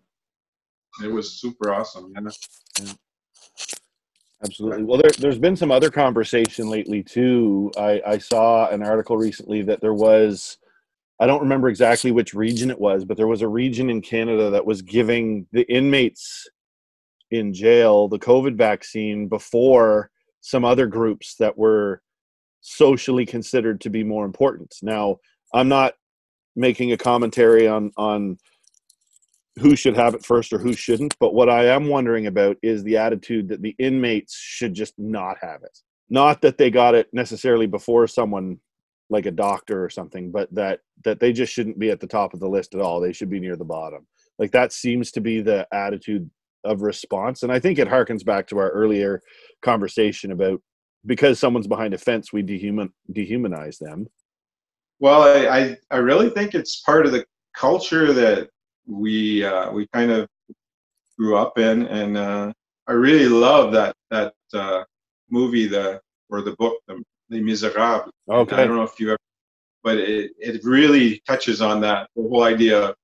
It 1.04 1.12
was 1.12 1.40
super 1.40 1.74
awesome. 1.74 2.12
Yeah. 2.16 2.30
yeah. 2.82 2.94
Absolutely. 4.44 4.84
Well, 4.84 5.00
there, 5.00 5.30
has 5.30 5.38
been 5.38 5.56
some 5.56 5.72
other 5.72 5.92
conversation 5.92 6.68
lately 6.68 7.04
too. 7.04 7.72
I, 7.78 8.02
I 8.06 8.18
saw 8.18 8.68
an 8.70 8.82
article 8.82 9.16
recently 9.16 9.62
that 9.64 9.82
there 9.82 9.94
was 9.94 10.58
I 11.20 11.28
don't 11.28 11.42
remember 11.42 11.70
exactly 11.70 12.12
which 12.12 12.34
region 12.34 12.72
it 12.72 12.80
was, 12.80 13.06
but 13.06 13.16
there 13.16 13.28
was 13.28 13.44
a 13.44 13.48
region 13.48 13.92
in 13.92 14.02
Canada 14.02 14.50
that 14.50 14.66
was 14.66 14.82
giving 14.82 15.46
the 15.52 15.72
inmates 15.72 16.50
in 17.30 17.54
jail 17.54 18.08
the 18.08 18.18
COVID 18.18 18.58
vaccine 18.58 19.28
before 19.28 20.10
some 20.42 20.66
other 20.66 20.88
groups 20.88 21.36
that 21.36 21.56
were 21.56 22.02
socially 22.62 23.28
considered 23.28 23.80
to 23.82 23.92
be 23.92 24.04
more 24.04 24.26
important. 24.26 24.76
Now, 24.82 25.18
I'm 25.54 25.70
not 25.70 25.94
making 26.56 26.92
a 26.92 26.98
commentary 26.98 27.68
on 27.68 27.92
on 27.98 28.38
who 29.62 29.76
should 29.76 29.96
have 29.96 30.14
it 30.14 30.26
first 30.26 30.52
or 30.52 30.58
who 30.58 30.74
shouldn't, 30.74 31.18
but 31.20 31.34
what 31.34 31.50
I 31.50 31.66
am 31.68 31.88
wondering 31.88 32.28
about 32.28 32.58
is 32.62 32.84
the 32.84 32.98
attitude 32.98 33.48
that 33.50 33.62
the 33.62 33.76
inmates 33.80 34.36
should 34.36 34.74
just 34.74 34.94
not 34.98 35.38
have 35.42 35.64
it. 35.64 35.78
Not 36.10 36.42
that 36.42 36.58
they 36.58 36.70
got 36.70 36.96
it 36.96 37.08
necessarily 37.14 37.68
before 37.68 38.08
someone 38.08 38.58
like 39.10 39.26
a 39.26 39.32
doctor 39.32 39.84
or 39.84 39.90
something, 39.90 40.32
but 40.32 40.54
that 40.54 40.80
that 41.04 41.20
they 41.20 41.32
just 41.34 41.54
shouldn't 41.54 41.80
be 41.80 41.92
at 41.92 42.00
the 42.00 42.08
top 42.08 42.34
of 42.34 42.40
the 42.40 42.50
list 42.50 42.76
at 42.76 42.82
all. 42.82 43.00
They 43.00 43.14
should 43.14 43.30
be 43.30 43.40
near 43.40 43.56
the 43.56 43.66
bottom. 43.66 44.08
Like 44.40 44.52
that 44.52 44.74
seems 44.74 45.12
to 45.12 45.22
be 45.22 45.42
the 45.42 45.68
attitude 45.72 46.30
of 46.64 46.82
response, 46.82 47.44
and 47.44 47.52
I 47.52 47.60
think 47.60 47.80
it 47.80 47.88
harkens 47.88 48.26
back 48.26 48.48
to 48.48 48.58
our 48.58 48.70
earlier 48.70 49.22
conversation 49.62 50.32
about 50.32 50.62
because 51.06 51.40
someone's 51.40 51.68
behind 51.68 51.94
a 51.94 51.98
fence, 51.98 52.32
we 52.32 52.44
dehuman 52.44 52.90
dehumanize 53.12 53.78
them. 53.78 54.08
Well, 55.00 55.24
I, 55.24 55.48
I, 55.48 55.78
I 55.90 55.98
really 55.98 56.30
think 56.30 56.54
it's 56.54 56.82
part 56.82 57.06
of 57.06 57.12
the 57.12 57.26
culture 57.56 58.14
that 58.14 58.50
we 58.88 59.44
uh, 59.44 59.72
we 59.72 59.88
kind 59.88 60.12
of 60.12 60.28
grew 61.18 61.38
up 61.38 61.58
in, 61.58 61.88
and 61.88 62.18
uh, 62.18 62.54
I 62.88 62.94
really 62.94 63.28
love 63.28 63.72
that 63.74 63.96
that 64.10 64.34
uh, 64.54 64.84
movie, 65.30 65.68
the 65.68 66.02
or 66.30 66.42
the 66.42 66.56
book, 66.58 66.78
the, 66.88 67.02
Les 67.30 67.42
Miserables. 67.42 68.10
Okay. 68.30 68.56
I 68.56 68.66
don't 68.66 68.76
know 68.76 68.84
if 68.84 69.00
you 69.00 69.10
ever, 69.10 69.18
but 69.84 69.98
it 69.98 70.32
it 70.38 70.64
really 70.64 71.22
touches 71.28 71.62
on 71.62 71.82
that 71.82 72.10
the 72.16 72.24
whole 72.24 72.44
idea 72.44 72.90
of 72.90 72.96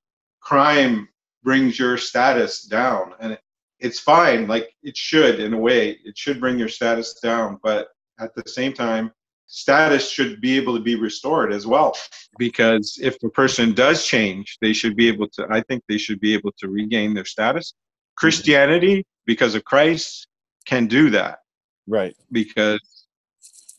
crime 0.41 1.07
brings 1.43 1.79
your 1.79 1.97
status 1.97 2.63
down, 2.63 3.13
and 3.19 3.33
it, 3.33 3.41
it's 3.79 3.99
fine, 3.99 4.47
like 4.47 4.73
it 4.83 4.97
should 4.97 5.39
in 5.39 5.53
a 5.53 5.57
way, 5.57 5.99
it 6.03 6.17
should 6.17 6.39
bring 6.39 6.57
your 6.57 6.67
status 6.69 7.19
down, 7.21 7.59
but 7.61 7.89
at 8.19 8.33
the 8.33 8.43
same 8.49 8.73
time, 8.73 9.11
status 9.47 10.11
should 10.11 10.39
be 10.41 10.57
able 10.57 10.75
to 10.75 10.83
be 10.83 10.95
restored 10.95 11.51
as 11.51 11.65
well. 11.65 11.95
Because 12.37 12.99
if 13.01 13.17
the 13.19 13.29
person 13.29 13.73
does 13.73 14.05
change 14.05 14.57
they 14.61 14.73
should 14.73 14.95
be 14.95 15.07
able 15.07 15.27
to 15.29 15.47
i 15.49 15.61
think 15.61 15.83
they 15.87 15.97
should 15.97 16.19
be 16.19 16.33
able 16.33 16.51
to 16.59 16.67
regain 16.69 17.13
their 17.13 17.25
status. 17.25 17.73
Christianity 18.15 19.05
because 19.25 19.55
of 19.55 19.63
christ 19.63 20.27
can 20.65 20.87
do 20.87 21.09
that. 21.11 21.39
Right. 21.87 22.15
Because 22.31 23.05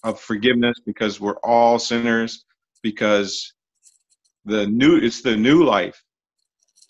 of 0.04 0.20
forgiveness 0.20 0.78
because 0.84 1.20
we're 1.20 1.38
all 1.38 1.78
sinners 1.78 2.44
because 2.82 3.52
the 4.44 4.66
new 4.66 4.96
it's 4.96 5.22
the 5.22 5.36
new 5.36 5.64
life 5.64 6.02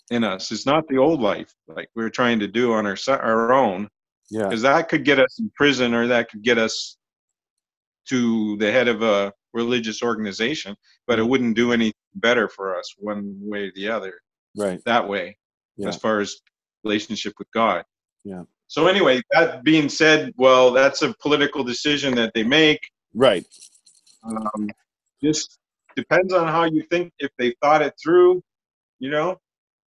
in 0.09 0.23
us. 0.23 0.51
It's 0.51 0.65
not 0.65 0.87
the 0.87 0.97
old 0.97 1.21
life 1.21 1.53
like 1.67 1.89
we're 1.95 2.09
trying 2.09 2.39
to 2.39 2.47
do 2.47 2.73
on 2.73 2.85
our 2.85 2.97
our 3.09 3.51
own. 3.53 3.89
Yeah. 4.31 4.43
Because 4.43 4.61
that 4.61 4.89
could 4.89 5.03
get 5.03 5.19
us 5.19 5.39
in 5.39 5.51
prison 5.55 5.93
or 5.93 6.07
that 6.07 6.29
could 6.29 6.43
get 6.43 6.57
us 6.57 6.97
to 8.09 8.57
the 8.57 8.71
head 8.71 8.87
of 8.87 9.01
a 9.01 9.33
religious 9.53 10.01
organization, 10.03 10.75
but 11.07 11.17
it 11.19 11.21
Mm-hmm. 11.21 11.29
wouldn't 11.31 11.55
do 11.55 11.71
any 11.73 11.91
better 12.15 12.47
for 12.49 12.77
us 12.77 12.93
one 12.97 13.37
way 13.41 13.67
or 13.67 13.71
the 13.75 13.87
other. 13.89 14.13
right 14.55 14.83
That 14.85 15.07
way, 15.07 15.37
Yeah. 15.77 15.89
as 15.89 15.97
far 15.97 16.19
as 16.19 16.39
relationship 16.83 17.33
with 17.39 17.49
God. 17.51 17.83
Yeah. 18.23 18.43
So 18.67 18.87
anyway, 18.87 19.21
that 19.31 19.63
being 19.63 19.89
said, 19.89 20.33
well, 20.37 20.71
that's 20.71 21.01
a 21.01 21.13
political 21.21 21.63
decision 21.63 22.15
that 22.15 22.33
they 22.33 22.43
make. 22.43 22.79
right 23.13 23.45
Um, 24.23 24.69
just 25.23 25.57
depends 25.95 26.33
on 26.33 26.47
how 26.47 26.65
you 26.65 26.83
think. 26.91 27.11
If 27.19 27.31
they 27.37 27.55
thought 27.61 27.81
it 27.81 27.93
through, 28.01 28.43
you 28.99 29.09
know, 29.09 29.39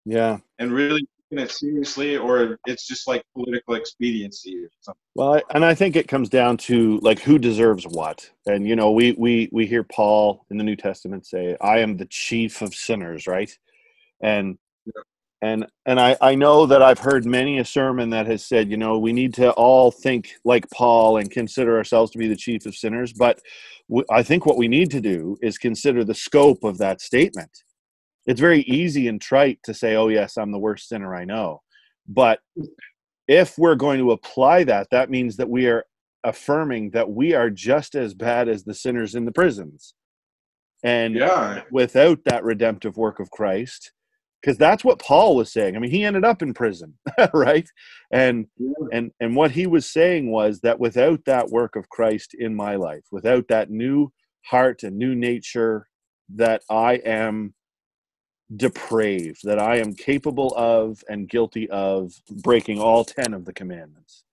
yeah 0.04 0.38
and 0.58 0.72
really 0.72 1.06
it 1.38 1.50
seriously, 1.50 2.16
or 2.16 2.58
it's 2.66 2.86
just 2.86 3.06
like 3.08 3.22
political 3.34 3.74
expediency 3.74 4.64
or 4.64 4.68
something. 4.80 5.00
Well, 5.14 5.34
I, 5.34 5.42
and 5.54 5.64
I 5.64 5.74
think 5.74 5.96
it 5.96 6.08
comes 6.08 6.28
down 6.28 6.56
to 6.58 6.98
like 6.98 7.20
who 7.20 7.38
deserves 7.38 7.84
what. 7.86 8.28
And 8.46 8.66
you 8.66 8.76
know, 8.76 8.92
we 8.92 9.12
we 9.12 9.48
we 9.52 9.66
hear 9.66 9.84
Paul 9.84 10.46
in 10.50 10.56
the 10.58 10.64
New 10.64 10.76
Testament 10.76 11.26
say, 11.26 11.56
"I 11.60 11.78
am 11.80 11.96
the 11.96 12.06
chief 12.06 12.62
of 12.62 12.74
sinners," 12.74 13.26
right? 13.26 13.50
And 14.22 14.58
Yeah. 14.86 15.02
and 15.42 15.66
and 15.86 16.00
I 16.00 16.16
I 16.20 16.34
know 16.34 16.66
that 16.66 16.82
I've 16.82 16.98
heard 17.00 17.26
many 17.26 17.58
a 17.58 17.64
sermon 17.64 18.10
that 18.10 18.26
has 18.26 18.44
said, 18.46 18.70
you 18.70 18.76
know, 18.76 18.98
we 18.98 19.12
need 19.12 19.34
to 19.34 19.50
all 19.52 19.90
think 19.90 20.32
like 20.44 20.70
Paul 20.70 21.18
and 21.18 21.30
consider 21.30 21.76
ourselves 21.76 22.10
to 22.12 22.18
be 22.18 22.28
the 22.28 22.36
chief 22.36 22.66
of 22.66 22.74
sinners, 22.76 23.12
but 23.12 23.40
w- 23.88 24.06
I 24.10 24.22
think 24.22 24.46
what 24.46 24.56
we 24.58 24.68
need 24.68 24.90
to 24.92 25.00
do 25.00 25.36
is 25.42 25.58
consider 25.58 26.04
the 26.04 26.14
scope 26.14 26.64
of 26.64 26.78
that 26.78 27.00
statement. 27.00 27.50
It's 28.26 28.40
very 28.40 28.60
easy 28.62 29.08
and 29.08 29.20
trite 29.20 29.58
to 29.64 29.74
say, 29.74 29.96
"Oh 29.96 30.08
yes, 30.08 30.36
I'm 30.36 30.52
the 30.52 30.58
worst 30.58 30.88
sinner 30.88 31.14
I 31.14 31.24
know." 31.24 31.62
But 32.08 32.40
if 33.28 33.56
we're 33.58 33.76
going 33.76 33.98
to 33.98 34.12
apply 34.12 34.64
that, 34.64 34.88
that 34.90 35.10
means 35.10 35.36
that 35.36 35.48
we 35.48 35.66
are 35.68 35.84
affirming 36.24 36.90
that 36.90 37.10
we 37.10 37.34
are 37.34 37.50
just 37.50 37.94
as 37.94 38.14
bad 38.14 38.48
as 38.48 38.64
the 38.64 38.74
sinners 38.74 39.14
in 39.14 39.24
the 39.24 39.32
prisons. 39.32 39.94
And 40.84 41.16
Yeah, 41.16 41.62
without 41.70 42.24
that 42.24 42.44
redemptive 42.44 42.96
work 42.96 43.20
of 43.20 43.30
Christ, 43.30 43.92
because 44.42 44.58
that's 44.58 44.84
what 44.84 44.98
Paul 44.98 45.36
was 45.36 45.52
saying. 45.52 45.76
I 45.76 45.78
mean, 45.78 45.90
he 45.90 46.04
ended 46.04 46.24
up 46.24 46.42
in 46.42 46.54
prison, 46.54 46.98
right? 47.34 47.68
And 48.10 48.46
and 48.92 49.12
and 49.20 49.36
what 49.36 49.52
he 49.52 49.66
was 49.66 49.88
saying 49.88 50.30
was 50.30 50.60
that 50.60 50.80
without 50.80 51.24
that 51.26 51.50
work 51.50 51.76
of 51.76 51.88
Christ 51.88 52.34
in 52.38 52.54
my 52.54 52.74
life, 52.76 53.04
without 53.12 53.48
that 53.48 53.70
new 53.70 54.12
heart 54.46 54.82
and 54.82 54.96
new 54.96 55.14
nature 55.14 55.86
that 56.34 56.62
I 56.68 56.94
am 56.94 57.54
depraved, 58.56 59.40
that 59.44 59.58
I 59.58 59.78
am 59.78 59.94
capable 59.94 60.54
of 60.56 61.02
and 61.08 61.28
guilty 61.28 61.68
of 61.70 62.12
breaking 62.30 62.80
all 62.80 63.04
10 63.04 63.34
of 63.34 63.44
the 63.44 63.52
commandments. 63.52 64.24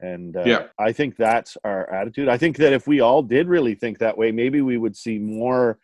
And 0.00 0.36
uh, 0.36 0.44
Yeah. 0.46 0.66
I 0.78 0.92
think 0.92 1.16
that's 1.16 1.56
our 1.64 1.90
attitude. 1.90 2.28
I 2.28 2.38
think 2.38 2.56
that 2.58 2.72
if 2.72 2.86
we 2.86 3.00
all 3.00 3.22
did 3.22 3.48
really 3.48 3.74
think 3.74 3.98
that 3.98 4.16
way, 4.16 4.30
maybe 4.30 4.60
we 4.60 4.78
would 4.78 4.96
see 4.96 5.18
more 5.18 5.78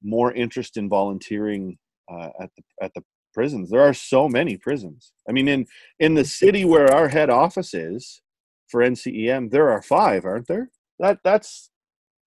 more 0.00 0.32
interest 0.32 0.76
in 0.76 0.88
volunteering 0.88 1.76
uh, 2.08 2.28
at 2.40 2.50
the 2.56 2.62
at 2.82 2.92
the 2.94 3.02
prisons. 3.32 3.70
There 3.70 3.80
are 3.80 3.94
so 3.94 4.28
many 4.28 4.56
prisons. 4.56 5.12
I 5.28 5.32
mean, 5.32 5.48
in 5.48 5.66
in 5.98 6.14
the 6.14 6.24
city 6.24 6.64
where 6.64 6.92
our 6.92 7.08
head 7.08 7.30
office 7.30 7.72
is 7.74 8.20
for 8.68 8.82
NCEM, 8.82 9.50
there 9.50 9.70
are 9.70 9.82
five, 9.82 10.24
aren't 10.24 10.46
there? 10.46 10.70
That 10.98 11.20
that's 11.24 11.70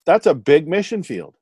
that's 0.05 0.25
a 0.25 0.33
big 0.33 0.67
mission 0.67 1.03
field. 1.03 1.35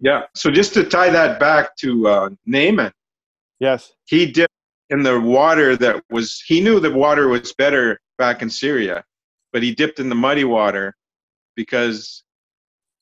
Yeah. 0.00 0.22
So 0.34 0.50
just 0.50 0.74
to 0.74 0.84
tie 0.84 1.10
that 1.10 1.38
back 1.40 1.76
to 1.76 2.06
uh, 2.08 2.30
Naaman, 2.46 2.92
Yes. 3.60 3.92
he 4.04 4.26
dipped 4.30 4.52
in 4.90 5.02
the 5.02 5.20
water 5.20 5.76
that 5.76 6.02
was 6.10 6.42
he 6.46 6.60
knew 6.60 6.80
the 6.80 6.90
water 6.92 7.28
was 7.28 7.52
better 7.54 7.98
back 8.16 8.42
in 8.42 8.48
Syria, 8.50 9.04
but 9.52 9.62
he 9.62 9.74
dipped 9.74 10.00
in 10.00 10.08
the 10.08 10.14
muddy 10.14 10.44
water 10.44 10.94
because 11.56 12.24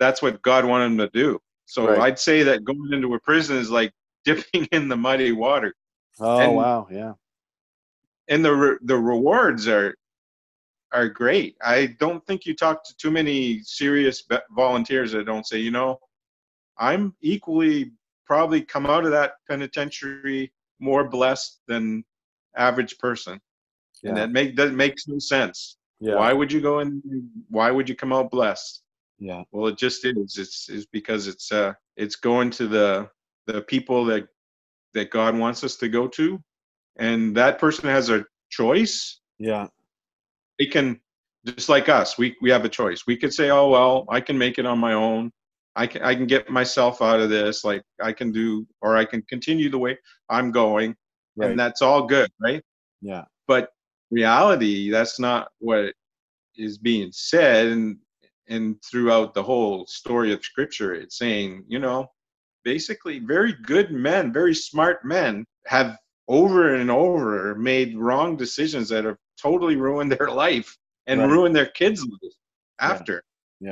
that's 0.01 0.21
what 0.23 0.43
God 0.43 0.65
wanted 0.65 0.87
him 0.87 0.99
to 0.99 1.11
do. 1.11 1.39
So 1.67 1.89
Right. 1.89 1.99
I'd 2.01 2.19
say 2.19 2.43
that 2.45 2.65
going 2.65 2.93
into 2.93 3.15
a 3.15 3.21
prison 3.21 3.57
is 3.57 3.71
like 3.71 3.93
dipping 4.25 4.67
in 4.73 4.89
the 4.89 4.97
muddy 4.97 5.33
water, 5.33 5.75
Oh 6.19 6.39
And- 6.39 6.57
wow, 6.57 6.89
yeah. 6.91 7.13
and 8.29 8.45
the 8.45 8.53
re- 8.55 8.79
the 8.83 8.97
rewards 8.97 9.69
are 9.69 9.95
are 10.93 11.09
great. 11.09 11.57
I 11.63 11.87
don't 11.99 12.25
think 12.27 12.47
you 12.47 12.55
talk 12.55 12.83
to 12.85 12.97
too 12.97 13.11
many 13.11 13.61
serious 13.63 14.23
volunteers 14.53 15.13
that 15.13 15.27
don't 15.27 15.47
say, 15.47 15.59
you 15.59 15.71
know, 15.73 15.99
I'm 16.79 17.15
equally 17.21 17.93
probably 18.27 18.61
come 18.61 18.87
out 18.87 19.05
of 19.05 19.13
that 19.13 19.35
penitentiary 19.49 20.53
more 20.81 21.09
blessed 21.09 21.61
than 21.67 22.05
average 22.57 22.99
person. 22.99 23.41
Yeah. 24.03 24.11
and 24.11 24.19
that 24.19 24.31
make 24.31 24.57
that 24.57 24.75
makes 24.75 25.09
no 25.09 25.19
sense. 25.19 25.79
Yeah. 26.01 26.17
Why 26.17 26.33
would 26.33 26.53
you 26.53 26.61
go 26.61 26.81
in? 26.81 27.31
Why 27.49 27.71
would 27.71 27.89
you 27.89 27.95
come 27.95 28.13
out 28.13 28.31
blessed? 28.31 28.83
Yeah. 29.19 29.45
Well, 29.51 29.69
it 29.69 29.79
just 29.79 30.05
is. 30.05 30.37
It's 30.37 30.69
is 30.69 30.87
because 30.87 31.27
it's 31.27 31.51
uh 31.51 31.73
it's 31.97 32.17
going 32.17 32.51
to 32.51 32.67
the 32.67 33.09
the 33.47 33.63
people 33.63 34.05
that 34.07 34.29
that 34.95 35.11
God 35.11 35.37
wants 35.37 35.65
us 35.65 35.77
to 35.77 35.89
go 35.89 36.09
to, 36.09 36.43
and 36.99 37.37
that 37.37 37.59
person 37.59 37.89
has 37.89 38.11
a 38.11 38.25
choice. 38.51 39.21
Yeah. 39.39 39.69
They 40.59 40.67
can 40.67 41.01
just 41.47 41.69
like 41.69 41.89
us. 41.89 42.19
We 42.19 42.37
we 42.43 42.51
have 42.51 42.65
a 42.65 42.69
choice. 42.69 43.07
We 43.07 43.17
could 43.17 43.33
say, 43.33 43.51
oh 43.51 43.69
well, 43.71 44.05
I 44.11 44.21
can 44.21 44.37
make 44.37 44.59
it 44.59 44.67
on 44.67 44.79
my 44.79 44.93
own. 44.93 45.33
I 45.77 45.87
can 45.87 46.03
I 46.03 46.15
can 46.15 46.27
get 46.27 46.49
myself 46.51 47.03
out 47.03 47.21
of 47.21 47.29
this. 47.31 47.65
Like 47.65 47.83
I 48.03 48.13
can 48.13 48.33
do, 48.33 48.67
or 48.81 48.97
I 48.97 49.05
can 49.05 49.23
continue 49.23 49.69
the 49.71 49.79
way 49.79 49.99
I'm 50.29 50.51
going, 50.51 50.97
Right. 51.37 51.51
and 51.51 51.59
that's 51.61 51.83
all 51.83 52.07
good, 52.07 52.31
right? 52.41 52.63
yeah. 53.03 53.25
but 53.47 53.71
reality 54.11 54.91
that's 54.91 55.19
not 55.21 55.49
what 55.59 55.93
is 56.57 56.79
being 56.79 57.11
said 57.13 57.67
and 57.67 57.99
and 58.49 58.81
throughout 58.83 59.35
the 59.35 59.43
whole 59.43 59.85
story 59.87 60.33
of 60.33 60.43
scripture 60.45 60.95
it's 60.95 61.19
saying 61.19 61.65
you 61.69 61.79
know 61.79 62.07
basically 62.65 63.19
very 63.19 63.53
good 63.65 63.91
men 63.91 64.33
very 64.33 64.55
smart 64.55 65.05
men 65.05 65.45
have 65.67 65.99
over 66.29 66.77
and 66.77 66.91
over 66.91 67.55
made 67.57 67.99
wrong 67.99 68.37
decisions 68.37 68.89
that 68.89 69.05
have 69.05 69.19
totally 69.41 69.77
ruined 69.77 70.11
their 70.13 70.31
life 70.47 70.77
and 71.09 71.21
Right. 71.21 71.31
ruined 71.31 71.55
their 71.57 71.67
kids 71.81 72.01
life 72.03 72.33
after 72.81 73.15
Yeah. 73.15 73.21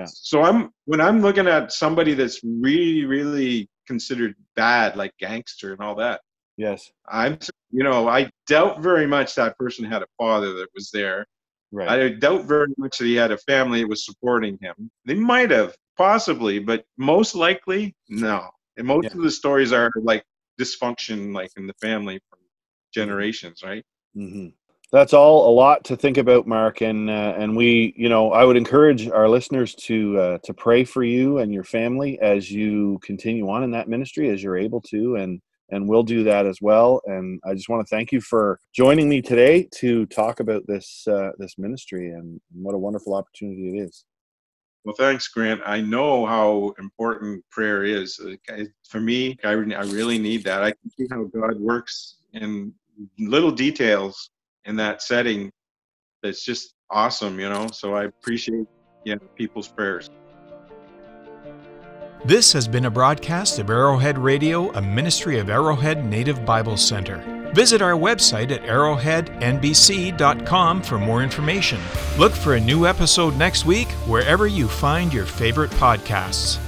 So 0.07 0.43
i'm 0.43 0.70
when 0.87 1.01
i'm 1.01 1.20
looking 1.20 1.47
at 1.47 1.72
somebody 1.72 2.14
that's 2.14 2.41
really 2.45 3.05
really 3.05 3.68
considered 3.87 4.35
bad 4.57 4.97
like 4.97 5.12
gangster 5.18 5.72
and 5.72 5.80
all 5.80 5.95
that 5.95 6.20
Yes. 6.57 6.93
I'm, 7.09 7.39
you 7.70 7.82
know, 7.82 8.09
I 8.09 8.30
doubt 8.47 8.80
very 8.80 9.07
much 9.07 9.35
that 9.35 9.59
person 9.59 9.85
had 9.85 10.03
a 10.03 10.07
father 10.16 10.53
that 10.55 10.68
was 10.74 10.91
there. 10.91 11.26
Right. 11.72 11.89
I 11.89 12.09
doubt 12.11 12.45
very 12.45 12.72
much 12.78 12.99
that 12.99 13.07
he 13.07 13.14
had 13.14 13.32
a 13.32 13.39
family 13.39 13.80
that 13.80 13.89
was 13.89 14.05
supporting 14.05 14.59
him. 14.62 14.91
They 15.05 15.14
might 15.14 15.51
have, 15.51 15.74
possibly, 15.97 16.61
but 16.61 16.85
most 16.97 17.35
likely, 17.35 17.95
no. 18.09 18.49
And 18.76 18.87
most 18.87 19.07
Yeah. 19.07 19.18
of 19.18 19.22
the 19.22 19.30
stories 19.30 19.72
are 19.72 19.91
like 19.97 20.24
dysfunction, 20.61 21.35
like 21.35 21.51
in 21.57 21.66
the 21.66 21.74
family 21.80 22.20
from 22.30 22.39
generations, 22.93 23.62
right? 23.64 23.85
hmm 24.14 24.49
That's 24.93 25.12
all 25.12 25.51
a 25.51 25.53
lot 25.53 25.85
to 25.85 25.97
think 25.97 26.18
about, 26.18 26.47
Mark, 26.47 26.80
and 26.80 27.11
uh, 27.11 27.35
and 27.37 27.57
we, 27.57 27.95
you 27.97 28.09
know, 28.09 28.32
I 28.32 28.45
would 28.45 28.57
encourage 28.57 29.09
our 29.09 29.28
listeners 29.28 29.74
to 29.87 30.18
uh, 30.18 30.39
to 30.45 30.55
pray 30.55 30.85
for 30.85 31.03
you 31.03 31.39
and 31.39 31.53
your 31.53 31.64
family 31.64 32.18
as 32.20 32.51
you 32.51 33.01
continue 33.03 33.49
on 33.51 33.64
in 33.64 33.72
that 33.72 33.89
ministry 33.89 34.30
as 34.30 34.43
you're 34.43 34.57
able 34.57 34.80
to, 34.82 35.16
and 35.16 35.41
and 35.70 35.89
we'll 35.89 36.03
do 36.05 36.22
that 36.24 36.47
as 36.47 36.61
well. 36.61 37.01
And 37.07 37.41
I 37.45 37.55
just 37.55 37.68
want 37.68 37.85
to 37.85 37.95
thank 37.95 38.12
you 38.12 38.20
for 38.20 38.61
joining 38.72 39.09
me 39.09 39.20
today 39.20 39.68
to 39.76 40.07
talk 40.07 40.41
about 40.41 40.62
this 40.66 41.05
uh, 41.09 41.30
this 41.39 41.59
ministry 41.59 42.11
and 42.11 42.41
what 42.53 42.74
a 42.74 42.78
wonderful 42.78 43.14
opportunity 43.14 43.76
it 43.76 43.82
is. 43.82 44.05
Well, 44.85 44.95
thanks, 44.97 45.28
Grant. 45.28 45.62
I 45.64 45.80
know 45.80 46.26
how 46.26 46.74
important 46.78 47.43
prayer 47.51 47.85
is. 47.85 48.20
For 48.87 49.01
me, 49.01 49.39
I, 49.43 49.53
I 49.53 49.85
really 49.85 50.18
need 50.18 50.45
that. 50.45 50.62
I 50.62 50.72
can 50.72 50.91
see 50.91 51.07
how 51.11 51.24
God 51.24 51.59
works 51.59 52.16
in 52.35 52.72
little 53.18 53.51
details 53.51 54.30
in 54.65 54.77
that 54.77 55.03
setting. 55.03 55.51
That's 56.23 56.45
just 56.45 56.75
awesome, 56.91 57.39
you 57.39 57.49
know. 57.49 57.69
So 57.73 57.95
I 57.95 58.05
appreciate 58.05 58.67
yeah, 59.05 59.17
people's 59.37 59.69
prayers. 59.69 60.11
This 62.25 62.53
has 62.55 62.67
been 62.67 62.87
a 62.87 62.91
broadcast 62.91 63.59
of 63.59 63.69
Arrowhead 63.69 64.19
Radio, 64.19 64.73
a 64.73 64.81
ministry 64.81 65.39
of 65.39 65.51
Arrowhead 65.51 66.07
Native 66.07 66.47
Bible 66.47 66.79
Center. 66.79 67.23
Visit 67.53 67.83
our 67.83 67.93
website 67.93 68.51
at 68.51 68.62
arrowheadnbc.com 68.62 70.83
for 70.83 70.99
more 70.99 71.23
information. 71.23 71.79
Look 72.19 72.33
for 72.33 72.55
a 72.55 72.61
new 72.61 72.87
episode 72.87 73.37
next 73.37 73.67
week 73.67 73.89
wherever 74.07 74.47
you 74.47 74.69
find 74.69 75.12
your 75.12 75.27
favorite 75.27 75.71
podcasts. 75.73 76.64